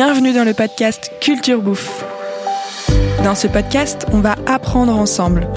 Bienvenue 0.00 0.32
dans 0.32 0.44
le 0.44 0.54
podcast 0.54 1.10
Culture 1.20 1.60
Bouffe. 1.60 2.04
Dans 3.24 3.34
ce 3.34 3.48
podcast, 3.48 4.06
on 4.12 4.20
va 4.20 4.36
apprendre 4.46 4.96
ensemble. 4.96 5.48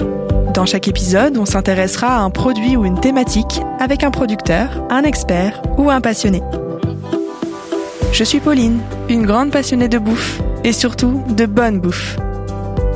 Dans 0.52 0.66
chaque 0.66 0.88
épisode, 0.88 1.38
on 1.38 1.44
s'intéressera 1.44 2.16
à 2.16 2.20
un 2.22 2.30
produit 2.30 2.76
ou 2.76 2.84
une 2.84 2.98
thématique 2.98 3.60
avec 3.78 4.02
un 4.02 4.10
producteur, 4.10 4.84
un 4.90 5.04
expert 5.04 5.62
ou 5.78 5.90
un 5.90 6.00
passionné. 6.00 6.42
Je 8.12 8.24
suis 8.24 8.40
Pauline, 8.40 8.80
une 9.08 9.26
grande 9.26 9.52
passionnée 9.52 9.86
de 9.86 9.98
bouffe 9.98 10.40
et 10.64 10.72
surtout 10.72 11.22
de 11.28 11.46
bonne 11.46 11.78
bouffe. 11.78 12.16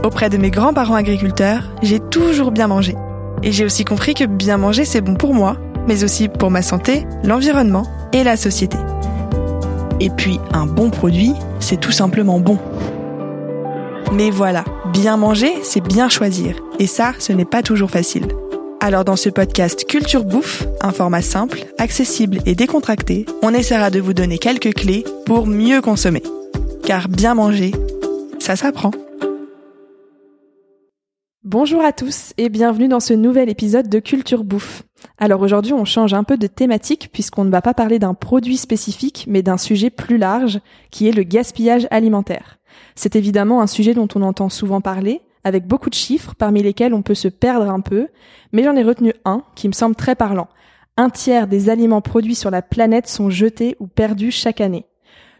Auprès 0.02 0.28
de 0.30 0.38
mes 0.38 0.50
grands-parents 0.50 0.96
agriculteurs, 0.96 1.62
j'ai 1.80 2.00
toujours 2.00 2.50
bien 2.50 2.66
mangé. 2.66 2.96
Et 3.44 3.52
j'ai 3.52 3.64
aussi 3.64 3.84
compris 3.84 4.14
que 4.14 4.24
bien 4.24 4.56
manger, 4.56 4.84
c'est 4.84 5.00
bon 5.00 5.14
pour 5.14 5.32
moi, 5.32 5.56
mais 5.86 6.02
aussi 6.02 6.26
pour 6.26 6.50
ma 6.50 6.62
santé, 6.62 7.06
l'environnement 7.22 7.86
et 8.12 8.24
la 8.24 8.36
société. 8.36 8.78
Et 9.98 10.10
puis, 10.10 10.38
un 10.52 10.66
bon 10.66 10.90
produit, 10.90 11.32
c'est 11.58 11.80
tout 11.80 11.92
simplement 11.92 12.38
bon. 12.38 12.58
Mais 14.12 14.30
voilà, 14.30 14.64
bien 14.92 15.16
manger, 15.16 15.52
c'est 15.62 15.80
bien 15.80 16.08
choisir. 16.08 16.56
Et 16.78 16.86
ça, 16.86 17.12
ce 17.18 17.32
n'est 17.32 17.46
pas 17.46 17.62
toujours 17.62 17.90
facile. 17.90 18.26
Alors 18.80 19.04
dans 19.04 19.16
ce 19.16 19.30
podcast 19.30 19.86
Culture 19.86 20.24
Bouffe, 20.24 20.66
un 20.82 20.92
format 20.92 21.22
simple, 21.22 21.64
accessible 21.78 22.38
et 22.44 22.54
décontracté, 22.54 23.24
on 23.42 23.54
essaiera 23.54 23.90
de 23.90 24.00
vous 24.00 24.12
donner 24.12 24.38
quelques 24.38 24.74
clés 24.74 25.04
pour 25.24 25.46
mieux 25.46 25.80
consommer. 25.80 26.22
Car 26.84 27.08
bien 27.08 27.34
manger, 27.34 27.72
ça 28.38 28.54
s'apprend. 28.54 28.90
Bonjour 31.42 31.82
à 31.82 31.92
tous 31.92 32.32
et 32.36 32.48
bienvenue 32.48 32.88
dans 32.88 33.00
ce 33.00 33.14
nouvel 33.14 33.48
épisode 33.48 33.88
de 33.88 33.98
Culture 33.98 34.44
Bouffe. 34.44 34.85
Alors 35.18 35.42
aujourd'hui 35.42 35.72
on 35.72 35.84
change 35.84 36.14
un 36.14 36.24
peu 36.24 36.36
de 36.36 36.46
thématique 36.46 37.10
puisqu'on 37.12 37.44
ne 37.44 37.50
va 37.50 37.62
pas 37.62 37.74
parler 37.74 37.98
d'un 37.98 38.14
produit 38.14 38.56
spécifique 38.56 39.26
mais 39.28 39.42
d'un 39.42 39.58
sujet 39.58 39.90
plus 39.90 40.18
large 40.18 40.60
qui 40.90 41.08
est 41.08 41.12
le 41.12 41.22
gaspillage 41.22 41.86
alimentaire. 41.90 42.58
C'est 42.94 43.16
évidemment 43.16 43.60
un 43.60 43.66
sujet 43.66 43.94
dont 43.94 44.08
on 44.14 44.22
entend 44.22 44.48
souvent 44.48 44.80
parler, 44.80 45.20
avec 45.44 45.66
beaucoup 45.66 45.90
de 45.90 45.94
chiffres 45.94 46.34
parmi 46.36 46.62
lesquels 46.62 46.94
on 46.94 47.02
peut 47.02 47.14
se 47.14 47.28
perdre 47.28 47.70
un 47.70 47.80
peu, 47.80 48.08
mais 48.52 48.64
j'en 48.64 48.76
ai 48.76 48.82
retenu 48.82 49.12
un 49.24 49.42
qui 49.54 49.68
me 49.68 49.72
semble 49.72 49.94
très 49.94 50.14
parlant. 50.14 50.48
Un 50.96 51.10
tiers 51.10 51.46
des 51.46 51.68
aliments 51.68 52.00
produits 52.00 52.34
sur 52.34 52.50
la 52.50 52.62
planète 52.62 53.06
sont 53.06 53.30
jetés 53.30 53.76
ou 53.80 53.86
perdus 53.86 54.30
chaque 54.30 54.60
année. 54.60 54.86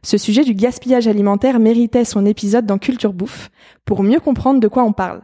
Ce 0.03 0.19
sujet 0.19 0.45
du 0.45 0.55
gaspillage 0.55 1.09
alimentaire 1.09 1.59
méritait 1.59 2.05
son 2.05 2.27
épisode 2.27 2.67
dans 2.67 2.79
Culture 2.79 3.13
Bouffe 3.13 3.51
pour 3.85 4.03
mieux 4.03 4.21
comprendre 4.21 4.61
de 4.61 4.69
quoi 4.69 4.85
on 4.85 4.93
parle. 4.93 5.23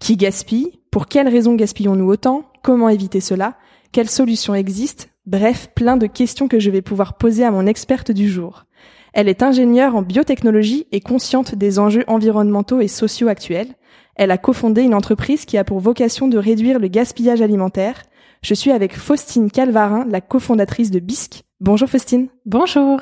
Qui 0.00 0.16
gaspille? 0.16 0.80
Pour 0.90 1.06
quelles 1.06 1.28
raisons 1.28 1.54
gaspillons-nous 1.54 2.08
autant? 2.08 2.44
Comment 2.62 2.88
éviter 2.88 3.20
cela? 3.20 3.54
Quelles 3.94 4.10
solutions 4.10 4.56
existent 4.56 5.04
Bref, 5.24 5.70
plein 5.72 5.96
de 5.96 6.08
questions 6.08 6.48
que 6.48 6.58
je 6.58 6.68
vais 6.68 6.82
pouvoir 6.82 7.16
poser 7.16 7.44
à 7.44 7.52
mon 7.52 7.64
experte 7.64 8.10
du 8.10 8.28
jour. 8.28 8.64
Elle 9.12 9.28
est 9.28 9.40
ingénieure 9.40 9.94
en 9.94 10.02
biotechnologie 10.02 10.88
et 10.90 10.98
consciente 10.98 11.54
des 11.54 11.78
enjeux 11.78 12.02
environnementaux 12.08 12.80
et 12.80 12.88
sociaux 12.88 13.28
actuels. 13.28 13.68
Elle 14.16 14.32
a 14.32 14.36
cofondé 14.36 14.82
une 14.82 14.94
entreprise 14.94 15.44
qui 15.44 15.58
a 15.58 15.62
pour 15.62 15.78
vocation 15.78 16.26
de 16.26 16.38
réduire 16.38 16.80
le 16.80 16.88
gaspillage 16.88 17.40
alimentaire. 17.40 18.02
Je 18.42 18.54
suis 18.54 18.72
avec 18.72 18.96
Faustine 18.96 19.48
Calvarin, 19.48 20.04
la 20.10 20.20
cofondatrice 20.20 20.90
de 20.90 20.98
Bisque. 20.98 21.44
Bonjour 21.60 21.88
Faustine. 21.88 22.26
Bonjour. 22.46 22.98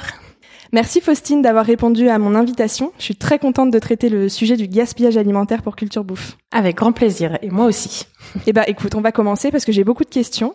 Merci 0.74 1.00
Faustine 1.00 1.40
d'avoir 1.40 1.64
répondu 1.64 2.10
à 2.10 2.18
mon 2.18 2.34
invitation. 2.34 2.92
Je 2.98 3.04
suis 3.04 3.16
très 3.16 3.38
contente 3.38 3.70
de 3.70 3.78
traiter 3.78 4.10
le 4.10 4.28
sujet 4.28 4.58
du 4.58 4.68
gaspillage 4.68 5.16
alimentaire 5.16 5.62
pour 5.62 5.74
Culture 5.74 6.04
Bouffe. 6.04 6.36
Avec 6.50 6.76
grand 6.76 6.92
plaisir, 6.92 7.38
et 7.40 7.48
moi 7.48 7.64
aussi. 7.64 8.04
Eh 8.46 8.52
ben, 8.52 8.64
écoute, 8.66 8.94
on 8.94 9.00
va 9.00 9.10
commencer 9.10 9.50
parce 9.50 9.64
que 9.64 9.72
j'ai 9.72 9.84
beaucoup 9.84 10.04
de 10.04 10.10
questions. 10.10 10.54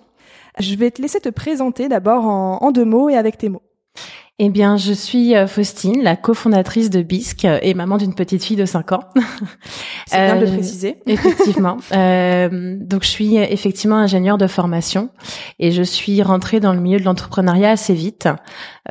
Je 0.60 0.76
vais 0.76 0.92
te 0.92 1.02
laisser 1.02 1.20
te 1.20 1.30
présenter 1.30 1.88
d'abord 1.88 2.26
en, 2.26 2.72
deux 2.72 2.86
mots 2.86 3.10
et 3.10 3.16
avec 3.16 3.38
tes 3.38 3.50
mots. 3.50 3.64
Eh 4.40 4.50
bien, 4.50 4.78
je 4.78 4.94
suis 4.94 5.36
euh, 5.36 5.48
Faustine, 5.48 6.04
la 6.04 6.16
cofondatrice 6.16 6.92
de 6.92 7.02
Bisque 7.02 7.46
et 7.46 7.74
maman 7.74 7.98
d'une 7.98 8.14
petite 8.14 8.44
fille 8.44 8.56
de 8.56 8.66
5 8.66 8.92
ans. 8.92 9.00
C'est 10.06 10.24
bien 10.24 10.36
de 10.36 10.46
le 10.46 10.52
préciser. 10.52 10.98
Effectivement. 11.08 11.78
euh, 11.92 12.78
donc, 12.80 13.02
je 13.02 13.08
suis 13.08 13.36
effectivement 13.38 13.96
ingénieure 13.96 14.38
de 14.38 14.46
formation 14.46 15.10
et 15.58 15.72
je 15.72 15.82
suis 15.82 16.22
rentrée 16.22 16.60
dans 16.60 16.74
le 16.74 16.80
milieu 16.80 17.00
de 17.00 17.04
l'entrepreneuriat 17.04 17.72
assez 17.72 17.96
vite. 17.96 18.30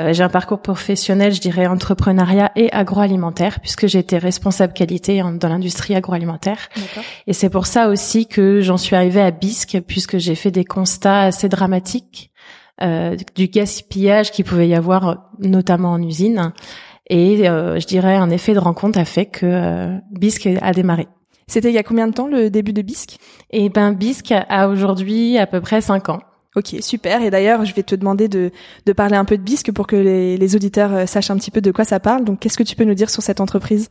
Euh, 0.01 0.13
j'ai 0.13 0.25
un 0.25 0.29
parcours 0.29 0.61
professionnel, 0.61 1.33
je 1.33 1.41
dirais, 1.41 1.69
entrepreneuriat 1.69 2.51
et 2.57 2.73
agroalimentaire, 2.73 3.61
puisque 3.61 3.87
j'ai 3.87 4.01
été 4.01 4.19
responsable 4.19 4.73
qualité 4.73 5.23
dans 5.23 5.49
l'industrie 5.49 5.95
agroalimentaire. 5.95 6.59
Et 7.29 7.33
c'est 7.33 7.51
pour 7.51 7.67
ça 7.67 7.89
aussi 7.89 8.27
que 8.27 8.63
j'en 8.63 8.79
suis 8.79 8.97
arrivée 8.97 9.23
à 9.23 9.31
Bisque, 9.31 9.81
puisque 9.87 10.19
j'ai 10.19 10.35
fait 10.35 10.51
des 10.51 10.65
constats 10.65 11.21
assez 11.21 11.49
dramatiques 11.49 12.33
euh, 12.83 13.17
du 13.35 13.49
gaspillage 13.49 14.31
qu'il 14.31 14.45
pouvait 14.45 14.69
y 14.69 14.75
avoir, 14.75 15.31
notamment 15.39 15.93
en 15.93 16.03
usine. 16.03 16.53
Et 17.09 17.49
euh, 17.49 17.79
je 17.79 17.87
dirais 17.87 18.17
un 18.17 18.31
effet 18.31 18.53
de 18.53 18.59
rencontre 18.59 18.99
a 18.99 19.05
fait 19.05 19.27
que 19.27 19.47
euh, 19.47 19.97
Bisque 20.11 20.49
a 20.61 20.73
démarré. 20.73 21.07
C'était 21.47 21.69
il 21.69 21.75
y 21.75 21.79
a 21.79 21.83
combien 21.85 22.09
de 22.09 22.13
temps 22.13 22.27
le 22.27 22.51
début 22.51 22.73
de 22.73 22.83
Bisque? 22.83 23.19
Et 23.51 23.69
ben 23.69 23.93
Bisque 23.93 24.33
a 24.33 24.69
aujourd'hui 24.69 25.39
à 25.39 25.47
peu 25.47 25.61
près 25.61 25.81
cinq 25.81 26.09
ans. 26.09 26.21
Ok, 26.57 26.75
super. 26.81 27.23
Et 27.23 27.31
d'ailleurs, 27.31 27.65
je 27.65 27.75
vais 27.75 27.83
te 27.83 27.95
demander 27.95 28.29
de, 28.29 28.51
de 28.87 28.93
parler 28.93 29.17
un 29.17 29.25
peu 29.25 29.37
de 29.37 29.43
Bisque 29.43 29.73
pour 29.73 29.87
que 29.87 29.95
les, 29.95 30.37
les 30.37 30.57
auditeurs 30.57 31.07
sachent 31.07 31.31
un 31.31 31.37
petit 31.37 31.51
peu 31.51 31.61
de 31.61 31.71
quoi 31.71 31.85
ça 31.85 32.01
parle. 32.01 32.25
Donc, 32.25 32.41
qu'est-ce 32.41 32.57
que 32.57 32.63
tu 32.63 32.75
peux 32.75 32.85
nous 32.85 32.95
dire 32.95 33.11
sur 33.11 33.23
cette 33.23 33.41
entreprise? 33.41 33.91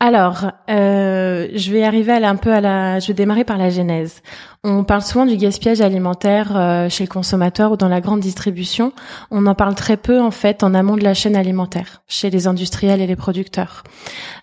Alors, 0.00 0.52
euh, 0.70 1.48
je 1.52 1.72
vais 1.72 1.82
arriver 1.82 2.12
à 2.12 2.30
un 2.30 2.36
peu 2.36 2.52
à 2.52 2.60
la, 2.60 3.00
je 3.00 3.08
vais 3.08 3.14
démarrer 3.14 3.42
par 3.42 3.58
la 3.58 3.68
genèse. 3.68 4.22
On 4.62 4.84
parle 4.84 5.02
souvent 5.02 5.26
du 5.26 5.36
gaspillage 5.36 5.80
alimentaire 5.80 6.56
euh, 6.56 6.88
chez 6.88 7.02
le 7.02 7.08
consommateur 7.08 7.72
ou 7.72 7.76
dans 7.76 7.88
la 7.88 8.00
grande 8.00 8.20
distribution. 8.20 8.92
On 9.32 9.44
en 9.46 9.56
parle 9.56 9.74
très 9.74 9.96
peu 9.96 10.20
en 10.20 10.30
fait 10.30 10.62
en 10.62 10.72
amont 10.72 10.96
de 10.96 11.02
la 11.02 11.14
chaîne 11.14 11.34
alimentaire, 11.34 12.02
chez 12.06 12.30
les 12.30 12.46
industriels 12.46 13.00
et 13.00 13.08
les 13.08 13.16
producteurs. 13.16 13.82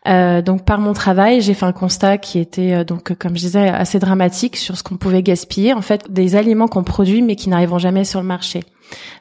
Euh, 0.09 0.41
donc, 0.41 0.65
par 0.65 0.79
mon 0.79 0.91
travail, 0.91 1.39
j'ai 1.39 1.53
fait 1.53 1.65
un 1.65 1.71
constat 1.71 2.17
qui 2.17 2.39
était 2.39 2.83
donc, 2.83 3.13
comme 3.17 3.37
je 3.37 3.41
disais, 3.43 3.69
assez 3.69 3.97
dramatique 3.97 4.57
sur 4.57 4.77
ce 4.77 4.83
qu'on 4.83 4.97
pouvait 4.97 5.23
gaspiller. 5.23 5.73
En 5.73 5.81
fait, 5.81 6.11
des 6.11 6.35
aliments 6.35 6.67
qu'on 6.67 6.83
produit 6.83 7.21
mais 7.21 7.37
qui 7.37 7.47
n'arriveront 7.47 7.79
jamais 7.79 8.03
sur 8.03 8.19
le 8.19 8.27
marché. 8.27 8.65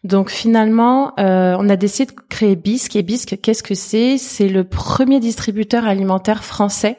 Donc 0.03 0.31
finalement, 0.31 1.13
euh, 1.19 1.57
on 1.59 1.69
a 1.69 1.77
décidé 1.77 2.13
de 2.13 2.17
créer 2.29 2.57
Bisque. 2.57 2.97
Et 2.97 3.03
Bisque, 3.03 3.39
qu'est-ce 3.41 3.63
que 3.63 3.75
c'est? 3.75 4.19
C'est 4.19 4.49
le 4.49 4.65
premier 4.65 5.21
distributeur 5.21 5.87
alimentaire 5.87 6.45
français 6.45 6.99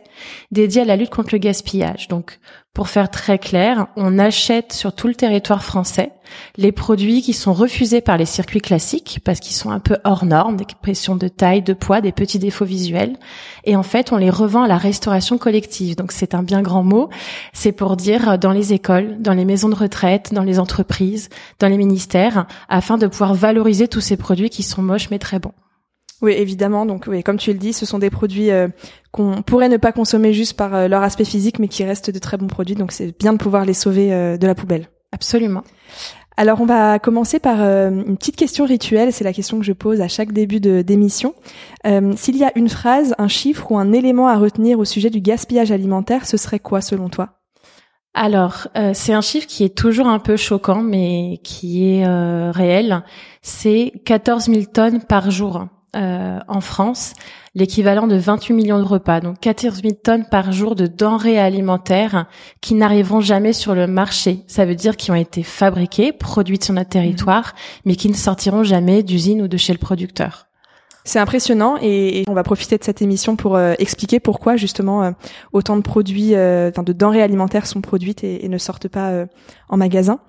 dédié 0.51 0.81
à 0.81 0.85
la 0.85 0.95
lutte 0.95 1.11
contre 1.11 1.29
le 1.33 1.39
gaspillage. 1.39 2.07
Donc 2.07 2.39
pour 2.75 2.89
faire 2.89 3.09
très 3.09 3.39
clair, 3.39 3.87
on 3.95 4.19
achète 4.19 4.73
sur 4.73 4.93
tout 4.93 5.07
le 5.07 5.15
territoire 5.15 5.63
français 5.63 6.11
les 6.57 6.73
produits 6.73 7.21
qui 7.21 7.31
sont 7.31 7.53
refusés 7.53 8.01
par 8.01 8.17
les 8.17 8.25
circuits 8.25 8.59
classiques 8.59 9.21
parce 9.23 9.39
qu'ils 9.39 9.55
sont 9.55 9.71
un 9.71 9.79
peu 9.79 9.97
hors 10.03 10.25
normes, 10.25 10.57
des 10.57 10.65
pressions 10.81 11.15
de 11.15 11.29
taille, 11.29 11.61
de 11.61 11.71
poids, 11.71 12.01
des 12.01 12.11
petits 12.11 12.37
défauts 12.37 12.65
visuels. 12.65 13.15
Et 13.63 13.77
en 13.77 13.83
fait, 13.83 14.11
on 14.11 14.17
les 14.17 14.29
revend 14.29 14.63
à 14.63 14.67
la 14.67 14.77
restauration 14.77 15.37
collective. 15.37 15.95
Donc 15.95 16.11
c'est 16.11 16.35
un 16.35 16.43
bien 16.43 16.61
grand 16.61 16.83
mot. 16.83 17.09
C'est 17.53 17.71
pour 17.71 17.95
dire 17.95 18.37
dans 18.37 18.51
les 18.51 18.73
écoles, 18.73 19.21
dans 19.21 19.33
les 19.33 19.45
maisons 19.45 19.69
de 19.69 19.75
retraite, 19.75 20.33
dans 20.33 20.43
les 20.43 20.59
entreprises, 20.59 21.29
dans 21.59 21.69
les 21.69 21.77
ministères, 21.77 22.45
afin 22.67 22.97
de 22.97 23.07
pouvoir 23.07 23.35
valoriser 23.35 23.87
tous 23.87 24.01
ces 24.01 24.17
produits 24.17 24.49
qui 24.49 24.63
sont 24.63 24.81
moches 24.81 25.09
mais 25.11 25.19
très 25.19 25.39
bons. 25.39 25.53
Oui, 26.21 26.31
évidemment. 26.31 26.85
Donc, 26.85 27.05
oui, 27.07 27.23
comme 27.23 27.37
tu 27.37 27.51
le 27.51 27.59
dis, 27.59 27.73
ce 27.73 27.85
sont 27.85 27.99
des 27.99 28.09
produits 28.09 28.49
euh, 28.49 28.69
qu'on 29.15 29.43
pourrait 29.43 29.69
ne 29.69 29.77
pas 29.77 29.93
consommer 29.93 30.33
juste 30.33 30.57
par 30.57 30.75
euh, 30.75 30.87
leur 30.89 31.01
aspect 31.01 31.23
physique, 31.23 31.57
mais 31.59 31.69
qui 31.69 31.85
restent 31.85 32.11
de 32.11 32.19
très 32.19 32.35
bons 32.35 32.47
produits. 32.47 32.75
Donc, 32.75 32.91
c'est 32.91 33.17
bien 33.17 33.31
de 33.31 33.37
pouvoir 33.37 33.63
les 33.63 33.73
sauver 33.73 34.13
euh, 34.13 34.35
de 34.35 34.45
la 34.45 34.55
poubelle. 34.55 34.89
Absolument. 35.13 35.63
Alors, 36.35 36.59
on 36.59 36.65
va 36.65 36.99
commencer 36.99 37.39
par 37.39 37.61
une 37.61 38.17
petite 38.17 38.35
question 38.35 38.65
rituelle. 38.65 39.13
C'est 39.13 39.23
la 39.23 39.31
question 39.31 39.57
que 39.57 39.63
je 39.63 39.71
pose 39.71 40.01
à 40.01 40.09
chaque 40.09 40.33
début 40.33 40.59
de 40.59 40.81
d'émission. 40.81 41.33
S'il 42.17 42.35
y 42.35 42.43
a 42.43 42.51
une 42.57 42.67
phrase, 42.67 43.15
un 43.17 43.29
chiffre 43.29 43.71
ou 43.71 43.77
un 43.77 43.93
élément 43.93 44.27
à 44.27 44.35
retenir 44.35 44.77
au 44.77 44.83
sujet 44.83 45.09
du 45.09 45.21
gaspillage 45.21 45.71
alimentaire, 45.71 46.25
ce 46.25 46.35
serait 46.35 46.59
quoi 46.59 46.81
selon 46.81 47.07
toi? 47.07 47.39
Alors, 48.13 48.67
c'est 48.91 49.13
un 49.13 49.21
chiffre 49.21 49.47
qui 49.47 49.63
est 49.63 49.77
toujours 49.77 50.07
un 50.07 50.19
peu 50.19 50.35
choquant, 50.35 50.81
mais 50.81 51.39
qui 51.41 51.87
est 51.87 52.05
réel. 52.51 53.05
C'est 53.41 53.93
14 54.03 54.47
000 54.47 54.63
tonnes 54.73 55.03
par 55.03 55.31
jour 55.31 55.67
euh, 55.95 56.39
en 56.49 56.59
France, 56.59 57.13
l'équivalent 57.55 58.05
de 58.05 58.15
28 58.15 58.53
millions 58.53 58.79
de 58.79 58.83
repas, 58.83 59.21
donc 59.21 59.39
14 59.39 59.81
000 59.81 59.95
tonnes 60.03 60.25
par 60.29 60.51
jour 60.51 60.75
de 60.75 60.85
denrées 60.85 61.39
alimentaires 61.39 62.27
qui 62.61 62.75
n'arriveront 62.75 63.21
jamais 63.21 63.53
sur 63.53 63.73
le 63.73 63.87
marché. 63.87 64.41
Ça 64.47 64.65
veut 64.65 64.75
dire 64.75 64.97
qu'ils 64.97 65.13
ont 65.13 65.15
été 65.15 65.41
fabriqués, 65.41 66.11
produites 66.11 66.65
sur 66.65 66.73
notre 66.73 66.89
territoire, 66.89 67.55
mais 67.85 67.95
qui 67.95 68.09
ne 68.09 68.13
sortiront 68.13 68.63
jamais 68.63 69.01
d'usine 69.01 69.41
ou 69.41 69.47
de 69.47 69.57
chez 69.57 69.73
le 69.73 69.79
producteur. 69.79 70.44
C'est 71.07 71.19
impressionnant 71.19 71.77
et, 71.83 72.23
on 72.27 72.33
va 72.33 72.41
profiter 72.41 72.79
de 72.79 72.83
cette 72.83 73.03
émission 73.03 73.35
pour 73.35 73.55
euh, 73.55 73.75
expliquer 73.77 74.19
pourquoi 74.19 74.55
justement 74.55 75.03
euh, 75.03 75.11
autant 75.53 75.77
de 75.77 75.83
produits, 75.83 76.33
euh, 76.33 76.71
de 76.71 76.93
denrées 76.93 77.21
alimentaires 77.21 77.67
sont 77.67 77.79
produites 77.79 78.23
et, 78.23 78.49
ne 78.49 78.57
sortent 78.57 78.87
pas 78.87 79.25
en 79.69 79.77
magasin. 79.77 80.19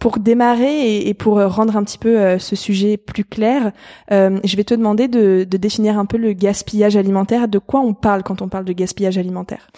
Pour 0.00 0.18
démarrer 0.18 0.64
et, 0.66 1.08
et, 1.08 1.14
pour 1.14 1.40
rendre 1.40 1.76
un 1.76 1.84
petit 1.84 1.98
peu 1.98 2.38
ce 2.38 2.56
sujet 2.56 2.96
plus 2.96 3.24
clair, 3.24 3.70
je 4.10 4.56
vais 4.56 4.64
te 4.64 4.74
demander 4.74 5.06
de, 5.08 5.46
de 5.48 5.56
définir 5.56 5.98
un 5.98 6.06
peu 6.06 6.16
le 6.16 6.32
gaspillage 6.32 6.96
alimentaire. 6.96 7.46
De 7.46 7.58
quoi 7.58 7.80
on 7.80 7.94
parle 7.94 8.22
quand 8.22 8.42
on 8.42 8.48
parle 8.48 8.64
de 8.64 8.72
gaspillage 8.72 9.18
alimentaire? 9.18 9.68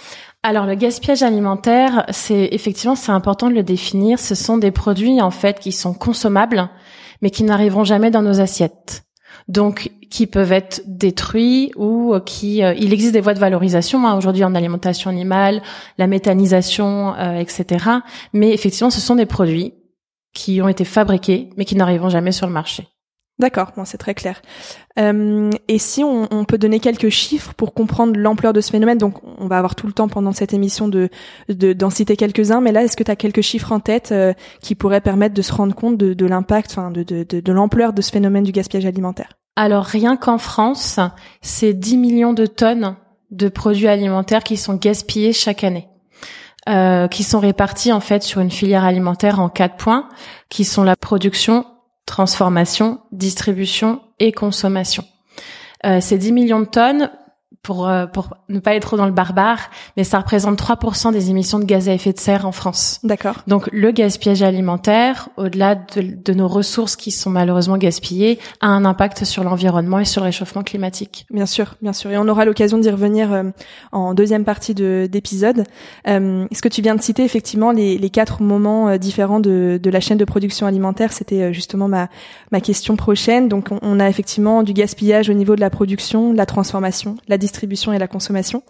Alors 0.42 0.64
le 0.64 0.76
gaspillage 0.76 1.22
alimentaire, 1.22 2.06
c'est 2.10 2.48
effectivement 2.52 2.94
c'est 2.94 3.12
important 3.12 3.50
de 3.50 3.54
le 3.54 3.62
définir. 3.62 4.18
Ce 4.18 4.34
sont 4.34 4.56
des 4.56 4.70
produits 4.70 5.20
en 5.20 5.30
fait 5.30 5.58
qui 5.58 5.72
sont 5.72 5.92
consommables, 5.92 6.70
mais 7.20 7.30
qui 7.30 7.42
n'arriveront 7.42 7.84
jamais 7.84 8.10
dans 8.10 8.22
nos 8.22 8.40
assiettes. 8.40 9.07
Donc 9.48 9.90
qui 10.10 10.26
peuvent 10.26 10.52
être 10.52 10.82
détruits 10.86 11.72
ou 11.76 12.14
qui 12.24 12.58
il 12.58 12.92
existe 12.92 13.12
des 13.12 13.20
voies 13.20 13.34
de 13.34 13.38
valorisation 13.38 14.06
hein, 14.06 14.16
aujourd'hui 14.16 14.44
en 14.44 14.54
alimentation 14.54 15.10
animale, 15.10 15.62
la 15.98 16.06
méthanisation, 16.06 17.14
etc. 17.36 17.84
Mais 18.32 18.52
effectivement, 18.52 18.90
ce 18.90 19.00
sont 19.00 19.16
des 19.16 19.26
produits 19.26 19.74
qui 20.34 20.60
ont 20.62 20.68
été 20.68 20.84
fabriqués 20.84 21.50
mais 21.56 21.64
qui 21.64 21.76
n'arriveront 21.76 22.08
jamais 22.10 22.32
sur 22.32 22.46
le 22.46 22.52
marché. 22.52 22.88
D'accord, 23.38 23.70
bon, 23.76 23.84
c'est 23.84 23.98
très 23.98 24.14
clair. 24.14 24.42
Euh, 24.98 25.50
et 25.68 25.78
si 25.78 26.02
on, 26.02 26.26
on, 26.32 26.44
peut 26.44 26.58
donner 26.58 26.80
quelques 26.80 27.08
chiffres 27.08 27.54
pour 27.54 27.72
comprendre 27.72 28.18
l'ampleur 28.18 28.52
de 28.52 28.60
ce 28.60 28.72
phénomène, 28.72 28.98
donc 28.98 29.22
on 29.38 29.46
va 29.46 29.58
avoir 29.58 29.76
tout 29.76 29.86
le 29.86 29.92
temps 29.92 30.08
pendant 30.08 30.32
cette 30.32 30.52
émission 30.52 30.88
de 30.88 31.08
d'en 31.48 31.88
citer 31.88 32.16
quelques-uns, 32.16 32.60
mais 32.60 32.72
là, 32.72 32.82
est-ce 32.82 32.96
que 32.96 33.04
tu 33.04 33.10
as 33.12 33.16
quelques 33.16 33.42
chiffres 33.42 33.70
en 33.70 33.78
tête 33.78 34.10
euh, 34.10 34.32
qui 34.60 34.74
pourraient 34.74 35.00
permettre 35.00 35.34
de 35.34 35.42
se 35.42 35.52
rendre 35.52 35.74
compte 35.76 35.96
de, 35.96 36.14
de 36.14 36.26
l'impact, 36.26 36.72
enfin 36.72 36.90
de, 36.90 37.04
de 37.04 37.52
l'ampleur 37.52 37.92
de 37.92 38.02
ce 38.02 38.10
phénomène 38.10 38.42
du 38.42 38.50
gaspillage 38.50 38.86
alimentaire? 38.86 39.37
Alors 39.60 39.86
rien 39.86 40.16
qu'en 40.16 40.38
France, 40.38 41.00
c'est 41.42 41.72
10 41.72 41.96
millions 41.96 42.32
de 42.32 42.46
tonnes 42.46 42.94
de 43.32 43.48
produits 43.48 43.88
alimentaires 43.88 44.44
qui 44.44 44.56
sont 44.56 44.74
gaspillés 44.74 45.32
chaque 45.32 45.64
année. 45.64 45.88
Euh, 46.68 47.08
qui 47.08 47.24
sont 47.24 47.40
répartis 47.40 47.92
en 47.92 47.98
fait 47.98 48.22
sur 48.22 48.40
une 48.40 48.52
filière 48.52 48.84
alimentaire 48.84 49.40
en 49.40 49.48
quatre 49.48 49.74
points, 49.74 50.08
qui 50.48 50.64
sont 50.64 50.84
la 50.84 50.94
production, 50.94 51.66
transformation, 52.06 53.00
distribution 53.10 54.00
et 54.20 54.30
consommation. 54.30 55.02
Euh, 55.84 56.00
ces 56.00 56.18
10 56.18 56.30
millions 56.30 56.60
de 56.60 56.66
tonnes, 56.66 57.10
pour, 57.62 57.88
euh, 57.88 58.06
pour 58.06 58.30
ne 58.48 58.60
pas 58.60 58.74
être 58.74 58.86
trop 58.86 58.96
dans 58.96 59.06
le 59.06 59.12
barbare, 59.12 59.70
mais 59.96 60.04
ça 60.04 60.18
représente 60.18 60.58
3% 60.58 61.12
des 61.12 61.30
émissions 61.30 61.58
de 61.58 61.64
gaz 61.64 61.88
à 61.88 61.92
effet 61.92 62.12
de 62.12 62.18
serre 62.18 62.46
en 62.46 62.52
France. 62.52 63.00
D'accord. 63.02 63.36
Donc 63.46 63.68
le 63.72 63.90
gaspillage 63.90 64.42
alimentaire, 64.42 65.28
au-delà 65.36 65.74
de, 65.74 66.02
de, 66.24 66.32
nos 66.32 66.48
ressources 66.48 66.96
qui 66.96 67.10
sont 67.10 67.30
malheureusement 67.30 67.76
gaspillées, 67.76 68.38
a 68.60 68.68
un 68.68 68.84
impact 68.84 69.24
sur 69.24 69.44
l'environnement 69.44 69.98
et 69.98 70.04
sur 70.04 70.22
le 70.22 70.26
réchauffement 70.26 70.62
climatique. 70.62 71.26
Bien 71.30 71.46
sûr, 71.46 71.74
bien 71.82 71.92
sûr. 71.92 72.10
Et 72.10 72.18
on 72.18 72.28
aura 72.28 72.44
l'occasion 72.44 72.78
d'y 72.78 72.90
revenir 72.90 73.32
euh, 73.32 73.44
en 73.92 74.14
deuxième 74.14 74.44
partie 74.44 74.74
d'épisode. 74.74 75.64
Euh, 76.06 76.46
ce 76.52 76.62
que 76.62 76.68
tu 76.68 76.80
viens 76.82 76.94
de 76.94 77.02
citer, 77.02 77.24
effectivement, 77.24 77.72
les, 77.72 77.98
les 77.98 78.10
quatre 78.10 78.42
moments 78.42 78.88
euh, 78.88 78.98
différents 78.98 79.40
de, 79.40 79.78
de, 79.82 79.90
la 79.90 80.00
chaîne 80.00 80.18
de 80.18 80.24
production 80.24 80.66
alimentaire, 80.66 81.12
c'était 81.12 81.52
justement 81.52 81.88
ma, 81.88 82.08
ma 82.52 82.60
question 82.60 82.96
prochaine. 82.96 83.48
Donc 83.48 83.68
on, 83.70 83.78
on 83.82 84.00
a 84.00 84.08
effectivement 84.08 84.62
du 84.62 84.72
gaspillage 84.72 85.28
au 85.28 85.34
niveau 85.34 85.56
de 85.56 85.60
la 85.60 85.70
production, 85.70 86.32
de 86.32 86.36
la 86.36 86.46
transformation, 86.46 87.16
la 87.28 87.38
distribution 87.48 87.92
et 87.92 87.98
la 87.98 88.08
consommation. 88.08 88.62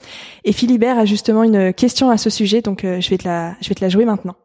Et 0.44 0.52
Philibert 0.52 0.98
a 0.98 1.04
justement 1.04 1.42
une 1.42 1.72
question 1.74 2.10
à 2.10 2.16
ce 2.16 2.30
sujet, 2.30 2.62
donc 2.62 2.84
euh, 2.84 3.00
je 3.00 3.10
vais 3.10 3.18
te 3.18 3.26
la, 3.26 3.88
jouer 3.88 4.04
maintenant. 4.04 4.36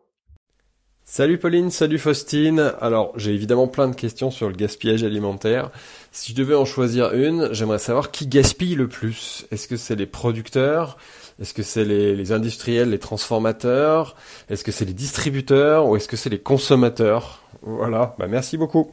Salut 1.06 1.38
Pauline, 1.38 1.70
salut 1.70 2.00
Faustine. 2.00 2.74
Alors 2.82 3.14
j'ai 3.18 3.34
évidemment 3.34 3.68
plein 3.68 3.88
de 3.88 3.96
questions 3.96 4.32
sur 4.32 4.48
le 4.48 4.56
gaspillage 4.56 5.04
alimentaire. 5.04 5.70
Si 6.12 6.32
je 6.32 6.36
devais 6.36 6.56
en 6.56 6.66
choisir 6.66 7.14
une, 7.14 7.50
j'aimerais 7.52 7.78
savoir 7.78 8.10
qui 8.10 8.26
gaspille 8.26 8.76
le 8.76 8.88
plus. 8.88 9.46
Est-ce 9.52 9.68
que 9.68 9.78
c'est 9.78 9.96
les 9.96 10.08
producteurs? 10.08 10.98
Est-ce 11.40 11.54
que 11.54 11.62
c'est 11.62 11.86
les, 11.86 12.16
les, 12.16 12.32
industriels, 12.32 12.90
les 12.90 13.00
transformateurs? 13.00 14.16
Est-ce 14.50 14.64
que 14.64 14.72
c'est 14.72 14.86
les 14.86 14.94
distributeurs? 14.94 15.88
Ou 15.88 15.96
est-ce 15.98 16.08
que 16.08 16.18
c'est 16.18 16.30
les 16.30 16.40
consommateurs? 16.40 17.44
Voilà, 17.62 18.16
bah 18.18 18.28
merci 18.28 18.58
beaucoup. 18.58 18.92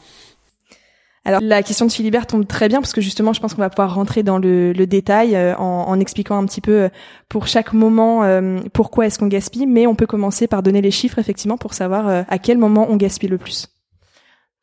Alors 1.27 1.41
la 1.43 1.63
question 1.63 1.85
de 1.85 1.93
Philibert 1.93 2.27
tombe 2.27 2.47
très 2.47 2.69
bien 2.69 2.81
parce 2.81 2.95
que 2.95 3.03
justement 3.03 3.35
je 3.35 3.41
pense 3.41 3.53
qu'on 3.53 3.61
va 3.61 3.69
pouvoir 3.69 3.95
rentrer 3.95 4.23
dans 4.23 4.39
le, 4.39 4.73
détail 4.73 5.37
euh, 5.37 5.55
en, 5.57 5.85
en, 5.87 6.01
expliquant 6.01 6.39
un 6.39 6.47
petit 6.47 6.63
peu 6.63 6.85
euh, 6.85 6.89
pour 7.29 7.47
chaque 7.47 7.75
moment 7.75 8.25
euh, 8.25 8.59
pourquoi 8.73 9.07
est-ce 9.07 9.19
qu'on 9.19 9.27
gaspille, 9.27 9.67
mais 9.67 9.87
on 9.87 9.95
peut 9.95 10.07
commencer 10.07 10.47
par 10.47 10.63
donner 10.63 10.81
les 10.81 10.91
chiffres 10.91 11.19
effectivement 11.19 11.59
pour 11.59 11.75
savoir 11.75 12.25
à 12.27 12.39
quel 12.39 12.57
moment 12.57 12.87
on 12.89 12.97
gaspille 12.97 13.29
le 13.29 13.39
plus. 13.39 13.69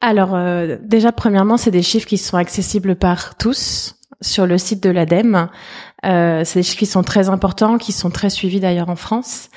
Alors 0.01 0.37
déjà 0.81 1.11
premièrement 1.11 1.57
c'est 1.57 1.71
des 1.71 1.83
chiffres 1.83 2.07
qui 2.07 2.17
sont 2.17 2.37
accessibles 2.37 2.95
par 2.95 3.35
tous 3.35 3.96
sur 4.21 4.45
le 4.45 4.57
site 4.57 4.81
de 4.83 4.89
l'ADEME. 4.89 5.49
c'est 6.03 6.55
des 6.55 6.63
chiffres 6.63 6.79
qui 6.79 6.85
sont 6.85 7.03
très 7.03 7.29
importants, 7.29 7.77
qui 7.77 7.91
sont 7.91 8.09
très 8.09 8.29
suivis 8.29 8.59
d'ailleurs 8.59 8.89
en 8.89 8.95
France. 8.95 9.49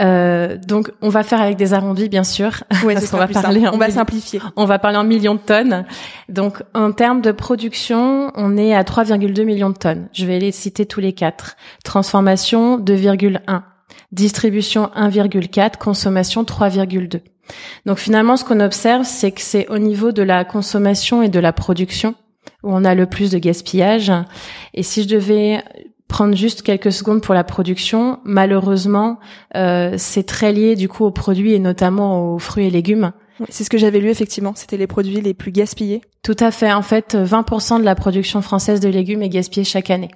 Euh, 0.00 0.56
donc, 0.56 0.90
on 1.02 1.08
va 1.08 1.22
faire 1.22 1.40
avec 1.40 1.56
des 1.56 1.74
arrondis, 1.74 2.08
bien 2.08 2.24
sûr. 2.24 2.64
Oui, 2.84 2.94
on 3.12 3.16
va 3.16 3.28
parler. 3.28 3.68
On 3.72 3.78
va 3.78 3.90
simplifier. 3.90 4.40
On 4.56 4.64
va 4.64 4.78
parler 4.78 4.96
en 4.96 5.04
millions 5.04 5.34
de 5.34 5.40
tonnes. 5.40 5.84
Donc, 6.28 6.62
en 6.74 6.92
termes 6.92 7.20
de 7.20 7.32
production, 7.32 8.32
on 8.34 8.56
est 8.56 8.74
à 8.74 8.82
3,2 8.82 9.44
millions 9.44 9.70
de 9.70 9.76
tonnes. 9.76 10.08
Je 10.12 10.26
vais 10.26 10.38
les 10.38 10.52
citer 10.52 10.86
tous 10.86 11.00
les 11.00 11.12
quatre. 11.12 11.56
Transformation 11.84 12.78
2,1. 12.78 13.62
Distribution 14.12 14.90
1,4. 14.96 15.76
Consommation 15.76 16.44
3,2. 16.44 17.20
Donc 17.84 17.98
finalement, 17.98 18.36
ce 18.36 18.44
qu'on 18.44 18.60
observe, 18.60 19.02
c'est 19.04 19.32
que 19.32 19.40
c'est 19.40 19.66
au 19.68 19.78
niveau 19.78 20.12
de 20.12 20.22
la 20.22 20.44
consommation 20.44 21.20
et 21.20 21.28
de 21.28 21.40
la 21.40 21.52
production 21.52 22.14
où 22.62 22.72
on 22.72 22.84
a 22.84 22.94
le 22.94 23.06
plus 23.06 23.30
de 23.30 23.38
gaspillage. 23.38 24.12
Et 24.74 24.82
si 24.82 25.02
je 25.02 25.08
devais 25.08 25.62
prendre 26.08 26.36
juste 26.36 26.62
quelques 26.62 26.92
secondes 26.92 27.22
pour 27.22 27.34
la 27.34 27.44
production, 27.44 28.18
malheureusement, 28.24 29.18
euh, 29.56 29.94
c'est 29.96 30.24
très 30.24 30.52
lié 30.52 30.76
du 30.76 30.88
coup 30.88 31.04
aux 31.04 31.10
produits 31.10 31.54
et 31.54 31.58
notamment 31.58 32.34
aux 32.34 32.38
fruits 32.38 32.66
et 32.66 32.70
légumes. 32.70 33.12
C'est 33.48 33.64
ce 33.64 33.70
que 33.70 33.78
j'avais 33.78 34.00
lu 34.00 34.10
effectivement, 34.10 34.52
c'était 34.54 34.76
les 34.76 34.86
produits 34.86 35.20
les 35.20 35.32
plus 35.32 35.52
gaspillés. 35.52 36.02
Tout 36.22 36.36
à 36.40 36.50
fait. 36.50 36.72
En 36.72 36.82
fait, 36.82 37.14
20% 37.14 37.78
de 37.78 37.84
la 37.84 37.94
production 37.94 38.42
française 38.42 38.80
de 38.80 38.88
légumes 38.88 39.22
est 39.22 39.30
gaspillée 39.30 39.64
chaque 39.64 39.90
année. 39.90 40.10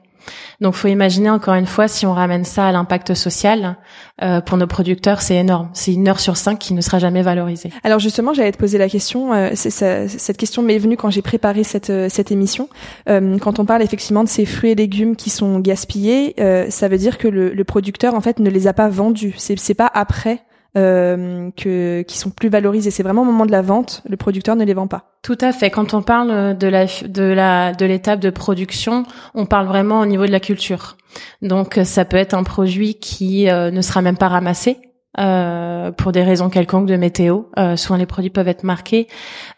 Donc, 0.60 0.74
faut 0.74 0.88
imaginer 0.88 1.30
encore 1.30 1.54
une 1.54 1.66
fois 1.66 1.88
si 1.88 2.06
on 2.06 2.14
ramène 2.14 2.44
ça 2.44 2.68
à 2.68 2.72
l'impact 2.72 3.14
social 3.14 3.76
euh, 4.22 4.40
pour 4.40 4.56
nos 4.56 4.66
producteurs, 4.66 5.20
c'est 5.22 5.34
énorme. 5.34 5.70
C'est 5.72 5.92
une 5.92 6.08
heure 6.08 6.20
sur 6.20 6.36
cinq 6.36 6.58
qui 6.58 6.74
ne 6.74 6.80
sera 6.80 6.98
jamais 6.98 7.22
valorisée. 7.22 7.70
Alors 7.82 7.98
justement, 7.98 8.32
j'allais 8.32 8.52
te 8.52 8.58
poser 8.58 8.78
la 8.78 8.88
question. 8.88 9.32
Euh, 9.34 9.50
cette 9.54 10.36
question 10.36 10.62
m'est 10.62 10.78
venue 10.78 10.96
quand 10.96 11.10
j'ai 11.10 11.22
préparé 11.22 11.64
cette 11.64 11.90
euh, 11.90 12.08
émission. 12.30 12.68
Euh, 13.08 13.38
quand 13.38 13.58
on 13.58 13.64
parle 13.64 13.82
effectivement 13.82 14.22
de 14.22 14.28
ces 14.28 14.46
fruits 14.46 14.70
et 14.70 14.74
légumes 14.74 15.16
qui 15.16 15.30
sont 15.30 15.58
gaspillés, 15.58 16.34
ça 16.68 16.88
veut 16.88 16.98
dire 16.98 17.18
que 17.18 17.28
le, 17.28 17.52
le, 17.52 17.64
producteur 17.64 18.14
en 18.14 18.20
fait 18.20 18.38
ne 18.38 18.50
les 18.50 18.66
a 18.66 18.72
pas 18.72 18.88
vendus. 18.88 19.34
C'est 19.36 19.58
c'est 19.58 19.74
pas 19.74 19.90
après 19.92 20.44
euh, 20.76 21.50
que 21.56 22.02
qui 22.02 22.18
sont 22.18 22.30
plus 22.30 22.48
valorisés. 22.48 22.90
C'est 22.90 23.02
vraiment 23.02 23.22
au 23.22 23.26
moment 23.26 23.46
de 23.46 23.52
la 23.52 23.62
vente, 23.62 24.02
le 24.08 24.16
producteur 24.16 24.56
ne 24.56 24.64
les 24.64 24.74
vend 24.74 24.86
pas. 24.86 25.12
Tout 25.22 25.38
à 25.40 25.52
fait. 25.52 25.70
Quand 25.70 25.94
on 25.94 26.02
parle 26.02 26.56
de 26.56 26.66
la 26.66 26.86
de 27.06 27.22
la 27.22 27.72
de 27.72 27.86
l'étape 27.86 28.20
de 28.20 28.30
production, 28.30 29.04
on 29.34 29.46
parle 29.46 29.66
vraiment 29.66 30.00
au 30.00 30.06
niveau 30.06 30.26
de 30.26 30.32
la 30.32 30.40
culture. 30.40 30.96
Donc 31.42 31.78
ça 31.84 32.04
peut 32.04 32.16
être 32.16 32.34
un 32.34 32.44
produit 32.44 32.94
qui 32.94 33.48
euh, 33.48 33.70
ne 33.70 33.80
sera 33.80 34.02
même 34.02 34.16
pas 34.16 34.28
ramassé. 34.28 34.78
Euh, 35.20 35.92
pour 35.92 36.10
des 36.10 36.24
raisons 36.24 36.50
quelconques 36.50 36.88
de 36.88 36.96
météo, 36.96 37.42
euh, 37.56 37.76
souvent 37.76 37.96
les 37.96 38.06
produits 38.06 38.30
peuvent 38.30 38.48
être 38.48 38.64
marqués. 38.64 39.06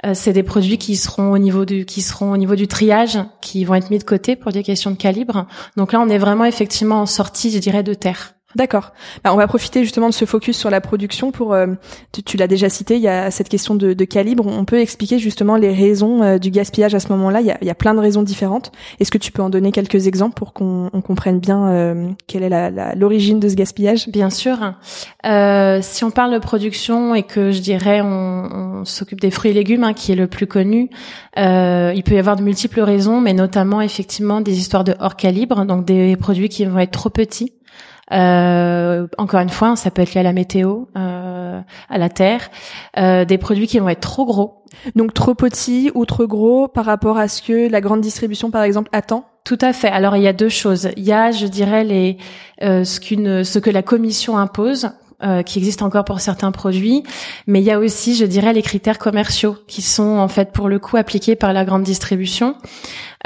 Euh, 0.05 0.13
c'est 0.13 0.35
des 0.35 0.43
produits 0.43 0.77
qui 0.77 0.97
seront 0.97 1.33
au 1.33 1.39
niveau 1.39 1.65
du 1.65 1.87
qui 1.87 2.03
seront 2.03 2.33
au 2.33 2.37
niveau 2.37 2.57
du 2.57 2.69
triage, 2.69 3.19
qui 3.41 3.65
vont 3.65 3.75
être 3.75 3.91
mis 3.91 3.99
de 3.99 4.05
côté 4.05 4.37
pour 4.37 4.53
des 4.53 4.63
questions 4.63 4.91
de 4.91 4.97
calibre. 4.97 5.47
Donc 5.79 5.93
là, 5.93 6.01
on 6.01 6.09
est 6.11 6.19
vraiment 6.19 6.45
effectivement 6.45 7.01
en 7.01 7.07
sortie, 7.07 7.51
je 7.51 7.59
dirais, 7.59 7.83
de 7.83 7.95
terre. 7.95 8.36
D'accord. 8.57 8.95
Bah, 9.23 9.35
on 9.35 9.37
va 9.37 9.47
profiter 9.47 9.83
justement 9.85 10.09
de 10.09 10.15
ce 10.15 10.25
focus 10.25 10.57
sur 10.57 10.71
la 10.71 10.81
production 10.81 11.31
pour, 11.31 11.53
euh, 11.53 11.67
tu, 12.25 12.39
l'as 12.39 12.47
déjà 12.47 12.71
cité, 12.71 12.97
il 12.97 13.03
y 13.03 13.09
a 13.09 13.31
cette 13.31 13.51
question 13.51 13.75
de, 13.75 13.93
calibre. 14.05 14.47
On 14.47 14.65
peut 14.65 14.81
expliquer 14.81 15.19
justement 15.19 15.57
les 15.57 15.75
raisons 15.75 16.23
euh, 16.23 16.39
du 16.39 16.51
gaspillage 16.51 16.95
à 16.95 17.01
ce 17.01 17.09
moment-là. 17.09 17.43
Il 17.43 17.47
y 17.47 17.51
a, 17.51 17.59
y 17.63 17.69
a 17.69 17.75
plein 17.75 17.93
de 17.93 17.99
raisons 17.99 18.23
différentes. 18.23 18.73
Est-ce 18.99 19.11
que 19.11 19.19
tu 19.19 19.31
peux 19.31 19.43
en 19.43 19.51
donner 19.51 19.73
quelques 19.73 20.07
exemples 20.07 20.37
pour 20.37 20.55
qu'on 20.55 20.89
comprenne 21.05 21.39
bien 21.39 21.69
euh, 21.69 22.09
quelle 22.27 22.45
est 22.45 22.95
l'origine 22.97 23.41
de 23.41 23.49
ce 23.51 23.57
gaspillage? 23.57 24.09
Bien 24.09 24.31
sûr. 24.31 24.57
si 25.23 26.05
on 26.05 26.11
parle 26.11 26.33
de 26.33 26.39
production 26.39 27.15
et 27.15 27.25
que 27.25 27.51
je 27.51 27.61
dirais 27.61 28.01
on, 28.01 28.79
on 28.81 28.85
s'occupe 28.87 29.21
des 29.21 29.31
fruits 29.31 29.51
et 29.51 29.55
légumes, 29.55 29.85
hein, 29.85 29.93
qui 29.93 30.13
est 30.13 30.17
le 30.17 30.29
plus 30.29 30.47
connu, 30.47 30.89
il 31.37 32.03
peut 32.05 32.15
y 32.15 32.19
avoir 32.19 32.37
de 32.37 32.43
multiples 32.43 32.81
raisons, 32.81 33.21
mais 33.21 33.33
notamment 33.33 33.81
effectivement 33.81 34.41
des 34.41 34.59
histoires 34.59 34.85
de 34.85 34.95
hors 35.01 35.17
calibre, 35.17 35.65
donc 35.65 35.85
des 35.85 36.17
produits 36.17 36.49
qui 36.49 36.65
vont 36.65 36.79
être 36.79 36.93
trop 36.93 37.11
petits 37.11 37.53
euh, 38.13 39.07
encore 39.19 39.41
une 39.41 39.49
fois, 39.49 39.77
ça 39.77 39.91
peut 39.91 40.03
être 40.03 40.15
lié 40.15 40.21
à 40.21 40.25
la 40.25 40.33
météo, 40.33 40.85
euh, 40.97 41.61
à 41.89 41.99
la 41.99 42.09
terre, 42.09 42.51
euh, 42.99 43.25
des 43.25 43.39
produits 43.39 43.67
qui 43.67 43.79
vont 43.79 43.89
être 43.89 44.01
trop 44.01 44.25
gros. 44.25 44.65
Donc 44.95 45.15
trop 45.15 45.35
petits 45.35 45.91
ou 45.95 46.05
trop 46.05 46.27
gros 46.27 46.69
par 46.69 46.85
rapport 46.85 47.19
à 47.19 47.29
ce 47.29 47.43
que 47.43 47.69
la 47.69 47.81
grande 47.81 48.01
distribution, 48.01 48.51
par 48.51 48.63
exemple, 48.63 48.91
attend? 48.93 49.25
Tout 49.45 49.59
à 49.61 49.73
fait. 49.73 49.89
Alors 49.89 50.17
il 50.17 50.23
y 50.23 50.29
a 50.29 50.33
deux 50.33 50.49
choses. 50.49 50.91
Il 50.97 51.05
y 51.05 51.13
a, 51.13 51.31
je 51.31 51.47
dirais, 51.47 51.85
les 51.85 52.19
euh, 52.63 52.85
ce 52.85 53.01
qu'une 53.01 53.45
ce 53.45 53.59
que 53.59 53.71
la 53.71 53.83
commission 53.83 54.37
impose 54.39 54.91
euh, 55.23 55.43
qui 55.43 55.59
existe 55.59 55.81
encore 55.81 56.05
pour 56.05 56.21
certains 56.21 56.53
produits, 56.53 57.03
mais 57.47 57.61
il 57.61 57.65
y 57.65 57.71
a 57.71 57.79
aussi, 57.79 58.15
je 58.15 58.27
dirais, 58.27 58.53
les 58.53 58.61
critères 58.61 58.99
commerciaux 58.99 59.57
qui 59.67 59.81
sont 59.81 60.19
en 60.19 60.29
fait 60.29 60.53
pour 60.53 60.69
le 60.69 60.79
coup 60.79 60.99
appliqués 60.99 61.37
par 61.37 61.55
la 61.55 61.65
grande 61.65 61.85
distribution, 61.85 62.55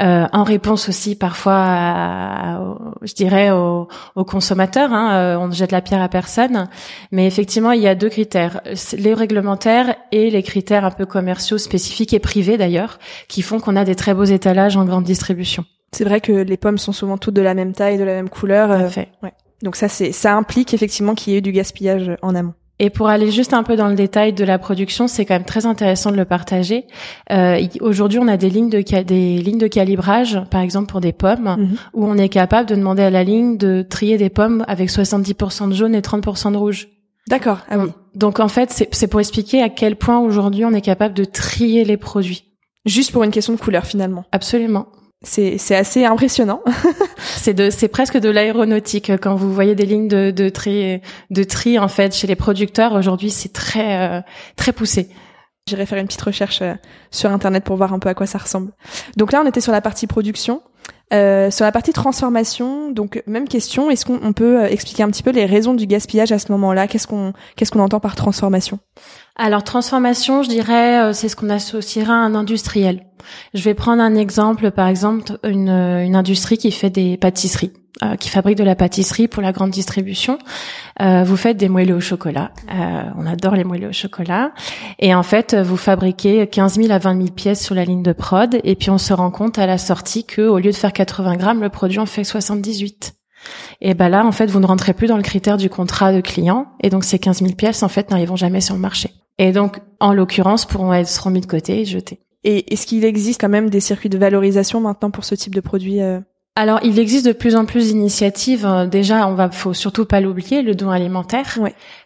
euh, 0.01 0.25
en 0.31 0.43
réponse 0.43 0.87
aussi 0.87 1.15
parfois, 1.15 1.57
à, 1.57 2.61
je 3.01 3.13
dirais, 3.13 3.51
aux, 3.51 3.87
consommateurs. 4.25 4.93
Hein, 4.93 5.15
euh, 5.15 5.35
on 5.37 5.49
ne 5.49 5.53
jette 5.53 5.73
la 5.73 5.81
pierre 5.81 6.01
à 6.01 6.07
personne, 6.07 6.69
mais 7.11 7.27
effectivement, 7.27 7.73
il 7.73 7.81
y 7.81 7.89
a 7.89 7.95
deux 7.95 8.09
critères 8.09 8.61
les 8.93 9.13
réglementaires 9.13 9.93
et 10.13 10.29
les 10.29 10.43
critères 10.43 10.85
un 10.85 10.91
peu 10.91 11.05
commerciaux 11.05 11.57
spécifiques 11.57 12.13
et 12.13 12.19
privés 12.19 12.57
d'ailleurs, 12.57 12.99
qui 13.27 13.41
font 13.41 13.59
qu'on 13.59 13.75
a 13.75 13.83
des 13.83 13.95
très 13.95 14.13
beaux 14.13 14.23
étalages 14.23 14.77
en 14.77 14.85
grande 14.85 15.03
distribution. 15.03 15.65
C'est 15.91 16.05
vrai 16.05 16.21
que 16.21 16.31
les 16.31 16.57
pommes 16.57 16.77
sont 16.77 16.93
souvent 16.93 17.17
toutes 17.17 17.33
de 17.33 17.41
la 17.41 17.53
même 17.53 17.73
taille, 17.73 17.97
de 17.97 18.05
la 18.05 18.13
même 18.13 18.29
couleur. 18.29 18.69
Tout 18.69 18.85
à 18.85 18.89
fait. 18.89 19.09
Ouais. 19.21 19.33
Donc 19.63 19.75
ça, 19.75 19.87
c'est 19.87 20.11
ça 20.11 20.35
implique 20.35 20.73
effectivement 20.73 21.15
qu'il 21.15 21.33
y 21.33 21.35
ait 21.35 21.39
eu 21.39 21.41
du 21.41 21.51
gaspillage 21.51 22.11
en 22.21 22.35
amont. 22.35 22.53
Et 22.79 22.89
pour 22.89 23.09
aller 23.09 23.29
juste 23.29 23.53
un 23.53 23.61
peu 23.61 23.75
dans 23.75 23.89
le 23.89 23.93
détail 23.95 24.33
de 24.33 24.43
la 24.43 24.57
production, 24.57 25.07
c'est 25.07 25.23
quand 25.23 25.35
même 25.35 25.43
très 25.45 25.67
intéressant 25.67 26.09
de 26.09 26.15
le 26.15 26.25
partager. 26.25 26.85
Euh, 27.31 27.61
Aujourd'hui, 27.79 28.17
on 28.17 28.27
a 28.27 28.37
des 28.37 28.49
lignes 28.49 28.71
de 28.71 28.81
des 29.03 29.37
lignes 29.37 29.59
de 29.59 29.67
calibrage, 29.67 30.41
par 30.49 30.61
exemple 30.61 30.87
pour 30.87 30.99
des 30.99 31.11
pommes, 31.11 31.55
Mhm. 31.59 31.75
où 31.93 32.05
on 32.07 32.17
est 32.17 32.29
capable 32.29 32.67
de 32.67 32.73
demander 32.73 33.03
à 33.03 33.11
la 33.11 33.23
ligne 33.23 33.57
de 33.57 33.85
trier 33.87 34.17
des 34.17 34.29
pommes 34.31 34.65
avec 34.67 34.89
70% 34.89 35.67
de 35.67 35.73
jaune 35.75 35.93
et 35.93 36.01
30% 36.01 36.51
de 36.51 36.57
rouge. 36.57 36.87
D'accord. 37.29 37.59
Ah 37.69 37.77
oui. 37.77 37.91
Donc 38.15 38.39
en 38.39 38.47
fait, 38.47 38.71
c'est 38.71 38.89
c'est 38.95 39.07
pour 39.07 39.19
expliquer 39.19 39.61
à 39.61 39.69
quel 39.69 39.95
point 39.95 40.17
aujourd'hui 40.19 40.65
on 40.65 40.73
est 40.73 40.81
capable 40.81 41.13
de 41.13 41.23
trier 41.23 41.83
les 41.85 41.97
produits. 41.97 42.45
Juste 42.87 43.11
pour 43.11 43.23
une 43.23 43.29
question 43.29 43.53
de 43.53 43.59
couleur 43.59 43.85
finalement. 43.85 44.25
Absolument. 44.31 44.87
C'est 45.23 45.57
c'est 45.59 45.75
assez 45.75 46.05
impressionnant. 46.05 46.61
C'est 47.17 47.53
de, 47.53 47.69
c'est 47.71 47.87
presque 47.87 48.17
de 48.17 48.29
l'aéronautique 48.29 49.11
quand 49.19 49.33
vous 49.33 49.51
voyez 49.51 49.73
des 49.73 49.85
lignes 49.85 50.07
de, 50.07 50.29
de 50.29 50.49
tri, 50.49 51.01
de 51.31 51.43
tri 51.43 51.79
en 51.79 51.87
fait 51.87 52.15
chez 52.15 52.27
les 52.27 52.35
producteurs. 52.35 52.93
Aujourd'hui, 52.93 53.31
c'est 53.31 53.51
très, 53.51 53.97
euh, 53.97 54.21
très 54.55 54.73
poussé. 54.73 55.09
J'irai 55.67 55.87
faire 55.87 55.97
une 55.97 56.05
petite 56.05 56.21
recherche 56.21 56.61
euh, 56.61 56.73
sur 57.09 57.31
internet 57.31 57.63
pour 57.63 57.77
voir 57.77 57.93
un 57.93 57.99
peu 57.99 58.09
à 58.09 58.13
quoi 58.13 58.27
ça 58.27 58.37
ressemble. 58.37 58.73
Donc 59.17 59.31
là, 59.31 59.41
on 59.43 59.47
était 59.47 59.61
sur 59.61 59.71
la 59.71 59.81
partie 59.81 60.05
production. 60.05 60.61
Euh, 61.13 61.51
sur 61.51 61.65
la 61.65 61.73
partie 61.73 61.91
transformation, 61.91 62.89
donc 62.89 63.21
même 63.27 63.49
question, 63.49 63.89
est-ce 63.89 64.05
qu'on 64.05 64.19
on 64.23 64.31
peut 64.31 64.61
euh, 64.61 64.67
expliquer 64.67 65.03
un 65.03 65.09
petit 65.09 65.23
peu 65.23 65.31
les 65.31 65.45
raisons 65.45 65.73
du 65.73 65.85
gaspillage 65.85 66.31
à 66.31 66.39
ce 66.39 66.49
moment-là? 66.53 66.87
Qu'est-ce 66.87 67.05
qu'on 67.05 67.33
qu'est-ce 67.57 67.69
qu'on 67.69 67.81
entend 67.81 67.99
par 67.99 68.15
transformation? 68.15 68.79
Alors 69.35 69.65
transformation, 69.65 70.41
je 70.41 70.47
dirais, 70.47 71.01
euh, 71.01 71.13
c'est 71.13 71.27
ce 71.27 71.35
qu'on 71.35 71.49
associera 71.49 72.13
à 72.13 72.17
un 72.17 72.33
industriel. 72.33 73.07
Je 73.53 73.63
vais 73.63 73.73
prendre 73.73 74.01
un 74.01 74.15
exemple, 74.15 74.71
par 74.71 74.87
exemple, 74.87 75.37
une, 75.43 75.69
une 75.69 76.15
industrie 76.15 76.57
qui 76.57 76.71
fait 76.71 76.89
des 76.89 77.17
pâtisseries, 77.17 77.71
euh, 78.03 78.15
qui 78.15 78.29
fabrique 78.29 78.57
de 78.57 78.63
la 78.63 78.75
pâtisserie 78.75 79.27
pour 79.27 79.43
la 79.43 79.51
grande 79.51 79.71
distribution. 79.71 80.39
Euh, 81.01 81.23
vous 81.23 81.37
faites 81.37 81.57
des 81.57 81.69
moelleux 81.69 81.95
au 81.95 81.99
chocolat. 81.99 82.51
Euh, 82.73 83.03
on 83.17 83.25
adore 83.25 83.55
les 83.55 83.63
moelleux 83.63 83.89
au 83.89 83.93
chocolat. 83.93 84.53
Et 84.99 85.13
en 85.13 85.23
fait, 85.23 85.55
vous 85.55 85.77
fabriquez 85.77 86.47
15 86.47 86.75
000 86.75 86.91
à 86.91 86.99
20 86.99 87.15
000 87.17 87.29
pièces 87.31 87.63
sur 87.63 87.75
la 87.75 87.85
ligne 87.85 88.01
de 88.01 88.13
prod. 88.13 88.59
Et 88.63 88.75
puis 88.75 88.89
on 88.89 88.97
se 88.97 89.13
rend 89.13 89.29
compte 89.29 89.59
à 89.59 89.65
la 89.65 89.77
sortie 89.77 90.25
que 90.25 90.41
au 90.41 90.57
lieu 90.57 90.71
de 90.71 90.75
faire 90.75 90.93
80 90.93 91.35
grammes, 91.35 91.61
le 91.61 91.69
produit 91.69 91.99
en 91.99 92.05
fait 92.05 92.23
78. 92.23 93.13
Et 93.81 93.93
ben 93.93 94.09
là, 94.09 94.25
en 94.25 94.31
fait, 94.31 94.45
vous 94.47 94.59
ne 94.59 94.67
rentrez 94.67 94.93
plus 94.93 95.07
dans 95.07 95.17
le 95.17 95.23
critère 95.23 95.57
du 95.57 95.69
contrat 95.69 96.13
de 96.13 96.21
client. 96.21 96.67
Et 96.81 96.89
donc 96.89 97.03
ces 97.03 97.19
15 97.19 97.39
000 97.39 97.53
pièces, 97.53 97.83
en 97.83 97.89
fait, 97.89 98.09
n'arriveront 98.09 98.35
jamais 98.35 98.61
sur 98.61 98.75
le 98.75 98.81
marché. 98.81 99.11
Et 99.37 99.51
donc, 99.51 99.79
en 99.99 100.13
l'occurrence, 100.13 100.65
pourront 100.65 100.93
être 100.93 101.07
seront 101.07 101.29
mis 101.29 101.41
de 101.41 101.45
côté 101.45 101.81
et 101.81 101.85
jetés. 101.85 102.19
Et 102.43 102.73
est-ce 102.73 102.87
qu'il 102.87 103.05
existe 103.05 103.39
quand 103.39 103.49
même 103.49 103.69
des 103.69 103.79
circuits 103.79 104.09
de 104.09 104.17
valorisation 104.17 104.79
maintenant 104.81 105.11
pour 105.11 105.23
ce 105.25 105.35
type 105.35 105.53
de 105.53 105.61
produit 105.61 106.01
euh 106.01 106.19
Alors, 106.55 106.79
il 106.83 106.97
existe 106.99 107.25
de 107.25 107.33
plus 107.33 107.55
en 107.55 107.65
plus 107.65 107.87
d'initiatives. 107.87 108.65
Euh, 108.65 108.87
Déjà, 108.87 109.27
on 109.27 109.35
va, 109.35 109.51
faut 109.51 109.73
surtout 109.73 110.05
pas 110.05 110.19
l'oublier, 110.21 110.61
le 110.63 110.73
don 110.73 110.89
alimentaire 110.89 111.59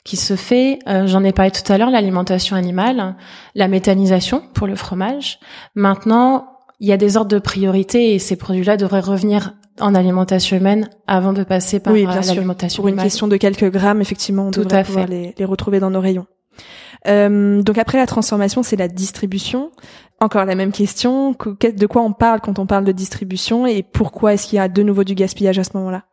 qui 0.03 0.17
se 0.17 0.35
fait. 0.35 0.79
euh, 0.87 1.07
J'en 1.07 1.23
ai 1.23 1.31
parlé 1.31 1.51
tout 1.51 1.71
à 1.71 1.77
l'heure, 1.77 1.89
l'alimentation 1.89 2.55
animale, 2.55 3.15
la 3.55 3.67
méthanisation 3.69 4.43
pour 4.53 4.67
le 4.67 4.75
fromage. 4.75 5.39
Maintenant, 5.73 6.47
il 6.81 6.89
y 6.89 6.91
a 6.91 6.97
des 6.97 7.15
ordres 7.15 7.31
de 7.31 7.39
priorité 7.39 8.13
et 8.13 8.19
ces 8.19 8.35
produits-là 8.35 8.75
devraient 8.75 8.99
revenir 8.99 9.53
en 9.79 9.95
alimentation 9.95 10.57
humaine 10.57 10.89
avant 11.07 11.31
de 11.33 11.43
passer 11.43 11.79
par 11.79 11.93
Oui, 11.93 12.05
euh, 12.05 12.09
bien 12.09 12.21
sûr. 12.21 12.35
l'alimentation 12.35 12.83
Pour 12.83 12.89
une 12.89 12.97
question 13.01 13.27
de 13.29 13.37
quelques 13.37 13.71
grammes, 13.71 14.01
effectivement, 14.01 14.47
on 14.47 14.51
Tout 14.51 14.63
devrait 14.63 14.79
à 14.79 14.83
pouvoir 14.83 15.07
les, 15.07 15.33
les 15.37 15.45
retrouver 15.45 15.79
dans 15.79 15.89
nos 15.89 16.01
rayons. 16.01 16.25
Euh, 17.07 17.61
donc 17.61 17.77
après 17.77 17.97
la 17.97 18.07
transformation, 18.07 18.63
c'est 18.63 18.75
la 18.77 18.87
distribution. 18.87 19.71
Encore 20.21 20.45
la 20.45 20.55
même 20.55 20.71
question, 20.71 21.33
que- 21.33 21.49
que- 21.49 21.67
de 21.77 21.85
quoi 21.87 22.01
on 22.01 22.13
parle 22.13 22.39
quand 22.41 22.57
on 22.57 22.65
parle 22.65 22.85
de 22.85 22.91
distribution 22.93 23.65
et 23.67 23.83
pourquoi 23.83 24.33
est-ce 24.33 24.47
qu'il 24.47 24.55
y 24.57 24.59
a 24.59 24.67
de 24.69 24.81
nouveau 24.81 25.03
du 25.03 25.13
gaspillage 25.13 25.59
à 25.59 25.63
ce 25.63 25.71
moment-là? 25.75 26.03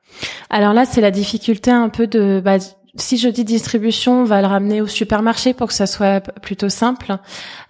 Alors 0.50 0.72
là, 0.72 0.84
c'est 0.84 1.00
la 1.00 1.10
difficulté 1.12 1.70
un 1.70 1.88
peu 1.88 2.06
de. 2.06 2.42
Bah, 2.44 2.56
si 2.96 3.16
je 3.16 3.28
dis 3.28 3.44
distribution, 3.44 4.20
on 4.20 4.24
va 4.24 4.42
le 4.42 4.46
ramener 4.46 4.82
au 4.82 4.86
supermarché 4.86 5.54
pour 5.54 5.68
que 5.68 5.72
ça 5.72 5.86
soit 5.86 6.20
plutôt 6.20 6.68
simple. 6.68 7.16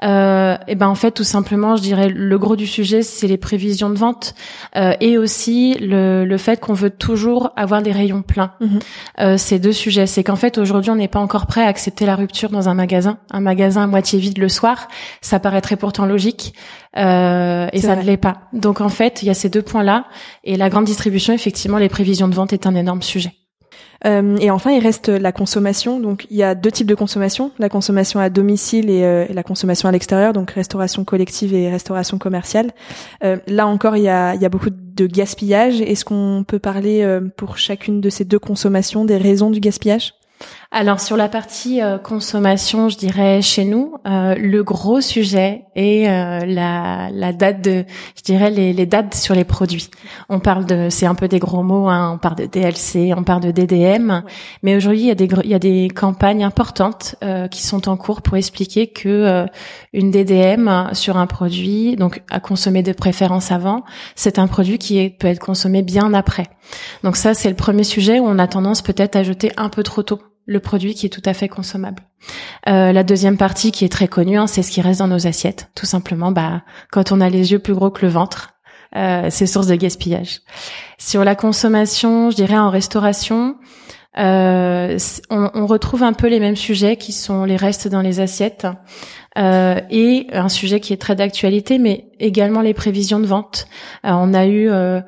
Euh, 0.02 0.56
et 0.66 0.74
ben 0.74 0.88
en 0.88 0.96
fait, 0.96 1.12
tout 1.12 1.22
simplement, 1.24 1.76
je 1.76 1.82
dirais 1.82 2.08
le 2.08 2.38
gros 2.38 2.56
du 2.56 2.66
sujet, 2.66 3.02
c'est 3.02 3.28
les 3.28 3.36
prévisions 3.36 3.88
de 3.88 3.94
vente 3.94 4.34
euh, 4.74 4.94
et 5.00 5.18
aussi 5.18 5.74
le, 5.78 6.24
le 6.24 6.36
fait 6.38 6.58
qu'on 6.58 6.72
veut 6.72 6.90
toujours 6.90 7.50
avoir 7.54 7.82
des 7.82 7.92
rayons 7.92 8.22
pleins. 8.22 8.52
Mhm. 8.60 8.78
Euh, 9.20 9.36
ces 9.36 9.60
deux 9.60 9.72
sujets, 9.72 10.08
c'est 10.08 10.24
qu'en 10.24 10.34
fait 10.34 10.58
aujourd'hui, 10.58 10.90
on 10.90 10.96
n'est 10.96 11.06
pas 11.06 11.20
encore 11.20 11.46
prêt 11.46 11.62
à 11.62 11.68
accepter 11.68 12.04
la 12.04 12.16
rupture 12.16 12.50
dans 12.50 12.68
un 12.68 12.74
magasin. 12.74 13.18
Un 13.30 13.40
magasin 13.40 13.84
à 13.84 13.86
moitié 13.86 14.18
vide 14.18 14.38
le 14.38 14.48
soir, 14.48 14.88
ça 15.20 15.38
paraîtrait 15.38 15.76
pourtant 15.76 16.04
logique. 16.04 16.52
Euh, 16.96 17.68
et 17.72 17.80
ça 17.80 17.94
vrai. 17.94 18.02
ne 18.02 18.02
l'est 18.02 18.16
pas. 18.16 18.48
Donc 18.52 18.80
en 18.80 18.88
fait, 18.88 19.22
il 19.22 19.26
y 19.26 19.30
a 19.30 19.34
ces 19.34 19.48
deux 19.48 19.62
points-là. 19.62 20.06
Et 20.42 20.56
la 20.56 20.68
grande 20.68 20.84
distribution, 20.84 21.32
effectivement, 21.32 21.78
les 21.78 21.88
prévisions 21.88 22.26
de 22.26 22.34
vente 22.34 22.52
est 22.52 22.66
un 22.66 22.74
énorme 22.74 23.02
sujet. 23.02 23.32
Euh, 24.06 24.36
et 24.38 24.50
enfin, 24.50 24.70
il 24.72 24.82
reste 24.82 25.08
la 25.08 25.32
consommation. 25.32 26.00
Donc, 26.00 26.26
il 26.30 26.36
y 26.36 26.42
a 26.42 26.54
deux 26.54 26.70
types 26.70 26.86
de 26.86 26.94
consommation 26.94 27.52
la 27.58 27.68
consommation 27.68 28.20
à 28.20 28.30
domicile 28.30 28.90
et, 28.90 29.04
euh, 29.04 29.26
la 29.30 29.42
consommation 29.42 29.88
à 29.88 29.92
l'extérieur, 29.92 30.32
donc 30.32 30.50
restauration 30.50 31.04
collective 31.04 31.54
et 31.54 31.70
restauration 31.70 32.18
commerciale. 32.18 32.72
Euh, 33.24 33.36
là 33.46 33.66
encore, 33.66 33.96
il 33.96 34.02
y 34.02 34.08
a, 34.08 34.48
beaucoup 34.48 34.70
de 34.70 35.06
gaspillage. 35.06 35.80
Est-ce 35.80 36.04
qu'on 36.04 36.44
peut 36.46 36.58
parler 36.58 37.06
pour 37.36 37.56
chacune 37.56 38.00
de 38.00 38.10
ces 38.10 38.24
deux 38.24 38.38
consommations 38.38 39.04
des 39.04 39.16
raisons 39.16 39.50
du 39.50 39.60
gaspillage? 39.60 40.14
Alors 40.74 41.00
sur 41.00 41.18
la 41.18 41.28
partie 41.28 41.82
euh, 41.82 41.98
consommation, 41.98 42.88
je 42.88 42.96
dirais 42.96 43.42
chez 43.42 43.66
nous, 43.66 43.96
euh, 44.06 44.34
le 44.34 44.64
gros 44.64 45.02
sujet 45.02 45.66
est 45.76 46.08
euh, 46.08 46.46
la, 46.46 47.10
la 47.12 47.34
date 47.34 47.60
de, 47.60 47.84
je 48.16 48.22
dirais 48.22 48.50
les, 48.50 48.72
les 48.72 48.86
dates 48.86 49.12
sur 49.12 49.34
les 49.34 49.44
produits. 49.44 49.90
On 50.30 50.40
parle 50.40 50.64
de, 50.64 50.88
c'est 50.88 51.04
un 51.04 51.14
peu 51.14 51.28
des 51.28 51.38
gros 51.38 51.62
mots, 51.62 51.90
hein, 51.90 52.12
on 52.14 52.18
parle 52.18 52.36
de 52.36 52.46
DLC, 52.46 53.12
on 53.14 53.22
parle 53.22 53.42
de 53.42 53.50
DDM, 53.50 54.22
mais 54.62 54.74
aujourd'hui 54.74 55.00
il 55.00 55.06
y 55.08 55.10
a 55.10 55.14
des 55.14 55.28
il 55.44 55.50
y 55.50 55.54
a 55.54 55.58
des 55.58 55.90
campagnes 55.94 56.42
importantes 56.42 57.16
euh, 57.22 57.48
qui 57.48 57.62
sont 57.62 57.90
en 57.90 57.98
cours 57.98 58.22
pour 58.22 58.38
expliquer 58.38 58.86
que 58.86 59.10
euh, 59.10 59.46
une 59.92 60.10
DDM 60.10 60.94
sur 60.94 61.18
un 61.18 61.26
produit, 61.26 61.96
donc 61.96 62.22
à 62.30 62.40
consommer 62.40 62.82
de 62.82 62.92
préférence 62.92 63.52
avant, 63.52 63.84
c'est 64.16 64.38
un 64.38 64.46
produit 64.46 64.78
qui 64.78 64.98
est, 64.98 65.10
peut 65.10 65.28
être 65.28 65.38
consommé 65.38 65.82
bien 65.82 66.14
après. 66.14 66.46
Donc 67.04 67.16
ça 67.16 67.34
c'est 67.34 67.50
le 67.50 67.56
premier 67.56 67.84
sujet 67.84 68.20
où 68.20 68.24
on 68.24 68.38
a 68.38 68.48
tendance 68.48 68.80
peut-être 68.80 69.16
à 69.16 69.22
jeter 69.22 69.52
un 69.58 69.68
peu 69.68 69.82
trop 69.82 70.02
tôt 70.02 70.18
le 70.46 70.60
produit 70.60 70.94
qui 70.94 71.06
est 71.06 71.10
tout 71.10 71.22
à 71.24 71.34
fait 71.34 71.48
consommable. 71.48 72.02
Euh, 72.68 72.92
la 72.92 73.02
deuxième 73.02 73.36
partie 73.36 73.72
qui 73.72 73.84
est 73.84 73.88
très 73.88 74.08
connue, 74.08 74.38
hein, 74.38 74.46
c'est 74.46 74.62
ce 74.62 74.70
qui 74.70 74.80
reste 74.80 75.00
dans 75.00 75.08
nos 75.08 75.26
assiettes. 75.26 75.70
Tout 75.74 75.86
simplement, 75.86 76.32
bah, 76.32 76.62
quand 76.90 77.12
on 77.12 77.20
a 77.20 77.28
les 77.28 77.52
yeux 77.52 77.58
plus 77.58 77.74
gros 77.74 77.90
que 77.90 78.04
le 78.04 78.12
ventre, 78.12 78.54
euh, 78.96 79.28
c'est 79.30 79.46
source 79.46 79.66
de 79.66 79.74
gaspillage. 79.74 80.40
Sur 80.98 81.24
la 81.24 81.34
consommation, 81.34 82.30
je 82.30 82.36
dirais 82.36 82.58
en 82.58 82.70
restauration, 82.70 83.56
euh, 84.18 84.98
on, 85.30 85.50
on 85.54 85.66
retrouve 85.66 86.02
un 86.02 86.12
peu 86.12 86.28
les 86.28 86.38
mêmes 86.38 86.56
sujets 86.56 86.96
qui 86.96 87.12
sont 87.12 87.44
les 87.44 87.56
restes 87.56 87.88
dans 87.88 88.02
les 88.02 88.20
assiettes 88.20 88.66
euh, 89.38 89.80
et 89.90 90.26
un 90.32 90.50
sujet 90.50 90.80
qui 90.80 90.92
est 90.92 90.98
très 90.98 91.16
d'actualité, 91.16 91.78
mais 91.78 92.06
également 92.20 92.60
les 92.60 92.74
prévisions 92.74 93.20
de 93.20 93.26
vente. 93.26 93.66
Euh, 94.04 94.10
on 94.12 94.34
a 94.34 94.46
eu 94.46 94.68
euh, 94.68 95.00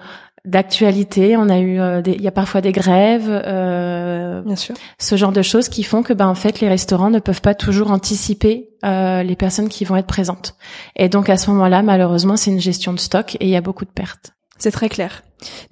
d'actualité, 0.44 1.36
on 1.36 1.48
a 1.48 1.58
eu, 1.58 1.80
euh, 1.80 2.02
des- 2.02 2.12
il 2.12 2.20
y 2.22 2.28
a 2.28 2.32
parfois 2.32 2.60
des 2.60 2.72
grèves, 2.72 3.28
euh, 3.28 4.42
Bien 4.42 4.56
sûr. 4.56 4.74
ce 4.98 5.16
genre 5.16 5.32
de 5.32 5.42
choses 5.42 5.68
qui 5.68 5.82
font 5.82 6.02
que 6.02 6.12
ben 6.12 6.26
en 6.28 6.34
fait 6.34 6.60
les 6.60 6.68
restaurants 6.68 7.10
ne 7.10 7.18
peuvent 7.18 7.40
pas 7.40 7.54
toujours 7.54 7.90
anticiper 7.90 8.68
euh, 8.84 9.22
les 9.22 9.36
personnes 9.36 9.68
qui 9.68 9.84
vont 9.84 9.96
être 9.96 10.06
présentes. 10.06 10.56
Et 10.96 11.08
donc 11.08 11.28
à 11.30 11.36
ce 11.38 11.50
moment-là, 11.50 11.82
malheureusement, 11.82 12.36
c'est 12.36 12.50
une 12.50 12.60
gestion 12.60 12.92
de 12.92 12.98
stock 13.00 13.36
et 13.36 13.44
il 13.46 13.48
y 13.50 13.56
a 13.56 13.62
beaucoup 13.62 13.84
de 13.86 13.90
pertes. 13.90 14.32
C'est 14.58 14.70
très 14.70 14.88
clair. 14.88 15.22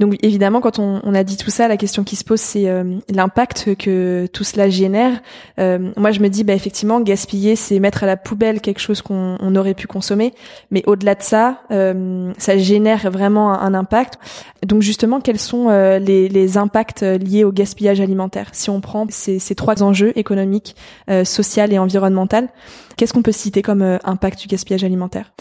Donc 0.00 0.16
évidemment, 0.22 0.60
quand 0.60 0.78
on, 0.78 1.00
on 1.02 1.14
a 1.14 1.24
dit 1.24 1.36
tout 1.36 1.50
ça, 1.50 1.68
la 1.68 1.76
question 1.76 2.04
qui 2.04 2.16
se 2.16 2.24
pose, 2.24 2.40
c'est 2.40 2.68
euh, 2.68 2.98
l'impact 3.08 3.74
que 3.76 4.26
tout 4.32 4.44
cela 4.44 4.68
génère. 4.68 5.20
Euh, 5.58 5.92
moi, 5.96 6.10
je 6.10 6.20
me 6.20 6.28
dis, 6.28 6.44
bah 6.44 6.52
effectivement, 6.52 7.00
gaspiller, 7.00 7.56
c'est 7.56 7.78
mettre 7.78 8.04
à 8.04 8.06
la 8.06 8.16
poubelle 8.16 8.60
quelque 8.60 8.80
chose 8.80 9.02
qu'on 9.02 9.36
on 9.40 9.56
aurait 9.56 9.74
pu 9.74 9.86
consommer. 9.86 10.34
Mais 10.70 10.82
au-delà 10.86 11.14
de 11.14 11.22
ça, 11.22 11.60
euh, 11.70 12.32
ça 12.38 12.58
génère 12.58 13.10
vraiment 13.10 13.52
un, 13.58 13.72
impact. 13.72 14.18
Donc 14.66 14.82
justement, 14.82 15.20
quels 15.20 15.38
sont 15.38 15.70
euh, 15.70 15.98
les, 15.98 16.28
les 16.28 16.58
impacts 16.58 17.02
liés 17.02 17.44
au 17.44 17.52
gaspillage 17.52 18.00
alimentaire? 18.00 18.48
Si 18.52 18.68
on 18.68 18.80
prend 18.80 19.06
ces, 19.08 19.38
ces 19.38 19.54
trois 19.54 19.82
enjeux 19.82 20.12
économiques, 20.16 20.76
euh, 21.10 21.24
social 21.24 21.72
et 21.72 21.78
environnemental, 21.78 22.48
qu'est-ce 22.96 23.12
qu'on 23.12 23.22
peut 23.22 23.32
citer 23.32 23.62
comme 23.62 23.82
euh, 23.82 23.98
impact 24.04 24.40
du 24.40 24.48
gaspillage 24.48 24.84
alimentaire? 24.84 25.32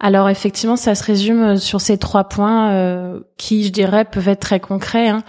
Alors 0.00 0.28
effectivement, 0.28 0.76
ça 0.76 0.94
se 0.94 1.02
résume 1.02 1.42
euh, 1.42 1.56
sur 1.56 1.80
ces 1.80 1.98
trois 1.98 2.24
points 2.24 2.70
euh, 2.72 3.20
qui, 3.36 3.67
je 3.68 3.72
dirais, 3.72 4.04
peuvent 4.04 4.28
être 4.28 4.40
très 4.40 4.60
concrets. 4.60 5.08
hein. 5.08 5.22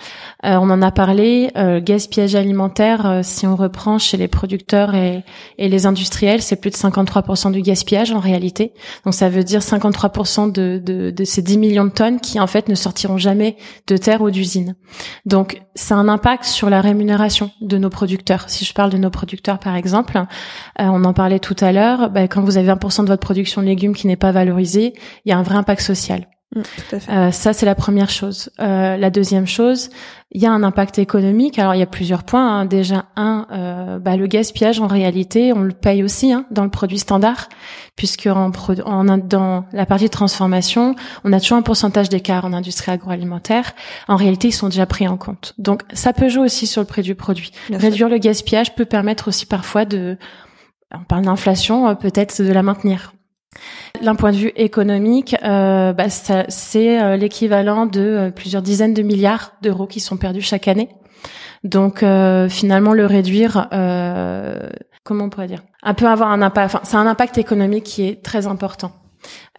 Euh, 0.46 0.56
on 0.56 0.70
en 0.70 0.82
a 0.82 0.92
parlé. 0.92 1.52
euh, 1.58 1.80
gaspillage 1.82 2.36
alimentaire, 2.36 3.06
euh, 3.06 3.20
si 3.24 3.46
on 3.46 3.56
reprend 3.56 4.00
chez 4.00 4.18
les 4.18 4.28
producteurs 4.28 4.96
et, 4.96 5.24
et 5.58 5.70
les 5.70 5.86
industriels, 5.86 6.42
c'est 6.42 6.56
plus 6.56 6.72
de 6.72 6.76
53% 6.76 7.52
du 7.52 7.62
gaspillage 7.62 8.12
en 8.12 8.20
réalité. 8.20 8.74
Donc 9.06 9.14
ça 9.14 9.30
veut 9.30 9.44
dire 9.44 9.60
53% 9.62 10.52
de, 10.52 10.82
de, 10.84 11.12
de 11.12 11.24
ces 11.24 11.42
10 11.42 11.58
millions 11.58 11.86
de 11.86 11.92
tonnes 11.92 12.20
qui 12.20 12.40
en 12.40 12.48
fait 12.48 12.68
ne 12.70 12.76
sortiront 12.76 13.18
jamais 13.18 13.58
de 13.88 13.98
terre 13.98 14.22
ou 14.22 14.32
d'usine. 14.32 14.76
Donc 15.26 15.62
ça 15.76 15.96
a 15.96 15.98
un 15.98 16.08
impact 16.08 16.46
sur 16.46 16.70
la 16.70 16.82
rémunération 16.82 17.52
de 17.62 17.78
nos 17.78 17.90
producteurs. 17.90 18.46
Si 18.50 18.66
je 18.66 18.74
parle 18.74 18.92
de 18.92 18.98
nos 18.98 19.10
producteurs 19.10 19.60
par 19.60 19.76
exemple, 19.76 20.18
euh, 20.18 20.24
on 20.78 21.04
en 21.04 21.14
parlait 21.14 21.40
tout 21.40 21.56
à 21.60 21.72
l'heure, 21.72 22.10
bah, 22.10 22.28
quand 22.28 22.42
vous 22.42 22.58
avez 22.58 22.68
20% 22.68 23.04
de 23.04 23.08
votre 23.10 23.22
production 23.22 23.62
de 23.62 23.68
légumes 23.68 23.96
qui 23.96 24.08
n'est 24.08 24.16
pas 24.16 24.32
valorisée, 24.32 24.94
il 25.26 25.30
y 25.30 25.32
a 25.32 25.38
un 25.38 25.44
vrai 25.44 25.56
impact 25.56 25.82
social. 25.82 26.28
Mm, 26.56 26.62
tout 26.62 26.96
à 26.96 27.00
fait. 27.00 27.12
Euh, 27.12 27.32
ça, 27.32 27.54
c'est 27.54 27.66
la 27.66 27.76
première 27.76 28.10
chose. 28.10 28.50
Euh, 28.60 28.98
la 28.98 29.10
deuxième 29.12 29.46
chose, 29.46 29.90
il 30.32 30.42
y 30.42 30.48
a 30.48 30.52
un 30.52 30.64
impact 30.64 30.98
économique. 30.98 31.60
Alors, 31.60 31.76
il 31.76 31.80
y 31.80 31.84
a 31.84 31.88
plusieurs 31.88 32.24
points. 32.24 32.62
Hein. 32.62 32.66
Déjà, 32.66 33.06
un, 33.16 33.46
euh, 33.52 34.00
bah, 34.00 34.18
le 34.18 34.26
gaspillage, 34.26 34.80
en 34.80 34.88
réalité, 34.88 35.54
on 35.54 35.60
le 35.60 35.74
paye 35.74 36.04
aussi 36.04 36.34
hein, 36.34 36.46
dans 36.50 36.64
le 36.64 36.72
produit 36.72 36.98
standard, 36.98 37.50
puisque 37.96 38.26
en, 38.28 38.52
en, 38.86 39.18
dans 39.18 39.66
la 39.72 39.86
partie 39.86 40.06
de 40.06 40.10
transformation, 40.10 40.96
on 41.24 41.34
a 41.34 41.40
toujours 41.40 41.58
un 41.58 41.62
pourcentage 41.62 42.10
d'écart 42.10 42.46
en 42.46 42.54
industrie 42.54 42.92
agroalimentaire. 42.92 43.74
En 44.08 44.16
réalité, 44.16 44.48
ils 44.48 44.54
sont 44.54 44.70
déjà 44.70 44.88
pris 44.88 45.08
en 45.08 45.18
compte. 45.18 45.54
Donc, 45.60 45.84
ça 45.94 46.14
peut 46.14 46.30
jouer 46.30 46.46
aussi 46.46 46.66
sur 46.66 46.82
le 46.82 46.88
prix 46.88 47.04
du 47.04 47.14
produit. 47.14 47.52
Réduire 47.72 48.10
le 48.10 48.18
gaspillage 48.18 48.74
peut 48.74 48.86
permettre 48.86 49.28
aussi 49.28 49.46
parfois 49.46 49.86
de, 49.86 50.18
on 50.92 51.04
parle 51.04 51.26
d'inflation, 51.26 51.88
euh, 51.88 51.94
peut-être 51.94 52.42
de 52.42 52.52
la 52.52 52.64
maintenir. 52.64 53.14
D'un 54.02 54.16
point 54.16 54.32
de 54.32 54.38
vue 54.38 54.52
économique, 54.56 55.36
euh, 55.44 55.92
bah, 55.94 56.10
c'est 56.10 57.02
euh, 57.02 57.18
l'équivalent 57.18 57.86
de 57.86 58.00
euh, 58.00 58.32
plusieurs 58.32 58.62
dizaines 58.62 58.94
de 58.94 59.02
milliards 59.02 59.54
d'euros 59.62 59.88
qui 59.88 60.00
sont 60.00 60.18
perdus 60.18 60.42
chaque 60.42 60.68
année. 60.68 60.90
Donc 61.66 62.06
finalement, 62.50 62.94
le 62.94 63.06
réduire, 63.06 63.68
comment 65.04 65.26
on 65.26 65.30
pourrait 65.30 65.48
dire, 65.48 65.62
un 65.84 65.94
peu 65.94 66.08
avoir 66.08 66.32
un 66.32 66.42
impact. 66.42 66.74
Enfin, 66.74 66.80
c'est 66.86 66.96
un 66.96 67.06
impact 67.06 67.38
économique 67.38 67.84
qui 67.84 68.08
est 68.08 68.24
très 68.24 68.48
important. 68.48 68.94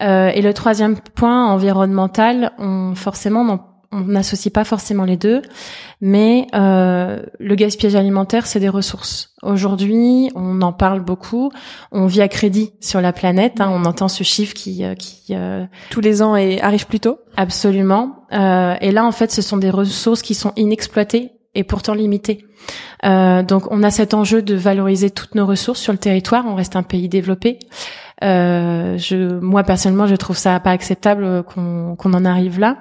et 0.00 0.40
le 0.40 0.52
troisième 0.54 0.96
point 0.96 1.46
environnemental, 1.48 2.52
on, 2.56 2.94
forcément, 2.94 3.42
on 3.42 3.60
on 3.92 4.02
n'associe 4.02 4.52
pas 4.52 4.64
forcément 4.64 5.04
les 5.04 5.16
deux, 5.16 5.42
mais 6.00 6.46
euh, 6.54 7.20
le 7.40 7.54
gaspillage 7.56 7.96
alimentaire, 7.96 8.46
c'est 8.46 8.60
des 8.60 8.68
ressources. 8.68 9.34
Aujourd'hui, 9.42 10.30
on 10.34 10.62
en 10.62 10.72
parle 10.72 11.00
beaucoup. 11.00 11.50
On 11.90 12.06
vit 12.06 12.20
à 12.20 12.28
crédit 12.28 12.72
sur 12.80 13.00
la 13.00 13.12
planète. 13.12 13.60
Hein, 13.60 13.70
on 13.72 13.84
entend 13.84 14.08
ce 14.08 14.22
chiffre 14.22 14.54
qui, 14.54 14.84
euh, 14.84 14.94
qui 14.94 15.34
euh, 15.34 15.64
tous 15.90 16.00
les 16.00 16.22
ans 16.22 16.36
et 16.36 16.60
arrive 16.60 16.86
plus 16.86 17.00
tôt? 17.00 17.18
Absolument. 17.36 18.26
Euh, 18.32 18.74
et 18.80 18.92
là, 18.92 19.04
en 19.04 19.12
fait, 19.12 19.32
ce 19.32 19.42
sont 19.42 19.56
des 19.56 19.70
ressources 19.70 20.22
qui 20.22 20.34
sont 20.34 20.52
inexploitées 20.56 21.32
et 21.56 21.64
pourtant 21.64 21.94
limitées. 21.94 22.44
donc, 23.02 23.72
on 23.72 23.82
a 23.82 23.90
cet 23.90 24.14
enjeu 24.14 24.40
de 24.40 24.54
valoriser 24.54 25.10
toutes 25.10 25.34
nos 25.34 25.46
ressources 25.46 25.80
sur 25.80 25.92
le 25.92 25.98
territoire. 25.98 26.44
On 26.46 26.54
reste 26.54 26.76
un 26.76 26.84
pays 26.84 27.08
développé. 27.08 27.58
Euh, 28.22 28.98
je, 28.98 29.38
moi 29.40 29.62
personnellement, 29.62 30.06
je 30.06 30.14
trouve 30.14 30.36
ça 30.36 30.58
pas 30.60 30.70
acceptable 30.70 31.42
qu'on 31.44 31.96
en 31.96 32.24
arrive 32.24 32.60
là. 32.60 32.78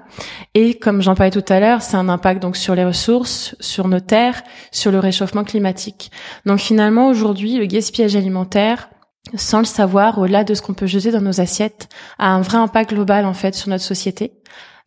Et 0.54 0.78
comme 0.78 1.02
j'en 1.02 1.16
parlais 1.16 1.32
tout 1.32 1.46
à 1.48 1.60
l'heure, 1.60 1.82
c'est 1.82 1.98
un 1.98 2.10
impact 2.10 2.42
donc 2.42 2.58
sur 2.58 2.76
les 2.76 2.86
ressources, 2.86 3.56
sur 3.60 3.88
nos 3.88 4.00
terres, 4.00 4.44
sur 4.72 4.92
le 4.92 5.00
réchauffement 5.00 5.44
climatique. 5.44 6.12
Donc 6.46 6.60
finalement, 6.60 7.08
aujourd'hui, 7.08 7.58
le 7.58 7.66
gaspillage 7.66 8.16
alimentaire, 8.16 8.90
sans 9.36 9.60
le 9.60 9.66
savoir, 9.66 10.18
au-delà 10.18 10.44
de 10.44 10.54
ce 10.54 10.62
qu'on 10.62 10.74
peut 10.74 10.88
jeter 10.88 11.12
dans 11.12 11.22
nos 11.22 11.42
assiettes, 11.42 11.90
a 12.18 12.30
un 12.30 12.42
vrai 12.42 12.58
impact 12.58 12.94
global 12.94 13.26
en 13.26 13.34
fait 13.34 13.56
sur 13.56 13.70
notre 13.70 13.84
société, 13.84 14.34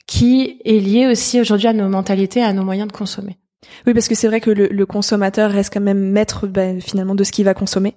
qui 0.07 0.59
est 0.65 0.79
lié 0.79 1.07
aussi 1.07 1.41
aujourd'hui 1.41 1.69
à 1.69 1.73
nos 1.73 1.89
mentalités, 1.89 2.43
à 2.43 2.53
nos 2.53 2.65
moyens 2.65 2.89
de 2.89 2.93
consommer. 2.93 3.39
Oui, 3.87 3.95
parce 3.95 4.09
que 4.09 4.15
c'est 4.15 4.27
vrai 4.27 4.41
que 4.41 4.51
le, 4.51 4.67
le, 4.67 4.87
consommateur 4.87 5.51
reste 5.51 5.73
quand 5.73 5.81
même 5.81 5.99
maître 5.99 6.47
ben, 6.47 6.81
finalement 6.81 7.15
de 7.15 7.25
ce 7.25 7.33
qu'il 7.33 7.45
va 7.45 7.55
consommer. 7.55 7.95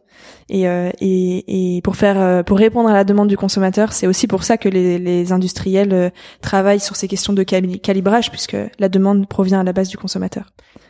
Et, 0.49 0.67
euh, 0.67 0.91
et, 1.01 1.77
et, 1.77 1.81
pour 1.81 1.95
faire, 1.95 2.19
euh, 2.19 2.43
pour 2.43 2.57
répondre 2.57 2.89
à 2.89 2.93
la 2.93 3.03
demande 3.03 3.27
du 3.27 3.37
consommateur, 3.37 3.91
c'est 3.91 4.07
aussi 4.07 4.27
pour 4.27 4.43
ça 4.43 4.57
que 4.57 4.69
les, 4.69 4.99
les 4.99 5.31
industriels 5.31 5.93
euh, 5.93 6.09
travaillent 6.41 6.79
sur 6.79 6.95
ces 6.95 7.07
questions 7.07 7.33
de 7.33 7.43
calibrage, 7.43 8.31
puisque 8.31 8.57
la 8.79 8.89
demande 8.89 9.27
provient 9.27 9.59
à 9.59 9.63
la 9.63 9.73
base 9.73 9.89
du 9.89 9.97
consommateur. 9.97 10.45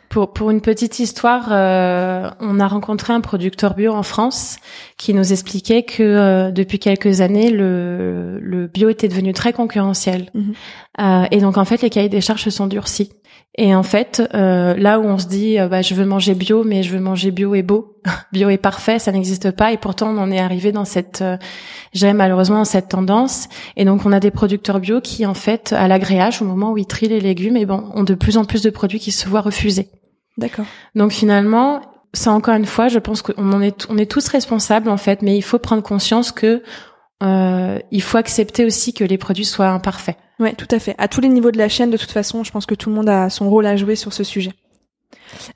Pour, 0.08 0.32
pour 0.32 0.50
une 0.50 0.60
petite 0.60 1.00
histoire, 1.00 1.48
euh, 1.50 2.30
on 2.40 2.60
a 2.60 2.68
rencontré 2.68 3.12
un 3.12 3.20
producteur 3.20 3.74
bio 3.74 3.92
en 3.92 4.04
France 4.04 4.58
qui 4.98 5.14
nous 5.14 5.32
expliquait 5.32 5.82
que 5.82 6.50
depuis 6.52 6.78
quelques 6.78 7.22
années, 7.22 7.50
le, 7.50 8.38
le 8.40 8.68
bio 8.68 8.88
était 8.88 9.08
devenu 9.08 9.32
très 9.32 9.52
concurrentiel. 9.52 10.30
Mhm. 10.32 11.26
et 11.32 11.40
donc 11.40 11.56
en 11.58 11.64
fait, 11.64 11.82
les 11.82 11.90
cahiers 11.90 12.08
des 12.08 12.20
charges 12.20 12.44
se 12.44 12.50
sont 12.50 12.68
durcis. 12.68 13.10
Et 13.58 13.74
en 13.74 13.82
fait, 13.82 14.22
euh, 14.34 14.74
là 14.74 15.00
où 15.00 15.04
on 15.04 15.18
se 15.18 15.26
dit, 15.26 15.58
euh, 15.58 15.66
bah, 15.68 15.80
je 15.80 15.94
veux 15.94 16.04
manger 16.04 16.34
bio, 16.34 16.62
mais 16.62 16.82
je 16.82 16.92
veux 16.92 17.00
manger 17.00 17.30
bio 17.30 17.54
et 17.54 17.62
beau, 17.62 17.96
bio 18.32 18.50
et 18.50 18.58
parfait, 18.58 18.98
ça 18.98 19.12
n'existe 19.12 19.50
pas. 19.50 19.72
Et 19.72 19.78
pourtant, 19.78 20.10
on 20.10 20.18
en 20.18 20.30
est 20.30 20.38
arrivé 20.38 20.72
dans 20.72 20.84
cette, 20.84 21.22
euh, 21.22 21.38
j'aime 21.94 22.18
malheureusement 22.18 22.64
cette 22.66 22.88
tendance. 22.88 23.48
Et 23.76 23.86
donc, 23.86 24.04
on 24.04 24.12
a 24.12 24.20
des 24.20 24.30
producteurs 24.30 24.78
bio 24.78 25.00
qui, 25.00 25.24
en 25.24 25.32
fait, 25.32 25.72
à 25.72 25.88
l'agréage, 25.88 26.42
au 26.42 26.44
moment 26.44 26.72
où 26.72 26.78
ils 26.78 26.86
trient 26.86 27.08
les 27.08 27.20
légumes, 27.20 27.56
et 27.56 27.64
bon, 27.64 27.90
ont 27.94 28.04
de 28.04 28.14
plus 28.14 28.36
en 28.36 28.44
plus 28.44 28.62
de 28.62 28.68
produits 28.68 29.00
qui 29.00 29.10
se 29.10 29.26
voient 29.26 29.40
refusés. 29.40 29.88
D'accord. 30.36 30.66
Donc 30.94 31.12
finalement, 31.12 31.80
ça 32.12 32.32
encore 32.32 32.54
une 32.54 32.66
fois, 32.66 32.88
je 32.88 32.98
pense 32.98 33.22
qu'on 33.22 33.52
en 33.52 33.62
est, 33.62 33.86
on 33.88 33.96
est 33.96 34.10
tous 34.10 34.28
responsables 34.28 34.90
en 34.90 34.96
fait, 34.96 35.22
mais 35.22 35.36
il 35.36 35.42
faut 35.42 35.58
prendre 35.58 35.82
conscience 35.82 36.32
que 36.32 36.62
euh, 37.22 37.78
il 37.90 38.02
faut 38.02 38.18
accepter 38.18 38.64
aussi 38.64 38.92
que 38.92 39.04
les 39.04 39.18
produits 39.18 39.44
soient 39.44 39.68
imparfaits. 39.68 40.16
Ouais, 40.38 40.52
tout 40.52 40.68
à 40.70 40.78
fait. 40.78 40.94
À 40.98 41.08
tous 41.08 41.20
les 41.20 41.28
niveaux 41.28 41.50
de 41.50 41.58
la 41.58 41.68
chaîne, 41.68 41.90
de 41.90 41.96
toute 41.96 42.10
façon, 42.10 42.44
je 42.44 42.52
pense 42.52 42.66
que 42.66 42.74
tout 42.74 42.90
le 42.90 42.96
monde 42.96 43.08
a 43.08 43.30
son 43.30 43.48
rôle 43.48 43.66
à 43.66 43.76
jouer 43.76 43.96
sur 43.96 44.12
ce 44.12 44.22
sujet. 44.22 44.52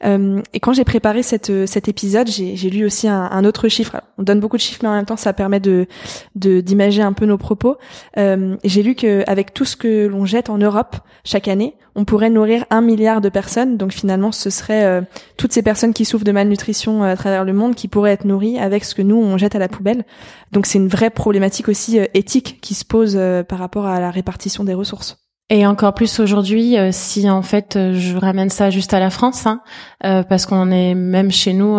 Euh, 0.05 0.41
et 0.53 0.61
quand 0.61 0.73
j'ai 0.73 0.85
préparé 0.85 1.23
cette, 1.23 1.51
euh, 1.51 1.67
cet 1.67 1.89
épisode, 1.89 2.29
j'ai 2.29 2.71
lu 2.71 2.85
aussi 2.85 3.09
un, 3.09 3.45
autre 3.45 3.69
chiffre. 3.69 4.01
On 4.19 4.23
donne 4.23 4.41
beaucoup 4.41 4.57
de 4.57 4.63
chiffres, 4.63 4.81
mais 4.83 4.89
en 4.89 4.95
même 4.95 5.07
temps, 5.07 5.17
ça 5.17 5.33
permet 5.33 5.61
de 5.61 5.87
d'imager 6.35 7.03
un 7.03 7.13
peu 7.13 7.27
nos 7.27 7.39
propos. 7.39 7.77
Euh, 8.19 8.57
j'ai 8.65 8.83
lu 8.83 8.95
qu'avec 8.95 9.55
tout 9.55 9.65
ce 9.65 9.77
que 9.77 10.07
l'on 10.07 10.27
jette 10.27 10.51
en 10.51 10.59
Europe 10.59 10.97
chaque 11.25 11.49
année, 11.49 11.75
on 11.95 12.05
pourrait 12.05 12.31
nourrir 12.31 12.65
un 12.71 12.81
milliard 12.81 13.21
de 13.21 13.29
personnes. 13.29 13.77
Donc 13.77 13.93
finalement, 13.93 14.33
ce 14.33 14.51
serait 14.51 15.03
toutes 15.37 15.53
ces 15.53 15.63
personnes 15.63 15.93
qui 15.93 16.05
souffrent 16.05 16.25
de 16.25 16.33
malnutrition 16.33 17.03
à 17.03 17.17
travers 17.17 17.45
le 17.45 17.53
monde 17.53 17.75
qui 17.75 17.89
pourraient 17.89 18.13
être 18.13 18.25
nourries 18.25 18.59
avec 18.59 18.85
ce 18.85 18.95
que 18.95 19.03
nous 19.03 19.17
on 19.17 19.37
jette 19.39 19.55
à 19.55 19.59
la 19.59 19.69
poubelle. 19.69 20.05
Donc 20.53 20.67
c'est 20.67 20.79
une 20.79 20.89
vraie 20.89 21.11
problématique 21.11 21.69
aussi 21.69 21.99
éthique 22.15 22.59
qui 22.61 22.75
se 22.75 22.85
pose 22.85 23.19
par 23.49 23.59
rapport 23.59 23.87
à 23.87 24.01
la 24.01 24.11
répartition 24.11 24.65
des 24.65 24.75
ressources. 24.75 25.20
Et 25.53 25.67
encore 25.67 25.95
plus 25.95 26.21
aujourd'hui, 26.21 26.79
euh, 26.79 26.91
si 26.93 27.29
en 27.29 27.43
fait 27.43 27.75
euh, 27.75 27.93
je 27.95 28.17
ramène 28.17 28.51
ça 28.51 28.71
juste 28.71 28.95
à 28.95 29.01
la 29.01 29.11
France, 29.11 29.47
hein, 29.47 29.63
euh, 30.05 30.23
parce 30.23 30.47
qu'on 30.47 30.71
est 30.71 30.95
même 30.95 31.33
chez 31.33 31.53
nous, 31.53 31.77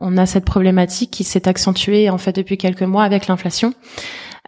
on 0.00 0.16
a 0.18 0.26
cette 0.26 0.44
problématique 0.44 1.10
qui 1.10 1.24
s'est 1.24 1.48
accentuée 1.48 2.10
en 2.10 2.18
fait 2.18 2.36
depuis 2.36 2.58
quelques 2.58 2.82
mois 2.82 3.04
avec 3.04 3.26
l'inflation. 3.26 3.72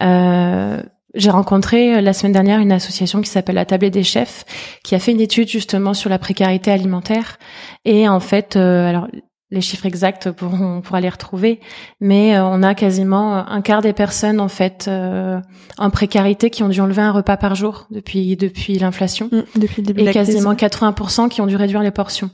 j'ai 0.01 1.31
rencontré 1.31 2.01
la 2.01 2.13
semaine 2.13 2.33
dernière 2.33 2.61
une 2.61 2.73
association 2.73 3.23
qui 3.23 3.31
s'appelle 3.31 3.55
la 3.55 3.65
Table 3.65 3.91
des 3.91 4.03
chefs, 4.03 4.45
qui 4.85 4.95
a 4.95 4.99
fait 4.99 5.13
une 5.13 5.21
étude 5.21 5.49
justement 5.49 5.95
sur 5.95 6.11
la 6.11 6.19
précarité 6.19 6.71
alimentaire. 6.71 7.39
Et 7.85 8.09
en 8.09 8.21
fait, 8.21 8.57
alors 8.57 9.09
les 9.53 9.61
chiffres 9.61 9.87
exacts 9.87 10.31
pour 10.31 10.55
on 10.55 10.81
pourra 10.81 11.01
les 11.01 11.11
retrouver, 11.11 11.61
mais 12.01 12.35
euh, 12.35 12.45
on 12.45 12.63
a 12.63 12.75
quasiment 12.75 13.47
un 13.47 13.61
quart 13.61 13.83
des 13.83 13.93
personnes 13.93 14.41
en 14.41 14.49
fait 14.49 14.87
euh, 14.89 15.41
en 15.79 15.91
précarité 15.91 16.49
qui 16.49 16.63
ont 16.63 16.69
dû 16.69 16.81
enlever 16.81 17.03
un 17.03 17.13
repas 17.13 17.37
par 17.37 17.55
jour 17.55 17.87
depuis 17.91 18.35
depuis 18.37 18.79
l'inflation, 18.79 19.29
mmh, 19.31 19.61
depuis 19.61 19.83
le 19.83 19.87
début 19.87 20.01
et 20.01 20.11
quasiment 20.11 20.55
80% 20.55 21.29
qui 21.29 21.43
ont 21.43 21.47
dû 21.47 21.57
réduire 21.57 21.83
les 21.83 21.91
portions. 21.91 22.31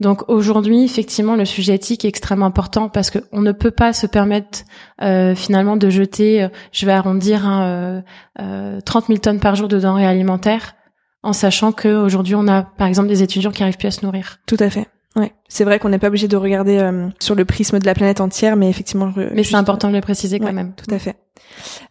Donc 0.00 0.28
aujourd'hui, 0.28 0.84
effectivement, 0.84 1.36
le 1.36 1.44
sujet 1.44 1.74
éthique 1.74 2.04
est 2.04 2.08
extrêmement 2.08 2.46
important 2.46 2.88
parce 2.88 3.10
que 3.10 3.18
on 3.32 3.40
ne 3.40 3.52
peut 3.52 3.70
pas 3.70 3.92
se 3.92 4.06
permettre 4.06 4.60
euh, 5.02 5.34
finalement 5.34 5.76
de 5.76 5.90
jeter, 5.90 6.48
je 6.72 6.86
vais 6.86 6.92
arrondir, 6.92 7.46
hein, 7.46 8.02
30 8.38 9.06
000 9.06 9.18
tonnes 9.18 9.40
par 9.40 9.54
jour 9.54 9.68
de 9.68 9.78
denrées 9.78 10.06
alimentaires, 10.06 10.74
en 11.22 11.34
sachant 11.34 11.72
qu'aujourd'hui 11.72 12.34
on 12.34 12.48
a 12.48 12.62
par 12.62 12.86
exemple 12.86 13.08
des 13.08 13.22
étudiants 13.22 13.50
qui 13.50 13.62
arrivent 13.62 13.78
plus 13.78 13.88
à 13.88 13.90
se 13.90 14.04
nourrir. 14.04 14.38
Tout 14.46 14.58
à 14.60 14.70
fait. 14.70 14.88
Ouais, 15.16 15.32
c'est 15.48 15.64
vrai 15.64 15.78
qu'on 15.78 15.88
n'est 15.88 15.98
pas 15.98 16.08
obligé 16.08 16.26
de 16.26 16.36
regarder 16.36 16.78
euh, 16.78 17.08
sur 17.20 17.34
le 17.34 17.44
prisme 17.44 17.78
de 17.78 17.86
la 17.86 17.94
planète 17.94 18.20
entière, 18.20 18.56
mais 18.56 18.68
effectivement. 18.68 19.12
Mais 19.16 19.44
c'est 19.44 19.54
important 19.54 19.88
de 19.88 19.94
le 19.94 20.00
préciser 20.00 20.40
quand 20.40 20.52
même. 20.52 20.72
Tout 20.74 20.92
à 20.92 20.98
fait. 20.98 21.16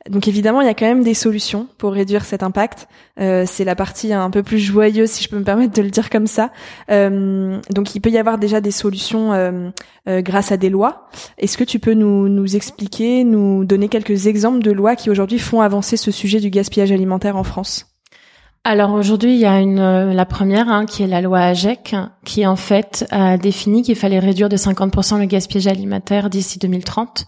Donc 0.10 0.28
évidemment, 0.28 0.62
il 0.62 0.68
y 0.68 0.70
a 0.70 0.74
quand 0.74 0.86
même 0.86 1.04
des 1.04 1.14
solutions 1.14 1.68
pour 1.78 1.94
réduire 1.94 2.26
cet 2.26 2.44
impact. 2.44 2.88
Euh, 3.20 3.46
c'est 3.48 3.64
la 3.64 3.76
partie 3.76 4.14
un 4.14 4.30
peu 4.30 4.44
plus 4.44 4.60
joyeuse, 4.60 5.10
si 5.10 5.24
je 5.24 5.30
peux 5.30 5.38
me 5.38 5.44
permettre 5.44 5.74
de 5.74 5.82
le 5.82 5.90
dire 5.90 6.10
comme 6.10 6.28
ça. 6.28 6.52
Euh, 6.92 7.60
donc 7.70 7.96
il 7.96 8.02
peut 8.02 8.10
y 8.10 8.18
avoir 8.18 8.38
déjà 8.38 8.62
des 8.62 8.72
solutions 8.72 9.34
euh, 9.34 9.70
euh 10.08 10.22
grâce 10.22 10.52
à 10.52 10.58
des 10.58 10.70
lois. 10.70 11.08
Est-ce 11.38 11.58
que 11.58 11.64
tu 11.64 11.80
peux 11.80 11.94
nous, 11.94 12.28
nous 12.28 12.56
expliquer, 12.56 13.24
nous 13.24 13.64
donner 13.66 13.88
quelques 13.88 14.28
exemples 14.28 14.60
de 14.60 14.72
lois 14.72 14.96
qui 14.96 15.10
aujourd'hui 15.10 15.40
font 15.40 15.62
avancer 15.62 15.98
ce 15.98 16.12
sujet 16.12 16.40
du 16.40 16.50
gaspillage 16.50 16.92
alimentaire 16.92 17.38
en 17.38 17.44
France? 17.44 17.93
Alors 18.66 18.94
aujourd'hui, 18.94 19.34
il 19.34 19.40
y 19.40 19.46
a 19.46 19.60
une 19.60 19.80
euh, 19.80 20.14
la 20.14 20.26
première 20.26 20.70
hein, 20.70 20.86
qui 20.86 21.04
est 21.04 21.08
la 21.08 21.20
loi 21.20 21.40
AGEC 21.40 21.98
qui 22.24 22.48
en 22.48 22.56
fait 22.56 23.06
a 23.12 23.38
défini 23.38 23.82
qu'il 23.82 23.98
fallait 23.98 24.20
réduire 24.20 24.48
de 24.48 24.56
50% 24.56 25.20
le 25.20 25.26
gaspillage 25.26 25.68
alimentaire 25.68 26.30
d'ici 26.30 26.60
2030. 26.60 27.26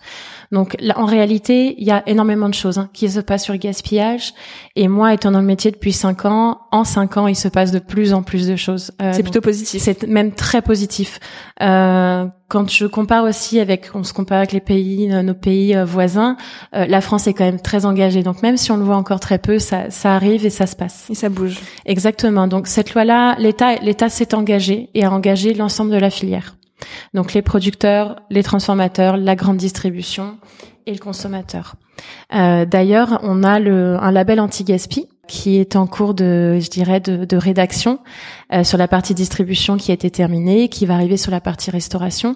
Donc 0.54 0.78
là, 0.80 0.98
en 0.98 1.04
réalité, 1.04 1.76
il 1.78 1.86
y 1.86 1.92
a 1.92 2.08
énormément 2.08 2.48
de 2.48 2.54
choses 2.54 2.78
hein, 2.78 2.90
qui 2.94 3.10
se 3.10 3.20
passent 3.20 3.44
sur 3.44 3.54
le 3.54 3.60
gaspillage. 3.60 4.34
Et 4.78 4.88
moi, 4.88 5.14
étant 5.14 5.32
dans 5.32 5.42
le 5.42 5.46
métier 5.46 5.72
depuis 5.72 5.92
cinq 5.92 6.24
ans, 6.24 6.62
en 6.72 6.86
cinq 6.86 7.18
ans, 7.18 7.28
il 7.28 7.36
se 7.36 7.50
passe 7.50 7.72
de 7.72 7.80
plus 7.80 8.14
en 8.14 8.24
plus 8.24 8.48
de 8.48 8.56
choses. 8.56 8.92
Euh, 9.02 9.12
c'est 9.14 9.24
plutôt 9.24 9.42
positif. 9.42 9.82
C'est 9.82 10.08
même 10.08 10.32
très 10.32 10.62
positif. 10.62 11.20
Euh, 11.62 12.28
quand 12.48 12.70
je 12.70 12.86
compare 12.86 13.24
aussi 13.24 13.60
avec, 13.60 13.90
on 13.96 14.04
se 14.04 14.14
compare 14.14 14.38
avec 14.38 14.52
les 14.52 14.60
pays, 14.60 15.12
euh, 15.12 15.24
nos 15.24 15.34
pays 15.34 15.76
euh, 15.76 15.86
voisins, 15.86 16.38
la 16.74 17.02
France 17.02 17.28
est 17.28 17.34
quand 17.34 17.46
même 17.46 17.60
très 17.60 17.86
engagée. 17.86 18.24
Donc 18.24 18.42
même 18.44 18.58
si 18.58 18.72
on 18.72 18.78
le 18.78 18.84
voit 18.84 18.98
encore 18.98 19.20
très 19.20 19.40
peu, 19.40 19.60
ça, 19.60 19.90
ça 19.90 20.16
arrive 20.16 20.46
et 20.46 20.50
ça 20.50 20.68
se 20.68 20.76
passe. 20.76 21.08
Et 21.10 21.16
ça 21.16 21.30
bouge. 21.30 21.60
Exactement. 21.86 22.48
Donc 22.48 22.68
cette 22.68 22.94
loi-là, 22.94 23.36
l'État, 23.40 23.76
l'État 23.76 24.10
s'est 24.10 24.36
engagé 24.36 24.90
et 24.94 25.06
a 25.06 25.12
engagé 25.12 25.54
l'ensemble 25.54 25.92
de 25.92 25.98
la 25.98 26.10
filière. 26.10 26.56
Donc 27.14 27.34
les 27.34 27.42
producteurs, 27.42 28.18
les 28.30 28.44
transformateurs, 28.44 29.18
la 29.18 29.36
grande 29.36 29.58
distribution 29.58 30.38
et 30.86 30.94
le 30.94 31.00
consommateur. 31.00 31.76
Euh, 32.34 32.66
D'ailleurs, 32.66 33.20
on 33.24 33.44
a 33.44 33.60
le, 33.60 33.98
un 33.98 34.12
label 34.12 34.40
anti-gaspi 34.40 35.08
qui 35.28 35.58
est 35.58 35.76
en 35.76 35.88
cours 35.88 36.14
de, 36.14 36.60
je 36.60 36.70
dirais, 36.70 37.00
de, 37.00 37.26
de 37.26 37.38
rédaction 37.38 38.00
euh, 38.54 38.64
sur 38.64 38.78
la 38.78 38.88
partie 38.88 39.14
distribution 39.14 39.78
qui 39.78 39.92
a 39.92 39.94
été 39.94 40.10
terminée, 40.12 40.70
qui 40.70 40.86
va 40.86 40.96
arriver 40.96 41.18
sur 41.18 41.32
la 41.32 41.42
partie 41.42 41.72
restauration. 41.72 42.36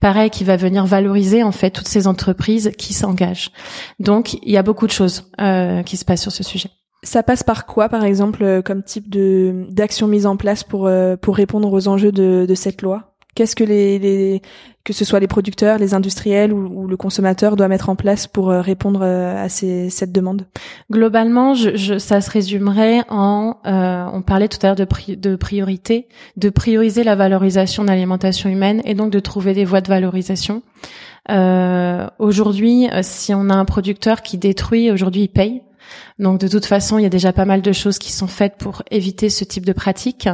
Pareil, 0.00 0.30
qui 0.30 0.44
va 0.44 0.56
venir 0.56 0.86
valoriser 0.86 1.42
en 1.42 1.52
fait 1.52 1.70
toutes 1.70 1.88
ces 1.88 2.06
entreprises 2.06 2.72
qui 2.78 2.94
s'engagent. 2.94 3.50
Donc, 3.98 4.34
il 4.34 4.52
y 4.52 4.56
a 4.56 4.62
beaucoup 4.62 4.86
de 4.86 4.92
choses 4.92 5.30
euh, 5.40 5.82
qui 5.82 5.96
se 5.96 6.04
passent 6.04 6.22
sur 6.22 6.32
ce 6.32 6.42
sujet. 6.42 6.70
Ça 7.02 7.22
passe 7.22 7.42
par 7.42 7.66
quoi, 7.66 7.88
par 7.88 8.04
exemple, 8.04 8.44
euh, 8.44 8.62
comme 8.62 8.82
type 8.82 9.08
de 9.08 9.66
d'action 9.70 10.06
mise 10.06 10.26
en 10.26 10.36
place 10.36 10.64
pour 10.64 10.86
euh, 10.86 11.16
pour 11.16 11.34
répondre 11.34 11.72
aux 11.72 11.88
enjeux 11.88 12.12
de, 12.12 12.44
de 12.46 12.54
cette 12.54 12.82
loi? 12.82 13.09
Qu'est-ce 13.34 13.54
que 13.54 13.64
les, 13.64 13.98
les, 13.98 14.42
que 14.84 14.92
ce 14.92 15.04
soit 15.04 15.20
les 15.20 15.28
producteurs, 15.28 15.78
les 15.78 15.94
industriels 15.94 16.52
ou, 16.52 16.86
le 16.86 16.96
consommateur 16.96 17.56
doit 17.56 17.68
mettre 17.68 17.88
en 17.88 17.96
place 17.96 18.26
pour 18.26 18.50
euh, 18.50 18.60
répondre 18.60 19.02
à 19.02 19.48
ces, 19.48 19.90
cette 19.90 20.12
demande? 20.12 20.46
Globalement, 20.90 21.54
je, 21.54 21.76
je, 21.76 21.98
ça 21.98 22.20
se 22.20 22.30
résumerait 22.30 23.02
en, 23.08 23.56
euh, 23.66 24.04
on 24.12 24.22
parlait 24.22 24.48
tout 24.48 24.58
à 24.62 24.68
l'heure 24.68 24.76
de, 24.76 24.86
de 25.14 25.36
priorité, 25.36 26.08
de 26.36 26.50
prioriser 26.50 27.04
la 27.04 27.14
valorisation 27.14 27.84
de 27.84 27.88
l'alimentation 27.88 28.50
humaine 28.50 28.82
et 28.84 28.94
donc 28.94 29.10
de 29.10 29.20
trouver 29.20 29.54
des 29.54 29.64
voies 29.64 29.80
de 29.80 29.88
valorisation. 29.88 30.62
Euh, 31.30 32.06
aujourd'hui, 32.18 32.88
si 33.02 33.34
on 33.34 33.50
a 33.50 33.54
un 33.54 33.64
producteur 33.64 34.22
qui 34.22 34.38
détruit, 34.38 34.90
aujourd'hui 34.90 35.22
il 35.22 35.28
paye. 35.28 35.62
Donc 36.18 36.38
de 36.38 36.48
toute 36.48 36.66
façon, 36.66 36.98
il 36.98 37.02
y 37.02 37.06
a 37.06 37.10
déjà 37.10 37.32
pas 37.32 37.44
mal 37.44 37.62
de 37.62 37.72
choses 37.72 37.98
qui 37.98 38.12
sont 38.12 38.26
faites 38.26 38.56
pour 38.56 38.82
éviter 38.90 39.30
ce 39.30 39.44
type 39.44 39.64
de 39.66 39.72
pratique. 39.72 40.28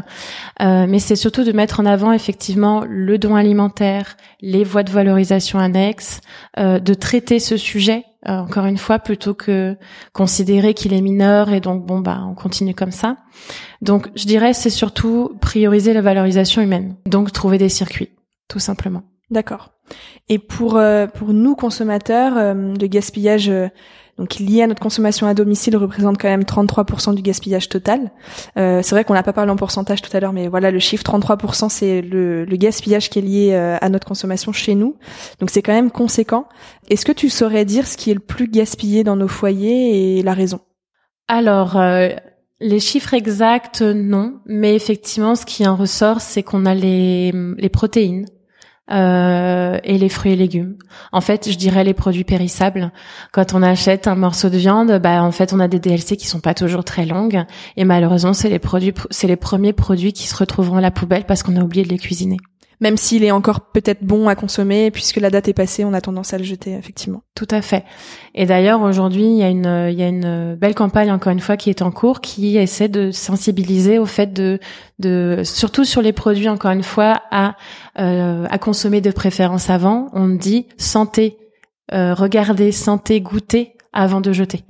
Euh, 0.61 0.87
mais 0.89 0.99
c'est 0.99 1.17
surtout 1.17 1.45
de 1.45 1.53
mettre 1.53 1.81
en 1.81 1.87
avant 1.87 2.13
effectivement 2.13 2.85
le 2.87 3.19
don 3.19 3.37
alimentaire, 3.37 4.17
les 4.41 4.65
voies 4.65 4.83
de 4.83 4.91
valorisation 4.91 5.59
annexes, 5.59 6.21
euh, 6.59 6.79
de 6.79 6.95
traiter 6.95 7.39
ce 7.39 7.57
sujet 7.57 8.05
euh, 8.29 8.39
encore 8.39 8.67
une 8.67 8.79
fois 8.79 8.99
plutôt 8.99 9.35
que 9.35 9.77
considérer 10.13 10.75
qu'il 10.75 10.93
est 10.93 11.01
mineur 11.01 11.51
et 11.51 11.61
donc 11.61 11.87
bon 11.87 12.01
bah 12.01 12.25
on 12.29 12.35
continue 12.35 12.75
comme 12.75 12.91
ça. 12.91 13.19
Donc 13.83 14.09
je 14.17 14.25
dirais 14.27 14.53
c'est 14.53 14.71
surtout 14.71 15.37
prioriser 15.41 15.93
la 15.93 16.01
valorisation 16.01 16.61
humaine. 16.63 16.97
Donc 17.07 17.31
trouver 17.31 17.59
des 17.59 17.69
circuits, 17.69 18.11
tout 18.49 18.59
simplement. 18.59 19.05
D'accord. 19.31 19.71
Et 20.29 20.39
pour 20.41 20.81
pour 21.15 21.33
nous 21.33 21.55
consommateurs, 21.55 22.55
le 22.55 22.87
gaspillage 22.89 23.51
donc 24.19 24.39
lié 24.39 24.63
à 24.63 24.67
notre 24.67 24.81
consommation 24.81 25.27
à 25.27 25.35
domicile 25.35 25.77
représente 25.77 26.19
quand 26.19 26.29
même 26.29 26.43
33% 26.43 27.15
du 27.15 27.23
gaspillage 27.23 27.69
total. 27.69 28.11
Euh, 28.57 28.81
c'est 28.83 28.95
vrai 28.95 29.05
qu'on 29.05 29.15
n'a 29.15 29.23
pas 29.23 29.35
parlé 29.35 29.51
en 29.51 29.57
pourcentage 29.57 30.01
tout 30.01 30.15
à 30.17 30.21
l'heure, 30.21 30.33
mais 30.33 30.49
voilà 30.49 30.71
le 30.71 30.79
chiffre 30.79 31.05
33%, 31.05 31.69
c'est 31.69 32.01
le, 32.01 32.47
gaspillage 32.57 33.11
qui 33.11 33.19
est 33.19 33.23
lié 33.23 33.51
euh, 33.53 33.77
à 33.81 33.89
notre 33.91 34.07
consommation 34.07 34.53
chez 34.53 34.75
nous. 34.75 34.97
Donc 35.41 35.51
c'est 35.51 35.61
quand 35.61 35.75
même 35.75 35.91
conséquent. 35.91 36.47
Est-ce 36.89 37.05
que 37.05 37.13
tu 37.13 37.29
saurais 37.29 37.67
dire 37.67 37.87
ce 37.87 37.99
qui 37.99 38.11
est 38.11 38.15
le 38.15 38.21
plus 38.21 38.49
gaspillé 38.49 39.05
dans 39.05 39.17
nos 39.17 39.29
foyers 39.29 40.19
et 40.19 40.23
la 40.23 40.33
raison? 40.35 40.61
Alors. 41.29 41.77
Euh, 41.77 42.09
les 42.59 42.81
chiffres 42.81 43.13
exacts, 43.13 43.83
non, 43.83 44.41
mais 44.47 44.75
effectivement, 44.75 45.35
ce 45.35 45.45
qui 45.45 45.67
en 45.67 45.77
ressort, 45.77 46.23
c'est 46.23 46.43
qu'on 46.43 46.65
a 46.65 46.75
les 46.75 47.69
protéines, 47.71 48.25
euh, 48.91 49.79
et 49.83 49.99
les 49.99 50.09
fruits 50.09 50.33
et 50.33 50.37
légumes. 50.37 50.77
En 51.13 51.21
fait, 51.21 51.51
je 51.51 51.57
dirais 51.57 51.85
les 51.85 51.95
produits 51.95 52.25
périssables. 52.25 52.93
Quand 53.33 53.55
on 53.55 53.63
achète 53.63 54.07
un 54.07 54.15
morceau 54.15 54.49
de 54.49 54.57
viande, 54.57 54.99
bah 55.01 55.23
en 55.23 55.33
fait, 55.33 55.53
on 55.53 55.61
a 55.61 55.69
des 55.69 55.81
DLC 55.81 56.17
qui 56.17 56.27
sont 56.27 56.41
pas 56.41 56.55
toujours 56.55 56.85
très 56.85 57.07
longues 57.07 57.45
et 57.77 57.85
malheureusement, 57.85 58.33
c'est 58.33 58.49
les 58.49 58.59
produits 58.59 58.95
c'est 59.11 59.27
les 59.27 59.37
premiers 59.37 59.73
produits 59.73 60.13
qui 60.13 60.27
se 60.27 60.37
retrouveront 60.37 60.77
à 60.77 60.81
la 60.81 60.91
poubelle 60.91 61.25
parce 61.25 61.43
qu'on 61.43 61.57
a 61.57 61.63
oublié 61.63 61.85
de 61.85 61.91
les 61.91 61.99
cuisiner 61.99 62.37
même 62.81 62.97
s'il 62.97 63.25
est 63.25 63.31
encore 63.31 63.73
peut-être 63.73 64.05
bon 64.05 64.29
à 64.29 64.35
consommer, 64.35 64.91
puisque 64.91 65.17
la 65.17 65.31
date 65.31 65.49
est 65.49 65.55
passée, 65.55 65.85
on 65.85 65.93
a 65.93 66.01
tendance 66.01 66.35
à 66.35 66.39
le 66.39 66.45
jeter, 66.45 66.75
effectivement. 66.75 67.23
Tout 67.35 67.49
à 67.51 67.63
fait. 67.63 67.85
Et 68.35 68.47
d'ailleurs, 68.47 68.83
aujourd'hui, 68.83 69.25
il 69.25 69.37
y 69.37 69.43
a 69.43 69.49
une, 69.49 69.97
y 69.97 70.03
a 70.03 70.09
une 70.09 70.57
belle 70.57 70.75
campagne, 70.75 71.11
encore 71.11 71.33
une 71.33 71.41
fois, 71.41 71.57
qui 71.57 71.71
est 71.71 71.83
en 71.83 71.91
cours, 71.91 72.21
qui 72.21 72.57
essaie 72.59 72.89
de 72.89 73.11
sensibiliser 73.11 73.99
au 73.99 74.07
fait 74.07 74.33
de, 74.33 74.59
de, 74.99 75.43
surtout 75.45 75.85
sur 75.85 76.03
les 76.03 76.13
produits, 76.13 76.49
encore 76.49 76.71
une 76.71 76.83
fois, 76.83 77.23
à, 77.31 77.57
euh, 77.99 78.47
à 78.51 78.59
consommer 78.59 79.01
de 79.01 79.11
préférence 79.11 79.71
avant. 79.71 80.09
On 80.13 80.29
dit 80.29 80.67
santé, 80.77 81.39
euh, 81.93 82.15
regardez, 82.15 82.73
santé, 82.73 83.21
goûter 83.21 83.73
avant 83.93 84.21
de 84.21 84.33
jeter. 84.33 84.65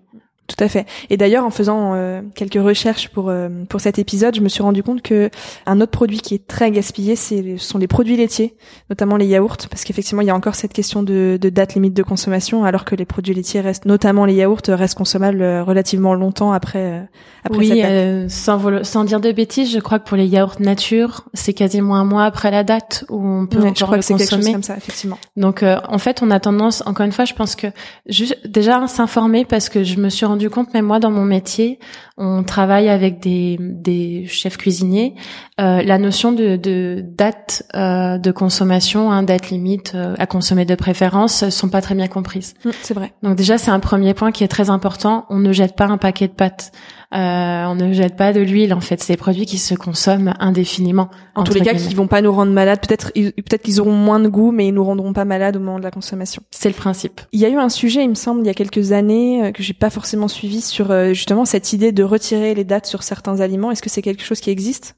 Tout 0.47 0.63
à 0.63 0.69
fait. 0.69 0.87
Et 1.11 1.17
d'ailleurs, 1.17 1.45
en 1.45 1.51
faisant 1.51 1.95
euh, 1.95 2.23
quelques 2.37 2.63
recherches 2.63 3.09
pour 3.09 3.31
euh, 3.31 3.49
pour 3.69 3.81
cet 3.81 3.99
épisode, 3.99 4.37
je 4.37 4.41
me 4.41 4.49
suis 4.49 4.63
rendu 4.63 4.83
compte 4.83 5.03
que 5.03 5.29
un 5.67 5.81
autre 5.81 5.91
produit 5.91 6.21
qui 6.21 6.35
est 6.35 6.47
très 6.47 6.71
gaspillé, 6.71 7.17
c'est 7.17 7.57
ce 7.59 7.67
sont 7.67 7.79
les 7.79 7.89
produits 7.89 8.17
laitiers, 8.17 8.55
notamment 8.89 9.17
les 9.17 9.27
yaourts, 9.27 9.57
parce 9.69 9.83
qu'effectivement, 9.83 10.23
il 10.23 10.29
y 10.29 10.31
a 10.31 10.37
encore 10.37 10.55
cette 10.55 10.73
question 10.73 11.03
de, 11.03 11.37
de, 11.41 11.49
date 11.49 11.75
limite 11.75 11.95
de 11.95 12.03
consommation, 12.05 12.65
alors 12.65 12.85
que 12.85 12.95
les 12.95 13.05
produits 13.05 13.35
laitiers 13.35 13.61
restent, 13.61 13.87
notamment 13.87 14.25
les 14.25 14.35
yaourts, 14.35 14.61
restent 14.69 14.97
consommables 14.97 15.43
euh, 15.43 15.65
relativement 15.65 16.15
longtemps 16.15 16.53
après 16.53 17.09
après 17.45 17.59
oui, 17.59 17.81
cette 17.81 18.31
sans 18.31 18.85
sans 18.85 19.05
dire 19.05 19.21
de 19.21 19.33
bêtises, 19.33 19.73
je 19.73 19.81
crois 19.81 19.99
que 19.99 20.09
pour 20.09 20.17
les 20.17 20.27
yaourts 20.27 20.61
nature, 20.61 21.25
c'est 21.35 21.55
quasiment 21.55 21.97
un 21.97 22.05
mois 22.05 22.25
après 22.25 22.53
la 22.53 22.63
date 22.63 23.05
où 23.09 23.19
on 23.21 23.47
peut 23.47 23.59
encore 23.59 23.75
je 23.75 23.85
crois 23.85 23.99
que 23.99 24.07
consommer. 24.07 24.19
Quelque 24.19 24.45
chose 24.45 24.53
comme 24.53 24.63
ça, 24.63 24.77
effectivement. 24.77 25.19
Donc, 25.37 25.63
en 25.63 25.99
fait, 25.99 26.23
on 26.23 26.31
a 26.31 26.39
tendance, 26.39 26.83
encore 26.87 27.05
une 27.05 27.13
fois, 27.13 27.25
je 27.25 27.35
pense 27.35 27.57
que 27.57 27.67
juste 28.09 28.37
déjà 28.47 28.87
s'informer, 28.87 29.45
parce 29.45 29.69
que 29.69 29.83
je 29.83 29.97
me 29.97 30.09
suis 30.09 30.27
rendu 30.27 30.36
rendu 30.37 30.51
compte, 30.51 30.75
même 30.75 30.85
moi 30.85 30.99
dans 30.99 31.11
mon 31.11 31.25
métier, 31.25 31.79
on 32.19 32.45
travaille 32.45 32.89
avec 32.89 33.21
des, 33.21 33.59
des 33.61 34.27
chefs 34.27 34.57
cuisiniers, 34.57 35.15
euh, 35.61 35.83
la 35.83 35.99
notion 35.99 36.33
de, 36.33 36.57
de 36.57 37.05
date 37.07 37.65
euh, 37.75 38.17
de 38.17 38.31
consommation, 38.31 39.13
hein, 39.13 39.23
date 39.23 39.51
limite 39.51 39.93
euh, 39.95 40.15
à 40.19 40.27
consommer 40.27 40.65
de 40.65 40.75
préférence, 40.75 41.49
sont 41.51 41.69
pas 41.69 41.83
très 41.83 41.95
bien 41.95 42.09
comprises. 42.09 42.55
Mmh, 42.65 42.71
c'est 42.81 42.95
vrai. 42.95 43.13
Donc 43.23 43.37
déjà, 43.37 43.59
c'est 43.59 43.71
un 43.71 43.81
premier 43.81 44.15
point 44.15 44.33
qui 44.33 44.45
est 44.45 44.49
très 44.49 44.71
important. 44.71 45.27
On 45.29 45.39
ne 45.39 45.53
jette 45.53 45.77
pas 45.77 45.87
un 45.87 45.99
paquet 45.99 46.29
de 46.29 46.33
pâtes. 46.33 46.73
Euh, 47.15 47.65
on 47.67 47.77
ne 47.77 47.93
jette 47.93 48.17
pas 48.17 48.33
de 48.33 48.41
l'huile 48.41 48.75
en 48.75 48.81
fait, 48.81 49.01
c'est 49.01 49.13
des 49.13 49.17
produits 49.17 49.47
qui 49.47 49.59
se 49.59 49.75
consomment 49.75 50.35
indéfiniment. 50.41 51.09
En 51.37 51.45
tous 51.45 51.55
les 51.55 51.61
cas, 51.61 51.75
qui 51.75 51.95
vont 51.95 52.09
pas 52.09 52.21
nous 52.21 52.33
rendre 52.33 52.51
malades. 52.51 52.81
Peut-être, 52.81 53.13
peut-être 53.13 53.63
qu'ils 53.63 53.81
auront 53.81 53.93
moins 53.93 54.19
de 54.19 54.29
goût, 54.29 54.51
mais 54.51 54.67
ils 54.67 54.75
nous 54.75 54.85
rendront 54.85 55.13
pas 55.13 55.25
malades 55.25 55.57
au 55.57 55.61
moment 55.61 55.79
de 55.79 55.85
la 55.85 55.93
consommation. 55.93 56.43
C'est 56.51 56.69
le 56.69 56.75
principe. 56.75 57.21
Il 57.33 57.41
y 57.41 57.45
a 57.45 57.49
eu 57.49 57.57
un 57.57 57.69
sujet, 57.69 58.03
il 58.03 58.09
me 58.09 58.15
semble, 58.15 58.41
il 58.41 58.47
y 58.47 58.51
a 58.51 58.55
quelques 58.55 58.91
années 58.91 59.45
euh, 59.45 59.53
que 59.53 59.63
j'ai 59.63 59.73
pas 59.73 59.91
forcément 59.91 60.27
suivi 60.27 60.61
sur 60.61 60.91
euh, 60.91 61.13
justement 61.13 61.45
cette 61.45 61.73
idée 61.73 61.93
de 61.93 62.03
retirer 62.07 62.55
les 62.55 62.65
dates 62.65 62.87
sur 62.87 63.03
certains 63.03 63.41
aliments? 63.41 63.71
Est-ce 63.71 63.83
que 63.83 63.91
c'est 63.91 64.03
quelque 64.03 64.23
chose 64.23 64.41
qui 64.41 64.51
existe? 64.51 64.97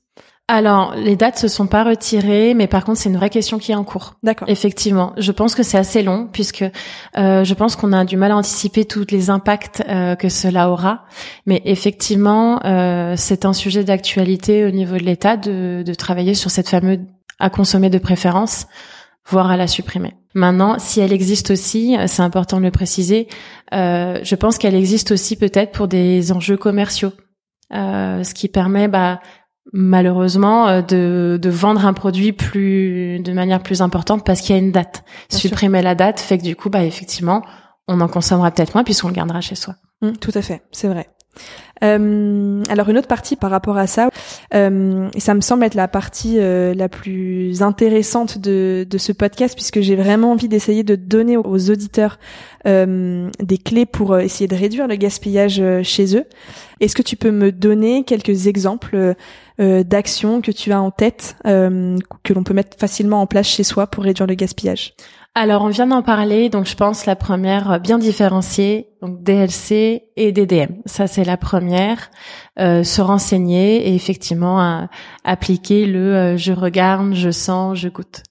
Alors, 0.51 0.95
les 0.95 1.15
dates 1.15 1.39
se 1.39 1.47
sont 1.47 1.67
pas 1.67 1.85
retirées, 1.85 2.55
mais 2.55 2.67
par 2.67 2.83
contre, 2.83 2.99
c'est 2.99 3.11
une 3.11 3.19
vraie 3.19 3.29
question 3.29 3.59
qui 3.59 3.73
est 3.73 3.75
en 3.75 3.85
cours. 3.85 4.15
D'accord. 4.23 4.49
Effectivement, 4.49 5.13
je 5.19 5.31
pense 5.31 5.55
que 5.55 5.63
c'est 5.63 5.77
assez 5.77 6.03
long 6.03 6.27
puisque 6.33 6.65
euh, 7.19 7.45
je 7.45 7.55
pense 7.55 7.77
qu'on 7.77 7.93
a 7.93 8.07
du 8.07 8.17
mal 8.17 8.33
à 8.33 8.37
anticiper 8.37 8.87
tous 8.87 9.05
les 9.11 9.29
impacts 9.29 9.83
euh, 9.87 10.15
que 10.15 10.31
cela 10.31 10.71
aura. 10.71 11.05
Mais 11.45 11.61
effectivement, 11.67 12.65
euh, 12.65 13.13
c'est 13.15 13.45
un 13.45 13.53
sujet 13.53 13.85
d'actualité 13.85 14.65
au 14.65 14.71
niveau 14.71 14.97
de 14.97 15.03
l'État 15.03 15.37
de, 15.37 15.83
de 15.85 15.95
travailler 15.95 16.33
sur 16.33 16.51
cette 16.51 16.71
fameuse 16.71 17.01
à 17.39 17.51
consommer 17.51 17.91
de 17.91 17.99
préférence, 17.99 18.67
voire 19.29 19.51
à 19.51 19.57
la 19.57 19.67
supprimer. 19.67 20.15
Maintenant, 20.35 20.79
si 20.79 21.01
elle 21.01 21.13
existe 21.13 21.51
aussi, 21.51 21.97
c'est 22.07 22.23
important 22.23 22.59
de 22.59 22.63
le 22.63 22.71
préciser. 22.71 23.29
Euh, 23.75 24.19
je 24.23 24.35
pense 24.35 24.59
qu'elle 24.59 24.75
existe 24.75 25.11
aussi 25.11 25.37
peut-être 25.37 25.73
pour 25.73 25.89
des 25.89 26.33
enjeux 26.33 26.57
commerciaux. 26.57 27.13
Euh, 27.75 28.23
ce 28.25 28.33
qui 28.33 28.49
permet 28.49 28.89
bah, 28.89 29.21
malheureusement 29.73 30.69
euh, 30.69 30.81
de, 30.81 31.39
de 31.41 31.51
vendre 31.51 31.85
un 31.85 31.93
produit 31.93 32.33
plus 32.33 33.21
de 33.21 33.33
manière 33.33 33.63
plus 33.63 33.83
importante 33.83 34.25
parce 34.25 34.41
qu'il 34.41 34.57
y 34.57 34.59
a 34.59 34.63
une 34.63 34.73
date. 34.73 35.05
Supprimer 35.29 35.83
la 35.83 35.95
date 35.95 36.21
fait 36.21 36.39
que 36.39 36.45
du 36.45 36.57
coup, 36.57 36.71
bah 36.71 36.85
effectivement, 36.85 37.43
on 37.87 38.01
en 38.01 38.09
consommera 38.09 38.51
peut-être 38.51 38.75
moins 38.75 38.85
puisqu'on 38.85 39.09
le 39.09 39.15
gardera 39.15 39.41
chez 39.41 39.55
soi. 39.55 39.75
Mmh, 40.01 40.13
tout 40.13 40.33
à 40.35 40.43
fait, 40.43 40.63
c'est 40.73 40.89
vrai. 40.89 41.11
Euh, 41.85 42.63
alors 42.69 42.89
une 42.89 42.99
autre 42.99 43.09
partie 43.09 43.37
par 43.37 43.51
rapport 43.51 43.77
à 43.77 43.87
ça, 43.87 44.11
euh, 44.55 45.09
ça 45.17 45.35
me 45.35 45.41
semble 45.41 45.65
être 45.65 45.75
la 45.75 45.89
partie 45.89 46.37
euh, 46.39 46.75
la 46.75 46.89
plus 46.89 47.63
intéressante 47.63 48.39
de, 48.39 48.87
ce 48.99 49.13
podcast 49.13 49.55
puisque 49.55 49.81
j'ai 49.81 49.95
vraiment 49.95 50.33
envie 50.33 50.49
d'essayer 50.49 50.83
de 50.83 50.97
donner 50.97 51.37
aux 51.37 51.71
auditeurs 51.71 52.19
des 52.65 53.59
clés 53.65 53.87
pour 53.87 54.19
essayer 54.19 54.47
de 54.47 54.55
réduire 54.55 54.89
le 54.89 54.97
gaspillage 54.97 55.63
chez 55.85 56.17
eux. 56.17 56.25
Est-ce 56.81 56.95
que 56.95 57.03
tu 57.03 57.17
peux 57.17 57.31
me 57.31 57.51
donner 57.51 58.05
quelques 58.05 58.47
exemples 58.47 59.15
d'actions 59.59 60.41
que 60.41 60.51
tu 60.51 60.73
as 60.73 60.81
en 60.81 60.91
tête 60.91 61.37
que 61.45 62.33
l'on 62.33 62.45
peut 62.45 62.55
mettre 62.55 62.77
facilement 62.79 63.21
en 63.21 63.27
place 63.27 63.49
chez 63.49 63.65
soi 63.65 63.87
pour 63.87 64.05
réduire 64.05 64.27
le 64.27 64.35
gaspillage 64.35 64.95
alors, 65.41 65.63
on 65.63 65.69
vient 65.69 65.87
d'en 65.87 66.03
parler, 66.03 66.49
donc 66.49 66.67
je 66.67 66.75
pense 66.75 67.07
la 67.07 67.15
première 67.15 67.71
euh, 67.71 67.79
bien 67.79 67.97
différenciée, 67.99 68.89
donc 69.01 69.23
DLC 69.23 70.09
et 70.17 70.33
DDM. 70.33 70.83
Ça, 70.85 71.07
c'est 71.07 71.23
la 71.23 71.37
première. 71.37 72.11
Euh, 72.59 72.83
se 72.83 73.01
renseigner 73.01 73.87
et 73.87 73.95
effectivement 73.95 74.89
appliquer 75.23 75.87
le 75.87 76.17
euh, 76.17 76.37
je 76.37 76.53
regarde, 76.53 77.15
je 77.15 77.31
sens, 77.31 77.79
je 77.79 77.89
goûte. 77.89 78.25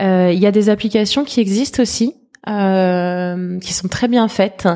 Il 0.00 0.38
y 0.38 0.46
a 0.46 0.50
des 0.50 0.70
applications 0.70 1.24
qui 1.24 1.40
existent 1.40 1.82
aussi. 1.82 2.16
Qui 2.46 3.72
sont 3.72 3.88
très 3.88 4.08
bien 4.08 4.28
faites, 4.28 4.68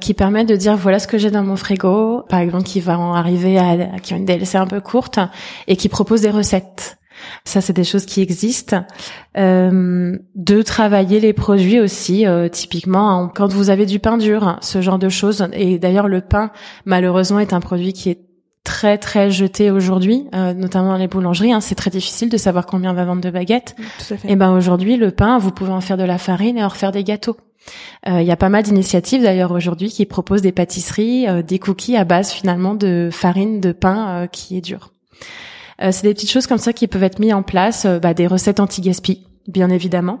qui 0.00 0.14
permettent 0.14 0.48
de 0.48 0.56
dire 0.56 0.76
voilà 0.76 0.98
ce 0.98 1.06
que 1.06 1.18
j'ai 1.18 1.30
dans 1.30 1.44
mon 1.44 1.56
frigo, 1.56 2.22
par 2.28 2.40
exemple 2.40 2.64
qui 2.64 2.80
va 2.80 2.98
en 2.98 3.14
arriver 3.14 3.58
à 3.58 3.98
qui 4.02 4.14
a 4.14 4.16
une 4.16 4.24
DLC 4.24 4.58
un 4.58 4.66
peu 4.66 4.80
courte 4.80 5.18
et 5.66 5.76
qui 5.76 5.88
propose 5.88 6.22
des 6.22 6.30
recettes. 6.30 6.98
Ça, 7.44 7.60
c'est 7.60 7.72
des 7.72 7.84
choses 7.84 8.06
qui 8.06 8.20
existent. 8.20 8.84
Euh, 9.36 10.16
de 10.34 10.62
travailler 10.62 11.20
les 11.20 11.32
produits 11.32 11.80
aussi, 11.80 12.26
euh, 12.26 12.48
typiquement 12.48 13.28
quand 13.28 13.52
vous 13.52 13.70
avez 13.70 13.86
du 13.86 13.98
pain 13.98 14.18
dur, 14.18 14.58
ce 14.60 14.80
genre 14.80 14.98
de 14.98 15.08
choses. 15.08 15.48
Et 15.52 15.78
d'ailleurs, 15.78 16.08
le 16.08 16.20
pain, 16.20 16.50
malheureusement, 16.84 17.38
est 17.38 17.52
un 17.52 17.60
produit 17.60 17.92
qui 17.92 18.10
est 18.10 18.27
très 18.68 18.98
très 18.98 19.30
jeté 19.30 19.70
aujourd'hui, 19.70 20.26
euh, 20.34 20.52
notamment 20.52 20.90
dans 20.90 20.98
les 20.98 21.08
boulangeries. 21.08 21.54
Hein, 21.54 21.62
c'est 21.62 21.74
très 21.74 21.90
difficile 21.90 22.28
de 22.28 22.36
savoir 22.36 22.66
combien 22.66 22.90
on 22.90 22.94
va 22.94 23.06
vendre 23.06 23.22
de 23.22 23.30
baguettes. 23.30 23.74
Et 24.28 24.36
ben 24.36 24.52
aujourd'hui, 24.52 24.98
le 24.98 25.10
pain, 25.10 25.38
vous 25.38 25.50
pouvez 25.50 25.72
en 25.72 25.80
faire 25.80 25.96
de 25.96 26.04
la 26.04 26.18
farine 26.18 26.58
et 26.58 26.62
en 26.62 26.68
refaire 26.68 26.92
des 26.92 27.02
gâteaux. 27.02 27.38
Il 28.06 28.22
y 28.22 28.30
a 28.30 28.36
pas 28.36 28.48
mal 28.48 28.62
d'initiatives 28.62 29.22
d'ailleurs 29.22 29.52
aujourd'hui 29.52 29.90
qui 29.90 30.06
proposent 30.06 30.40
des 30.40 30.52
pâtisseries, 30.52 31.26
des 31.42 31.58
cookies 31.58 31.96
à 31.96 32.04
base 32.04 32.30
finalement 32.30 32.74
de 32.74 33.10
farine 33.12 33.60
de 33.60 33.72
pain 33.72 34.26
qui 34.32 34.56
est 34.56 34.62
dur. 34.62 34.90
Euh, 35.82 35.92
c'est 35.92 36.02
des 36.02 36.14
petites 36.14 36.30
choses 36.30 36.46
comme 36.46 36.58
ça 36.58 36.72
qui 36.72 36.86
peuvent 36.86 37.02
être 37.02 37.18
mises 37.18 37.34
en 37.34 37.42
place, 37.42 37.84
euh, 37.84 37.98
bah, 37.98 38.14
des 38.14 38.26
recettes 38.26 38.60
anti-gaspi, 38.60 39.26
bien 39.48 39.70
évidemment. 39.70 40.20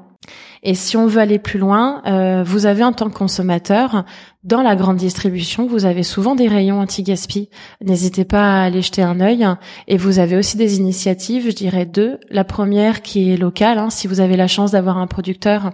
Et 0.62 0.74
si 0.74 0.96
on 0.96 1.06
veut 1.06 1.20
aller 1.20 1.38
plus 1.38 1.58
loin, 1.58 2.02
euh, 2.06 2.42
vous 2.42 2.66
avez 2.66 2.82
en 2.82 2.92
tant 2.92 3.08
que 3.08 3.16
consommateur, 3.16 4.04
dans 4.42 4.62
la 4.62 4.76
grande 4.76 4.96
distribution, 4.96 5.66
vous 5.66 5.84
avez 5.84 6.02
souvent 6.02 6.34
des 6.34 6.48
rayons 6.48 6.80
anti-gaspi. 6.80 7.48
N'hésitez 7.80 8.24
pas 8.24 8.60
à 8.60 8.64
aller 8.64 8.82
jeter 8.82 9.02
un 9.02 9.20
œil. 9.20 9.46
Et 9.86 9.96
vous 9.96 10.18
avez 10.18 10.36
aussi 10.36 10.56
des 10.56 10.76
initiatives, 10.76 11.44
je 11.46 11.54
dirais 11.54 11.86
deux. 11.86 12.18
La 12.30 12.44
première 12.44 13.02
qui 13.02 13.30
est 13.30 13.36
locale. 13.36 13.78
Hein, 13.78 13.90
si 13.90 14.08
vous 14.08 14.20
avez 14.20 14.36
la 14.36 14.48
chance 14.48 14.72
d'avoir 14.72 14.98
un 14.98 15.06
producteur, 15.06 15.70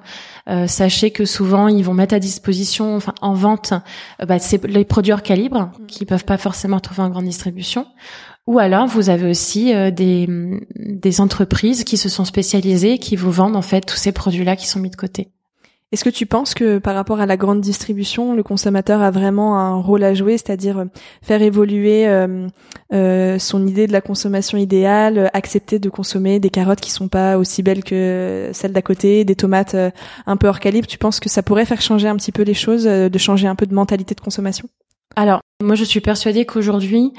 euh, 0.49 0.67
sachez 0.67 1.11
que 1.11 1.25
souvent 1.25 1.69
ils 1.69 1.85
vont 1.85 1.95
mettre 1.95 2.15
à 2.15 2.19
disposition, 2.21 2.97
enfin 2.97 3.15
en 3.23 3.35
vente, 3.35 3.73
euh, 4.21 4.27
bah, 4.27 4.37
les 4.65 4.85
produits 4.85 5.13
hors 5.13 5.23
calibre 5.23 5.71
qui 5.89 6.05
peuvent 6.05 6.25
pas 6.27 6.39
forcément 6.39 6.81
trouver 6.81 7.03
en 7.03 7.11
grande 7.11 7.25
distribution. 7.25 7.87
Ou 8.47 8.59
alors 8.59 8.87
vous 8.87 9.09
avez 9.09 9.31
aussi 9.31 9.75
euh, 9.75 9.91
des, 9.91 10.29
des 10.77 11.21
entreprises 11.21 11.85
qui 11.85 11.97
se 11.97 12.09
sont 12.09 12.25
spécialisées, 12.25 12.99
qui 12.99 13.17
vous 13.17 13.31
vendent 13.31 13.57
en 13.57 13.63
fait 13.63 13.83
tous 13.83 13.97
ces 13.97 14.13
produits-là 14.13 14.57
qui 14.57 14.67
sont 14.67 14.81
mis 14.81 14.91
de 14.91 14.97
côté. 14.97 15.31
Est-ce 15.95 16.03
que 16.03 16.11
tu 16.11 16.27
penses 16.27 16.55
que 16.55 16.79
par 16.79 16.97
rapport 16.97 17.21
à 17.21 17.27
la 17.27 17.37
grande 17.37 17.61
distribution, 17.61 18.35
le 18.35 18.43
consommateur 18.43 19.01
a 19.01 19.13
vraiment 19.13 19.61
un 19.61 19.77
rôle 19.77 20.03
à 20.03 20.13
jouer, 20.13 20.33
c'est-à-dire 20.33 20.79
euh, 20.79 20.85
faire 21.23 21.41
évoluer 21.41 22.09
euh, 22.09 22.49
euh, 22.93 23.39
son 23.39 23.65
idée 23.65 23.87
de 23.87 23.93
la 23.93 24.01
consommation 24.01 24.59
idéale, 24.59 25.31
accepter 25.35 25.79
de 25.79 25.89
consommer 25.89 26.41
des 26.41 26.51
carottes 26.51 26.81
qui 26.81 26.91
sont 26.91 27.07
pas 27.07 27.39
aussi 27.39 27.63
belles 27.63 27.85
que 27.85 28.51
celles 28.53 28.73
d'à 28.73 28.83
côté, 28.83 29.25
des 29.25 29.37
tomates 29.37 29.77
un 30.27 30.37
peu 30.37 30.49
hors 30.49 30.59
calibre? 30.59 30.89
Tu 30.89 30.99
penses 30.99 31.21
que 31.21 31.29
ça 31.29 31.45
pourrait 31.45 31.65
faire 31.65 31.81
changer 31.81 32.09
un 32.09 32.17
petit 32.17 32.33
peu 32.33 32.43
les 32.43 32.55
choses, 32.55 32.87
de 32.87 33.19
changer 33.19 33.47
un 33.47 33.55
peu 33.55 33.67
de 33.67 33.75
mentalité 33.75 34.17
de 34.17 34.21
consommation? 34.21 34.69
Alors, 35.15 35.43
moi 35.63 35.77
je 35.77 35.85
suis 35.85 36.01
persuadée 36.01 36.45
qu'aujourd'hui, 36.45 37.13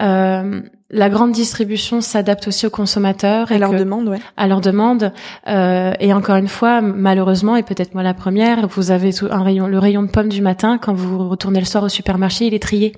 euh, 0.00 0.62
la 0.90 1.08
grande 1.08 1.32
distribution 1.32 2.00
s'adapte 2.00 2.48
aussi 2.48 2.66
aux 2.66 2.70
consommateurs 2.70 3.52
et 3.52 3.56
à 3.56 3.58
leur 3.58 3.72
demande, 3.72 4.08
ouais. 4.08 4.18
À 4.36 4.48
leur 4.48 4.60
demande. 4.60 5.12
Euh, 5.46 5.92
et 6.00 6.12
encore 6.12 6.36
une 6.36 6.48
fois, 6.48 6.80
malheureusement, 6.80 7.56
et 7.56 7.62
peut-être 7.62 7.94
moi 7.94 8.02
la 8.02 8.14
première, 8.14 8.66
vous 8.66 8.90
avez 8.90 9.10
un 9.30 9.42
rayon, 9.42 9.68
le 9.68 9.78
rayon 9.78 10.02
de 10.02 10.08
pommes 10.10 10.28
du 10.28 10.42
matin 10.42 10.78
quand 10.78 10.92
vous 10.92 11.28
retournez 11.28 11.60
le 11.60 11.66
soir 11.66 11.84
au 11.84 11.88
supermarché, 11.88 12.46
il 12.46 12.54
est 12.54 12.62
trié. 12.62 12.92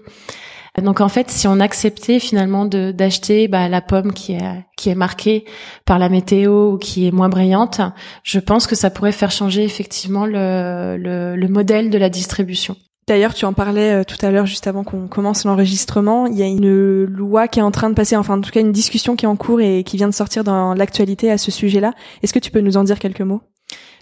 Donc 0.81 1.03
en 1.03 1.09
fait, 1.11 1.31
si 1.31 1.47
on 1.47 1.61
acceptait 1.61 2.19
finalement 2.19 2.65
de 2.65 2.93
d'acheter 2.93 3.47
bah, 3.47 3.69
la 3.69 3.83
pomme 3.83 4.15
qui 4.15 4.33
est 4.33 4.65
qui 4.79 4.89
est 4.89 4.95
marquée 4.95 5.45
par 5.85 5.99
la 5.99 6.09
météo 6.09 6.73
ou 6.73 6.79
qui 6.79 7.07
est 7.07 7.11
moins 7.11 7.29
brillante, 7.29 7.83
je 8.23 8.39
pense 8.39 8.67
que 8.67 8.75
ça 8.75 8.89
pourrait 8.89 9.13
faire 9.13 9.31
changer 9.31 9.65
effectivement 9.65 10.25
le, 10.25 10.97
le, 10.99 11.37
le 11.37 11.49
modèle 11.49 11.91
de 11.91 11.99
la 11.99 12.09
distribution. 12.09 12.75
D'ailleurs, 13.09 13.35
tu 13.35 13.45
en 13.45 13.53
parlais 13.53 14.01
euh, 14.01 14.05
tout 14.05 14.25
à 14.25 14.31
l'heure, 14.31 14.47
juste 14.47 14.67
avant 14.67 14.85
qu'on 14.85 15.09
commence 15.09 15.45
l'enregistrement. 15.45 16.27
Il 16.27 16.39
y 16.39 16.43
a 16.43 16.47
une 16.47 17.05
loi 17.05 17.49
qui 17.49 17.59
est 17.59 17.63
en 17.63 17.73
train 17.73 17.91
de 17.91 17.95
passer, 17.95 18.17
enfin 18.17 18.39
en 18.39 18.41
tout 18.41 18.51
cas 18.51 18.61
une 18.61 18.73
discussion 18.73 19.17
qui 19.17 19.25
est 19.25 19.29
en 19.29 19.37
cours 19.37 19.61
et 19.61 19.83
qui 19.83 19.97
vient 19.97 20.09
de 20.09 20.15
sortir 20.15 20.45
dans 20.45 20.75
l'actualité 20.75 21.31
à 21.31 21.39
ce 21.39 21.51
sujet-là. 21.51 21.93
Est-ce 22.23 22.33
que 22.33 22.39
tu 22.39 22.51
peux 22.51 22.61
nous 22.61 22.77
en 22.77 22.85
dire 22.85 22.99
quelques 22.99 23.23
mots? 23.23 23.43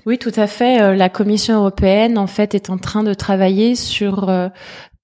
Oui, 0.07 0.19
tout 0.19 0.33
à 0.37 0.47
fait. 0.47 0.81
Euh, 0.81 0.95
la 0.95 1.09
Commission 1.09 1.57
européenne, 1.57 2.19
en 2.19 2.27
fait, 2.27 2.55
est 2.55 2.71
en 2.71 2.79
train 2.79 3.03
de 3.03 3.15
travailler 3.15 3.75
sur 3.75 4.29
euh, 4.29 4.49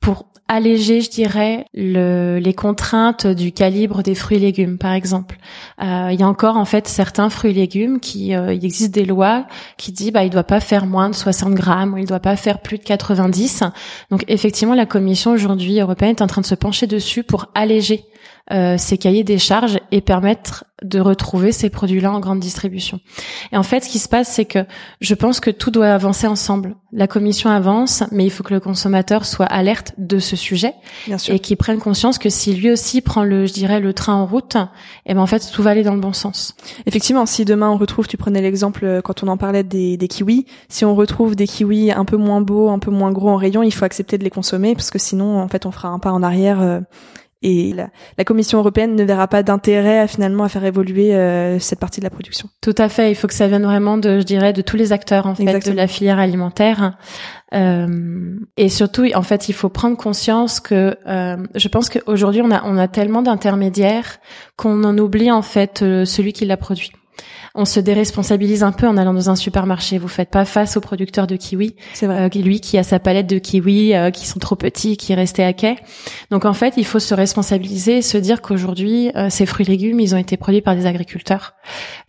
pour 0.00 0.26
alléger, 0.48 1.00
je 1.00 1.10
dirais, 1.10 1.66
le, 1.74 2.38
les 2.38 2.54
contraintes 2.54 3.26
du 3.26 3.50
calibre 3.50 4.02
des 4.02 4.14
fruits 4.14 4.36
et 4.36 4.40
légumes, 4.40 4.78
par 4.78 4.92
exemple. 4.92 5.38
Euh, 5.82 6.10
il 6.12 6.20
y 6.20 6.22
a 6.22 6.28
encore 6.28 6.56
en 6.56 6.64
fait 6.64 6.86
certains 6.86 7.30
fruits 7.30 7.50
et 7.50 7.54
légumes 7.54 7.98
qui, 7.98 8.34
euh, 8.34 8.54
il 8.54 8.64
existe 8.64 8.94
des 8.94 9.04
lois 9.04 9.46
qui 9.76 9.90
disent 9.90 10.12
bah 10.12 10.24
il 10.24 10.30
doit 10.30 10.44
pas 10.44 10.60
faire 10.60 10.86
moins 10.86 11.08
de 11.08 11.14
60 11.14 11.54
grammes 11.54 11.94
ou 11.94 11.98
il 11.98 12.06
doit 12.06 12.20
pas 12.20 12.36
faire 12.36 12.60
plus 12.60 12.78
de 12.78 12.84
90. 12.84 13.64
Donc 14.10 14.24
effectivement, 14.28 14.74
la 14.74 14.86
Commission 14.86 15.32
aujourd'hui 15.32 15.80
européenne 15.80 16.10
est 16.10 16.22
en 16.22 16.28
train 16.28 16.42
de 16.42 16.46
se 16.46 16.54
pencher 16.54 16.86
dessus 16.86 17.24
pour 17.24 17.46
alléger 17.54 18.04
euh, 18.52 18.76
ces 18.78 18.96
cahiers 18.96 19.24
des 19.24 19.38
charges 19.38 19.78
et 19.90 20.00
permettre 20.00 20.64
de 20.82 21.00
retrouver 21.00 21.50
ces 21.50 21.68
produits-là 21.68 22.12
en 22.12 22.20
grande 22.20 22.38
distribution. 22.38 23.00
Et 23.50 23.56
en 23.56 23.62
fait, 23.62 23.80
ce 23.80 23.88
qui 23.88 23.98
se 23.98 24.08
passe, 24.08 24.28
c'est 24.28 24.44
que 24.44 24.60
je 25.00 25.14
pense 25.14 25.40
que 25.40 25.50
tout 25.50 25.70
doit 25.70 25.88
avancer 25.88 26.26
ensemble. 26.28 26.76
La 26.92 27.08
commission 27.08 27.50
avance, 27.50 28.04
mais 28.12 28.24
il 28.24 28.30
faut 28.30 28.44
que 28.44 28.54
le 28.54 28.60
consommateur 28.60 29.24
soit 29.24 29.46
alerte 29.46 29.94
de 29.98 30.18
ce 30.18 30.36
sujet 30.36 30.74
et 31.28 31.38
qu'il 31.40 31.56
prenne 31.56 31.78
conscience 31.78 32.18
que 32.18 32.28
si 32.28 32.54
lui 32.54 32.70
aussi 32.70 33.00
prend 33.00 33.24
le, 33.24 33.46
je 33.46 33.52
dirais, 33.52 33.80
le 33.80 33.92
train 33.92 34.14
en 34.14 34.26
route, 34.26 34.56
eh 35.06 35.14
ben 35.14 35.20
en 35.20 35.26
fait 35.26 35.50
tout 35.52 35.62
va 35.62 35.70
aller 35.70 35.82
dans 35.82 35.94
le 35.94 36.00
bon 36.00 36.12
sens. 36.12 36.54
Effectivement, 36.86 37.26
si 37.26 37.44
demain 37.44 37.70
on 37.70 37.78
retrouve, 37.78 38.06
tu 38.06 38.16
prenais 38.16 38.42
l'exemple 38.42 38.84
euh, 38.84 39.00
quand 39.02 39.24
on 39.24 39.28
en 39.28 39.36
parlait 39.36 39.64
des, 39.64 39.96
des 39.96 40.08
kiwis, 40.08 40.46
si 40.68 40.84
on 40.84 40.94
retrouve 40.94 41.34
des 41.36 41.46
kiwis 41.46 41.90
un 41.90 42.04
peu 42.04 42.16
moins 42.16 42.42
beaux, 42.42 42.68
un 42.70 42.78
peu 42.78 42.90
moins 42.90 43.10
gros 43.10 43.30
en 43.30 43.36
rayon, 43.36 43.62
il 43.62 43.72
faut 43.72 43.84
accepter 43.84 44.18
de 44.18 44.24
les 44.24 44.30
consommer 44.30 44.74
parce 44.74 44.90
que 44.90 44.98
sinon 44.98 45.40
en 45.40 45.48
fait 45.48 45.66
on 45.66 45.72
fera 45.72 45.88
un 45.88 45.98
pas 45.98 46.12
en 46.12 46.22
arrière. 46.22 46.60
Euh, 46.60 46.80
et 47.42 47.74
la, 47.74 48.24
Commission 48.24 48.58
européenne 48.58 48.96
ne 48.96 49.04
verra 49.04 49.28
pas 49.28 49.42
d'intérêt 49.42 49.98
à, 49.98 50.06
finalement 50.06 50.44
à 50.44 50.48
faire 50.48 50.64
évoluer 50.64 51.14
euh, 51.14 51.58
cette 51.58 51.78
partie 51.78 52.00
de 52.00 52.04
la 52.04 52.10
production. 52.10 52.48
Tout 52.60 52.74
à 52.78 52.88
fait, 52.88 53.10
il 53.10 53.14
faut 53.14 53.26
que 53.26 53.34
ça 53.34 53.46
vienne 53.46 53.64
vraiment 53.64 53.98
de, 53.98 54.18
je 54.20 54.24
dirais, 54.24 54.52
de 54.52 54.62
tous 54.62 54.76
les 54.76 54.92
acteurs 54.92 55.26
en 55.26 55.34
fait 55.34 55.68
de 55.68 55.72
la 55.72 55.86
filière 55.86 56.18
alimentaire. 56.18 56.96
Euh, 57.54 58.38
et 58.56 58.68
surtout, 58.68 59.06
en 59.14 59.22
fait, 59.22 59.48
il 59.48 59.52
faut 59.52 59.68
prendre 59.68 59.96
conscience 59.96 60.60
que 60.60 60.96
euh, 61.06 61.36
je 61.54 61.68
pense 61.68 61.88
qu'aujourd'hui 61.88 62.42
on 62.42 62.50
a 62.50 62.64
on 62.64 62.76
a 62.76 62.88
tellement 62.88 63.22
d'intermédiaires 63.22 64.18
qu'on 64.56 64.82
en 64.82 64.98
oublie 64.98 65.30
en 65.30 65.42
fait 65.42 65.82
euh, 65.82 66.04
celui 66.04 66.32
qui 66.32 66.44
l'a 66.44 66.56
produit 66.56 66.90
on 67.56 67.64
se 67.64 67.80
déresponsabilise 67.80 68.62
un 68.62 68.72
peu 68.72 68.86
en 68.86 68.96
allant 68.96 69.14
dans 69.14 69.30
un 69.30 69.36
supermarché. 69.36 69.98
Vous 69.98 70.08
faites 70.08 70.30
pas 70.30 70.44
face 70.44 70.76
au 70.76 70.80
producteur 70.80 71.26
de 71.26 71.36
kiwi, 71.36 71.74
c'est 71.94 72.06
vrai. 72.06 72.30
Euh, 72.34 72.42
lui 72.42 72.60
qui 72.60 72.78
a 72.78 72.82
sa 72.82 72.98
palette 72.98 73.26
de 73.26 73.38
kiwis 73.38 73.94
euh, 73.94 74.10
qui 74.10 74.26
sont 74.26 74.38
trop 74.38 74.56
petits, 74.56 74.96
qui 74.96 75.14
restait 75.14 75.42
à 75.42 75.52
quai. 75.52 75.76
Donc 76.30 76.44
en 76.44 76.52
fait, 76.52 76.74
il 76.76 76.84
faut 76.84 76.98
se 76.98 77.14
responsabiliser 77.14 77.98
et 77.98 78.02
se 78.02 78.18
dire 78.18 78.42
qu'aujourd'hui, 78.42 79.10
euh, 79.16 79.30
ces 79.30 79.46
fruits 79.46 79.66
et 79.66 79.70
légumes, 79.70 80.00
ils 80.00 80.14
ont 80.14 80.18
été 80.18 80.36
produits 80.36 80.60
par 80.60 80.76
des 80.76 80.86
agriculteurs 80.86 81.54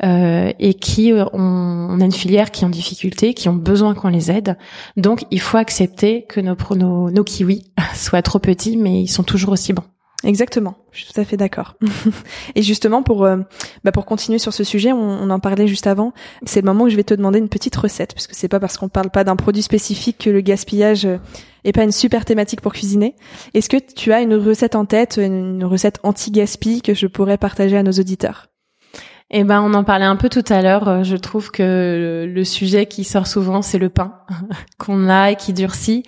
et 0.03 0.73
qui 0.75 1.13
ont, 1.13 1.29
on 1.33 1.99
a 1.99 2.05
une 2.05 2.11
filière 2.11 2.51
qui 2.51 2.63
est 2.63 2.67
en 2.67 2.69
difficulté, 2.69 3.33
qui 3.33 3.49
ont 3.49 3.55
besoin 3.55 3.95
qu'on 3.95 4.09
les 4.09 4.31
aide. 4.31 4.57
Donc 4.95 5.25
il 5.31 5.39
faut 5.39 5.57
accepter 5.57 6.25
que 6.27 6.39
nos, 6.39 6.55
nos, 6.75 7.09
nos 7.09 7.23
kiwis 7.23 7.71
soient 7.95 8.21
trop 8.21 8.39
petits, 8.39 8.77
mais 8.77 9.01
ils 9.01 9.07
sont 9.07 9.23
toujours 9.23 9.53
aussi 9.53 9.73
bons. 9.73 9.83
Exactement, 10.23 10.75
je 10.91 11.03
suis 11.03 11.13
tout 11.13 11.21
à 11.21 11.23
fait 11.25 11.37
d'accord. 11.37 11.75
et 12.55 12.63
justement, 12.63 13.03
pour 13.03 13.23
euh, 13.23 13.37
bah 13.83 13.91
pour 13.91 14.05
continuer 14.05 14.39
sur 14.39 14.51
ce 14.51 14.63
sujet, 14.63 14.91
on, 14.91 15.29
en 15.29 15.39
parlait 15.39 15.67
juste 15.67 15.85
avant. 15.85 16.11
C'est 16.43 16.61
le 16.61 16.65
moment 16.65 16.85
où 16.85 16.89
je 16.89 16.95
vais 16.95 17.03
te 17.03 17.13
demander 17.13 17.37
une 17.37 17.49
petite 17.49 17.75
recette, 17.75 18.15
parce 18.15 18.25
que 18.25 18.35
c'est 18.35 18.47
pas 18.47 18.59
parce 18.59 18.77
qu'on 18.77 18.89
parle 18.89 19.11
pas 19.11 19.23
d'un 19.23 19.35
produit 19.35 19.61
spécifique 19.61 20.17
que 20.17 20.31
le 20.31 20.41
gaspillage 20.41 21.05
euh, 21.05 21.17
est 21.65 21.71
pas 21.71 21.83
une 21.83 21.91
super 21.91 22.25
thématique 22.25 22.61
pour 22.61 22.73
cuisiner. 22.73 23.15
Est-ce 23.53 23.69
que 23.69 23.77
tu 23.77 24.11
as 24.11 24.21
une 24.21 24.33
recette 24.33 24.75
en 24.75 24.85
tête, 24.85 25.17
une 25.21 25.63
recette 25.63 25.99
anti-gaspi 26.01 26.81
que 26.81 26.95
je 26.95 27.05
pourrais 27.05 27.37
partager 27.37 27.77
à 27.77 27.83
nos 27.83 27.91
auditeurs? 27.91 28.47
Eh 29.29 29.43
ben, 29.43 29.61
on 29.61 29.73
en 29.73 29.83
parlait 29.83 30.05
un 30.05 30.15
peu 30.15 30.29
tout 30.29 30.43
à 30.47 30.61
l'heure. 30.61 30.87
Euh, 30.87 31.03
je 31.03 31.17
trouve 31.17 31.51
que 31.51 32.25
le 32.33 32.43
sujet 32.45 32.85
qui 32.85 33.03
sort 33.03 33.27
souvent, 33.27 33.61
c'est 33.61 33.77
le 33.77 33.89
pain 33.89 34.13
qu'on 34.77 35.09
a 35.09 35.31
et 35.31 35.35
qui 35.35 35.51
durcit. 35.51 36.03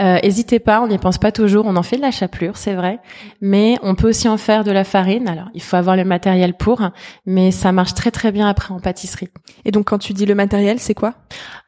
Euh, 0.00 0.18
hésitez 0.22 0.58
pas, 0.58 0.80
on 0.80 0.88
n'y 0.88 0.96
pense 0.96 1.18
pas 1.18 1.32
toujours. 1.32 1.66
On 1.66 1.76
en 1.76 1.82
fait 1.82 1.96
de 1.96 2.02
la 2.02 2.10
chapelure, 2.10 2.56
c'est 2.56 2.72
vrai, 2.72 2.98
mais 3.42 3.78
on 3.82 3.94
peut 3.94 4.08
aussi 4.08 4.26
en 4.26 4.38
faire 4.38 4.64
de 4.64 4.70
la 4.70 4.84
farine. 4.84 5.28
Alors, 5.28 5.48
il 5.52 5.60
faut 5.60 5.76
avoir 5.76 5.96
le 5.96 6.04
matériel 6.04 6.54
pour, 6.54 6.80
mais 7.26 7.50
ça 7.50 7.72
marche 7.72 7.92
très 7.92 8.10
très 8.10 8.32
bien 8.32 8.48
après 8.48 8.72
en 8.72 8.80
pâtisserie. 8.80 9.28
Et 9.66 9.70
donc, 9.70 9.88
quand 9.88 9.98
tu 9.98 10.14
dis 10.14 10.24
le 10.24 10.34
matériel, 10.34 10.78
c'est 10.78 10.94
quoi? 10.94 11.12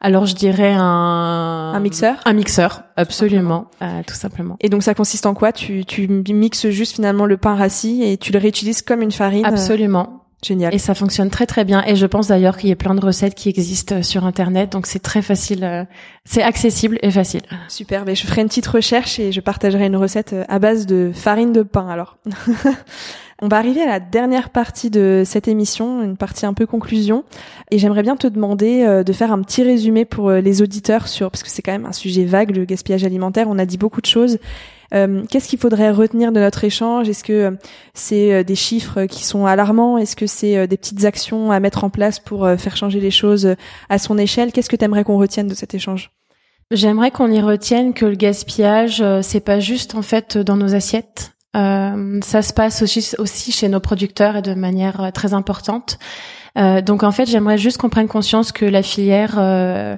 Alors, 0.01 0.25
je 0.25 0.33
dirais 0.33 0.73
un 0.73 1.73
un 1.75 1.79
mixeur? 1.79 2.15
Un 2.25 2.33
mixeur, 2.33 2.81
absolument, 2.95 3.69
euh, 3.83 4.01
tout 4.07 4.15
simplement. 4.15 4.57
Et 4.59 4.69
donc, 4.69 4.81
ça 4.81 4.95
consiste 4.95 5.27
en 5.27 5.35
quoi? 5.35 5.51
Tu 5.51 5.85
tu 5.85 6.07
mixes 6.07 6.69
juste 6.69 6.95
finalement 6.95 7.27
le 7.27 7.37
pain 7.37 7.53
rassis 7.53 8.01
et 8.01 8.17
tu 8.17 8.31
le 8.31 8.39
réutilises 8.39 8.81
comme 8.81 9.03
une 9.03 9.11
farine. 9.11 9.45
Absolument. 9.45 10.24
Génial. 10.45 10.75
Et 10.75 10.77
ça 10.77 10.93
fonctionne 10.93 11.31
très 11.31 11.47
très 11.47 11.65
bien. 11.65 11.83
Et 11.87 11.95
je 11.95 12.05
pense 12.05 12.27
d'ailleurs 12.27 12.57
qu'il 12.57 12.69
y 12.69 12.71
a 12.71 12.75
plein 12.75 12.93
de 12.93 13.03
recettes 13.03 13.33
qui 13.33 13.49
existent 13.49 13.95
euh, 13.95 14.01
sur 14.03 14.25
Internet, 14.25 14.71
donc 14.71 14.85
c'est 14.85 14.99
très 14.99 15.23
facile, 15.23 15.63
euh, 15.63 15.85
c'est 16.23 16.43
accessible 16.43 16.99
et 17.01 17.09
facile. 17.09 17.41
Super. 17.67 18.05
Mais 18.05 18.13
je 18.13 18.27
ferai 18.27 18.41
une 18.41 18.47
petite 18.47 18.67
recherche 18.67 19.17
et 19.17 19.31
je 19.31 19.41
partagerai 19.41 19.87
une 19.87 19.95
recette 19.95 20.33
euh, 20.33 20.43
à 20.47 20.59
base 20.59 20.85
de 20.85 21.11
farine 21.13 21.51
de 21.51 21.63
pain. 21.63 21.87
Alors. 21.89 22.17
On 23.41 23.49
va 23.49 23.57
arriver 23.57 23.81
à 23.81 23.87
la 23.87 23.99
dernière 23.99 24.49
partie 24.49 24.89
de 24.89 25.23
cette 25.25 25.49
émission, 25.49 26.01
une 26.01 26.15
partie 26.15 26.45
un 26.45 26.53
peu 26.53 26.65
conclusion, 26.65 27.25
et 27.69 27.77
j'aimerais 27.77 28.01
bien 28.01 28.15
te 28.15 28.27
demander 28.27 29.03
de 29.05 29.11
faire 29.13 29.33
un 29.33 29.41
petit 29.41 29.61
résumé 29.61 30.05
pour 30.05 30.31
les 30.31 30.61
auditeurs 30.61 31.09
sur, 31.09 31.31
parce 31.31 31.43
que 31.43 31.49
c'est 31.49 31.61
quand 31.61 31.73
même 31.73 31.85
un 31.85 31.91
sujet 31.91 32.23
vague, 32.23 32.55
le 32.55 32.63
gaspillage 32.63 33.03
alimentaire. 33.03 33.47
On 33.49 33.59
a 33.59 33.65
dit 33.65 33.77
beaucoup 33.77 33.99
de 33.99 34.05
choses. 34.05 34.37
Qu'est-ce 34.91 35.47
qu'il 35.47 35.59
faudrait 35.59 35.91
retenir 35.91 36.31
de 36.31 36.39
notre 36.39 36.63
échange? 36.63 37.09
Est-ce 37.09 37.23
que 37.23 37.57
c'est 37.93 38.43
des 38.43 38.55
chiffres 38.55 39.05
qui 39.05 39.23
sont 39.23 39.45
alarmants? 39.45 39.97
Est-ce 39.97 40.15
que 40.15 40.27
c'est 40.27 40.67
des 40.67 40.77
petites 40.77 41.05
actions 41.05 41.51
à 41.51 41.59
mettre 41.59 41.83
en 41.83 41.89
place 41.89 42.19
pour 42.19 42.47
faire 42.57 42.77
changer 42.77 42.99
les 42.99 43.11
choses 43.11 43.55
à 43.89 43.97
son 43.97 44.17
échelle? 44.17 44.51
Qu'est-ce 44.51 44.69
que 44.69 44.75
tu 44.75 44.85
aimerais 44.85 45.03
qu'on 45.03 45.17
retienne 45.17 45.47
de 45.47 45.53
cet 45.53 45.73
échange? 45.73 46.11
J'aimerais 46.71 47.11
qu'on 47.11 47.31
y 47.31 47.41
retienne 47.41 47.93
que 47.93 48.05
le 48.05 48.15
gaspillage, 48.15 49.03
c'est 49.21 49.39
pas 49.39 49.59
juste 49.59 49.95
en 49.95 50.01
fait 50.01 50.37
dans 50.37 50.57
nos 50.57 50.75
assiettes. 50.75 51.35
Euh, 51.55 52.19
ça 52.21 52.41
se 52.41 52.53
passe 52.53 52.81
aussi, 52.81 53.15
aussi 53.17 53.51
chez 53.51 53.69
nos 53.69 53.79
producteurs 53.79 54.37
et 54.37 54.41
de 54.41 54.53
manière 54.53 55.11
très 55.13 55.33
importante. 55.33 55.97
Euh, 56.57 56.81
donc 56.81 57.03
en 57.03 57.11
fait, 57.11 57.25
j'aimerais 57.25 57.57
juste 57.57 57.77
qu'on 57.77 57.89
prenne 57.89 58.07
conscience 58.07 58.51
que 58.51 58.65
la 58.65 58.81
filière, 58.81 59.35
euh, 59.37 59.97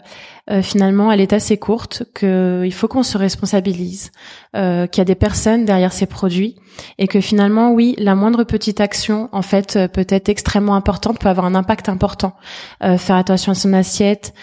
euh 0.49 0.61
finalement, 0.61 1.11
elle 1.11 1.21
est 1.21 1.33
assez 1.33 1.57
courte, 1.57 2.03
qu'il 2.17 2.73
faut 2.73 2.87
qu'on 2.87 3.03
se 3.03 3.17
responsabilise, 3.17 4.11
euh, 4.55 4.87
qu'il 4.87 5.01
y 5.01 5.03
a 5.03 5.05
des 5.05 5.15
personnes 5.15 5.65
derrière 5.65 5.93
ces 5.93 6.07
produits, 6.07 6.55
et 6.97 7.07
que 7.07 7.21
finalement, 7.21 7.71
oui, 7.71 7.95
la 7.99 8.15
moindre 8.15 8.43
petite 8.43 8.81
action, 8.81 9.29
en 9.31 9.41
fait, 9.41 9.75
euh, 9.75 9.87
peut 9.87 10.07
être 10.09 10.29
extrêmement 10.29 10.75
importante, 10.75 11.19
peut 11.19 11.29
avoir 11.29 11.45
un 11.45 11.55
impact 11.55 11.89
important. 11.89 12.33
faire 12.81 13.15
attention 13.15 13.51
à 13.51 13.55
son 13.55 13.73
assiette, 13.73 14.33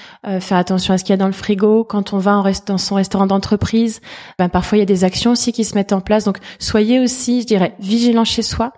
faire 0.40 0.58
attention 0.58 0.94
à 0.94 0.98
ce 0.98 1.04
qu'il 1.04 1.12
y 1.12 1.14
a 1.14 1.16
dans 1.16 1.26
le 1.26 1.32
frigo. 1.32 1.84
Quand 1.84 2.12
on 2.12 2.18
va 2.18 2.36
en 2.36 2.44
dans 2.66 2.78
son 2.78 2.94
restaurant 2.96 3.26
d'entreprise, 3.26 4.00
ben, 4.38 4.48
parfois 4.48 4.78
il 4.78 4.80
y 4.80 4.82
a 4.82 4.86
des 4.86 5.04
actions 5.04 5.32
aussi 5.32 5.52
qui 5.52 5.64
se 5.64 5.74
mettent 5.74 5.92
en 5.92 6.00
place. 6.00 6.24
Donc 6.24 6.38
soyez 6.58 7.00
aussi, 7.00 7.42
je 7.42 7.46
dirais, 7.46 7.74
vigilants 7.80 8.24
chez 8.24 8.42
soi 8.42 8.72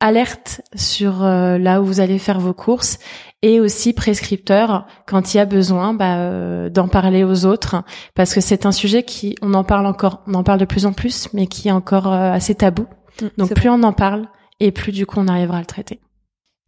alerte 0.00 0.60
sur 0.74 1.24
euh, 1.24 1.58
là 1.58 1.80
où 1.80 1.84
vous 1.84 2.00
allez 2.00 2.18
faire 2.18 2.38
vos 2.38 2.54
courses 2.54 2.98
et 3.42 3.60
aussi 3.60 3.92
prescripteur 3.92 4.86
quand 5.06 5.34
il 5.34 5.38
y 5.38 5.40
a 5.40 5.44
besoin 5.44 5.92
bah, 5.94 6.18
euh, 6.18 6.70
d'en 6.70 6.88
parler 6.88 7.24
aux 7.24 7.46
autres 7.46 7.82
parce 8.14 8.34
que 8.34 8.40
c'est 8.40 8.66
un 8.66 8.72
sujet 8.72 9.02
qui 9.02 9.34
on 9.42 9.54
en 9.54 9.64
parle 9.64 9.86
encore 9.86 10.22
on 10.26 10.34
en 10.34 10.44
parle 10.44 10.60
de 10.60 10.64
plus 10.64 10.86
en 10.86 10.92
plus 10.92 11.28
mais 11.32 11.46
qui 11.46 11.68
est 11.68 11.72
encore 11.72 12.12
euh, 12.12 12.32
assez 12.32 12.54
tabou. 12.54 12.86
Mm, 13.20 13.26
donc 13.38 13.54
plus 13.54 13.68
on 13.68 13.82
en 13.82 13.92
parle 13.92 14.26
et 14.60 14.70
plus 14.70 14.92
du 14.92 15.04
coup 15.04 15.18
on 15.18 15.28
arrivera 15.28 15.56
à 15.56 15.60
le 15.60 15.66
traiter. 15.66 16.00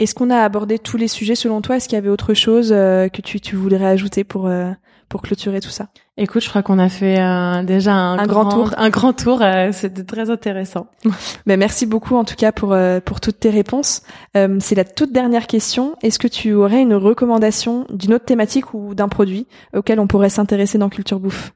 Est-ce 0.01 0.15
qu'on 0.15 0.31
a 0.31 0.39
abordé 0.39 0.79
tous 0.79 0.97
les 0.97 1.09
sujets 1.09 1.35
selon 1.35 1.61
toi? 1.61 1.77
Est-ce 1.77 1.87
qu'il 1.87 1.97
y 1.97 1.99
avait 1.99 2.09
autre 2.09 2.33
chose 2.33 2.71
que 2.71 3.21
tu, 3.21 3.39
tu 3.39 3.55
voudrais 3.55 3.85
ajouter 3.85 4.25
pour 4.25 4.51
pour 5.11 5.23
clôturer 5.23 5.61
tout 5.61 5.71
ça 5.71 5.89
Écoute, 6.17 6.43
je 6.43 6.49
crois 6.49 6.63
qu'on 6.63 6.79
a 6.79 6.89
fait 6.89 7.21
euh, 7.21 7.63
déjà 7.65 7.95
un, 7.95 8.27
grand, 8.27 8.49
tour. 8.49 8.71
Un 8.79 8.91
grand 8.91 9.13
tour, 9.13 9.43
euh, 9.43 9.71
c'était 9.73 10.05
très 10.05 10.31
intéressant. 10.31 10.87
Mais 11.47 11.57
merci 11.59 11.85
beaucoup 11.85 12.15
en 12.15 12.25
tout 12.25 12.37
cas 12.37 12.53
pour 12.53 12.73
euh, 12.73 13.01
pour 13.01 13.21
toutes 13.21 13.41
tes 13.41 13.51
réponses. 13.51 14.03
c'est 14.35 14.75
la 14.75 14.85
toute 14.85 15.13
dernière 15.13 15.47
question. 15.47 15.97
Est-ce 16.03 16.19
que 16.19 16.29
tu 16.29 16.53
aurais 16.55 16.81
une 16.81 16.95
recommandation 16.95 17.87
d'une 17.91 18.15
autre 18.15 18.25
thématique 18.25 18.73
ou 18.73 18.95
d'un 18.95 19.09
produit 19.09 19.47
auquel 19.77 19.99
on 19.99 20.07
pourrait 20.07 20.31
s'intéresser 20.31 20.79
dans 20.79 20.89
Culture 20.89 21.19
Bouffe? 21.19 21.53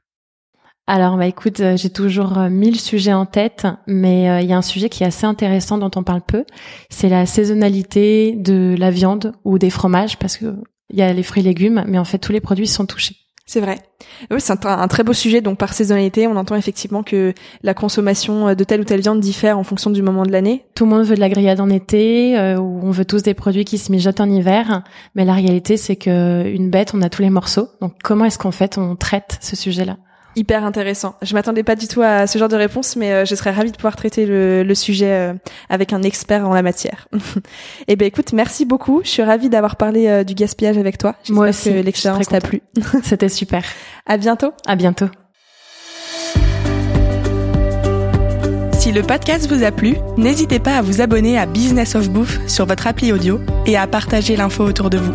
Alors, 0.86 1.16
bah 1.16 1.26
écoute, 1.26 1.62
j'ai 1.76 1.88
toujours 1.88 2.36
mille 2.50 2.78
sujets 2.78 3.14
en 3.14 3.24
tête, 3.24 3.66
mais 3.86 4.42
il 4.42 4.48
y 4.48 4.52
a 4.52 4.56
un 4.56 4.62
sujet 4.62 4.90
qui 4.90 5.02
est 5.02 5.06
assez 5.06 5.24
intéressant 5.24 5.78
dont 5.78 5.90
on 5.96 6.02
parle 6.02 6.20
peu. 6.20 6.44
C'est 6.90 7.08
la 7.08 7.24
saisonnalité 7.24 8.34
de 8.36 8.74
la 8.78 8.90
viande 8.90 9.32
ou 9.44 9.58
des 9.58 9.70
fromages, 9.70 10.18
parce 10.18 10.36
que 10.36 10.54
il 10.90 10.98
y 10.98 11.02
a 11.02 11.12
les 11.12 11.22
fruits 11.22 11.42
et 11.42 11.46
légumes, 11.46 11.84
mais 11.86 11.98
en 11.98 12.04
fait 12.04 12.18
tous 12.18 12.32
les 12.32 12.40
produits 12.40 12.66
sont 12.66 12.84
touchés. 12.84 13.16
C'est 13.46 13.60
vrai. 13.60 13.78
Oui, 14.30 14.38
c'est 14.40 14.64
un, 14.64 14.88
très 14.88 15.04
beau 15.04 15.12
sujet. 15.12 15.42
Donc 15.42 15.58
par 15.58 15.74
saisonnalité, 15.74 16.26
on 16.26 16.36
entend 16.36 16.56
effectivement 16.56 17.02
que 17.02 17.34
la 17.62 17.74
consommation 17.74 18.54
de 18.54 18.64
telle 18.64 18.80
ou 18.80 18.84
telle 18.84 19.02
viande 19.02 19.20
diffère 19.20 19.58
en 19.58 19.64
fonction 19.64 19.90
du 19.90 20.02
moment 20.02 20.24
de 20.24 20.32
l'année. 20.32 20.64
Tout 20.74 20.84
le 20.84 20.90
monde 20.90 21.04
veut 21.04 21.14
de 21.14 21.20
la 21.20 21.28
grillade 21.28 21.60
en 21.60 21.68
été, 21.68 22.38
euh, 22.38 22.56
ou 22.56 22.80
on 22.82 22.90
veut 22.90 23.04
tous 23.04 23.22
des 23.22 23.34
produits 23.34 23.66
qui 23.66 23.76
se 23.76 23.92
mijotent 23.92 24.20
en 24.20 24.30
hiver. 24.30 24.82
Mais 25.14 25.26
la 25.26 25.34
réalité, 25.34 25.76
c'est 25.76 25.96
que 25.96 26.46
une 26.46 26.70
bête, 26.70 26.92
on 26.94 27.02
a 27.02 27.10
tous 27.10 27.22
les 27.22 27.30
morceaux. 27.30 27.68
Donc 27.82 27.92
comment 28.02 28.24
est-ce 28.24 28.38
qu'en 28.38 28.50
fait? 28.50 28.78
On 28.78 28.96
traite 28.96 29.38
ce 29.40 29.56
sujet-là 29.56 29.98
hyper 30.36 30.64
intéressant. 30.64 31.14
Je 31.22 31.34
m'attendais 31.34 31.62
pas 31.62 31.76
du 31.76 31.88
tout 31.88 32.02
à 32.02 32.26
ce 32.26 32.38
genre 32.38 32.48
de 32.48 32.56
réponse, 32.56 32.96
mais 32.96 33.12
euh, 33.12 33.24
je 33.24 33.34
serais 33.34 33.50
ravie 33.50 33.70
de 33.70 33.76
pouvoir 33.76 33.96
traiter 33.96 34.26
le, 34.26 34.62
le 34.62 34.74
sujet 34.74 35.10
euh, 35.10 35.34
avec 35.68 35.92
un 35.92 36.02
expert 36.02 36.48
en 36.48 36.54
la 36.54 36.62
matière. 36.62 37.08
eh 37.88 37.96
ben 37.96 38.06
écoute, 38.06 38.32
merci 38.32 38.64
beaucoup. 38.64 39.00
Je 39.04 39.08
suis 39.08 39.22
ravie 39.22 39.48
d'avoir 39.48 39.76
parlé 39.76 40.08
euh, 40.08 40.24
du 40.24 40.34
gaspillage 40.34 40.78
avec 40.78 40.98
toi. 40.98 41.14
Moi 41.28 41.48
aussi. 41.48 41.70
que 41.70 41.78
l'expérience 41.78 42.28
t'a 42.28 42.40
plu. 42.40 42.62
C'était 43.02 43.28
super. 43.28 43.62
À 44.06 44.16
bientôt. 44.16 44.52
À 44.66 44.76
bientôt. 44.76 45.06
Si 48.72 48.92
le 48.92 49.02
podcast 49.02 49.50
vous 49.50 49.64
a 49.64 49.70
plu, 49.70 49.96
n'hésitez 50.18 50.58
pas 50.58 50.76
à 50.76 50.82
vous 50.82 51.00
abonner 51.00 51.38
à 51.38 51.46
Business 51.46 51.94
of 51.94 52.10
Bouffe 52.10 52.38
sur 52.46 52.66
votre 52.66 52.86
appli 52.86 53.12
audio 53.12 53.40
et 53.64 53.78
à 53.78 53.86
partager 53.86 54.36
l'info 54.36 54.62
autour 54.62 54.90
de 54.90 54.98
vous. 54.98 55.14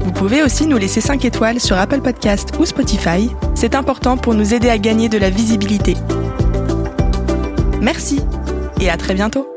Vous 0.00 0.12
pouvez 0.12 0.42
aussi 0.42 0.66
nous 0.66 0.76
laisser 0.76 1.00
5 1.00 1.24
étoiles 1.24 1.60
sur 1.60 1.78
Apple 1.78 2.02
Podcast 2.02 2.50
ou 2.58 2.66
Spotify. 2.66 3.30
C'est 3.64 3.76
important 3.76 4.18
pour 4.18 4.34
nous 4.34 4.52
aider 4.52 4.68
à 4.68 4.76
gagner 4.76 5.08
de 5.08 5.16
la 5.16 5.30
visibilité. 5.30 5.96
Merci 7.80 8.20
et 8.78 8.90
à 8.90 8.98
très 8.98 9.14
bientôt 9.14 9.48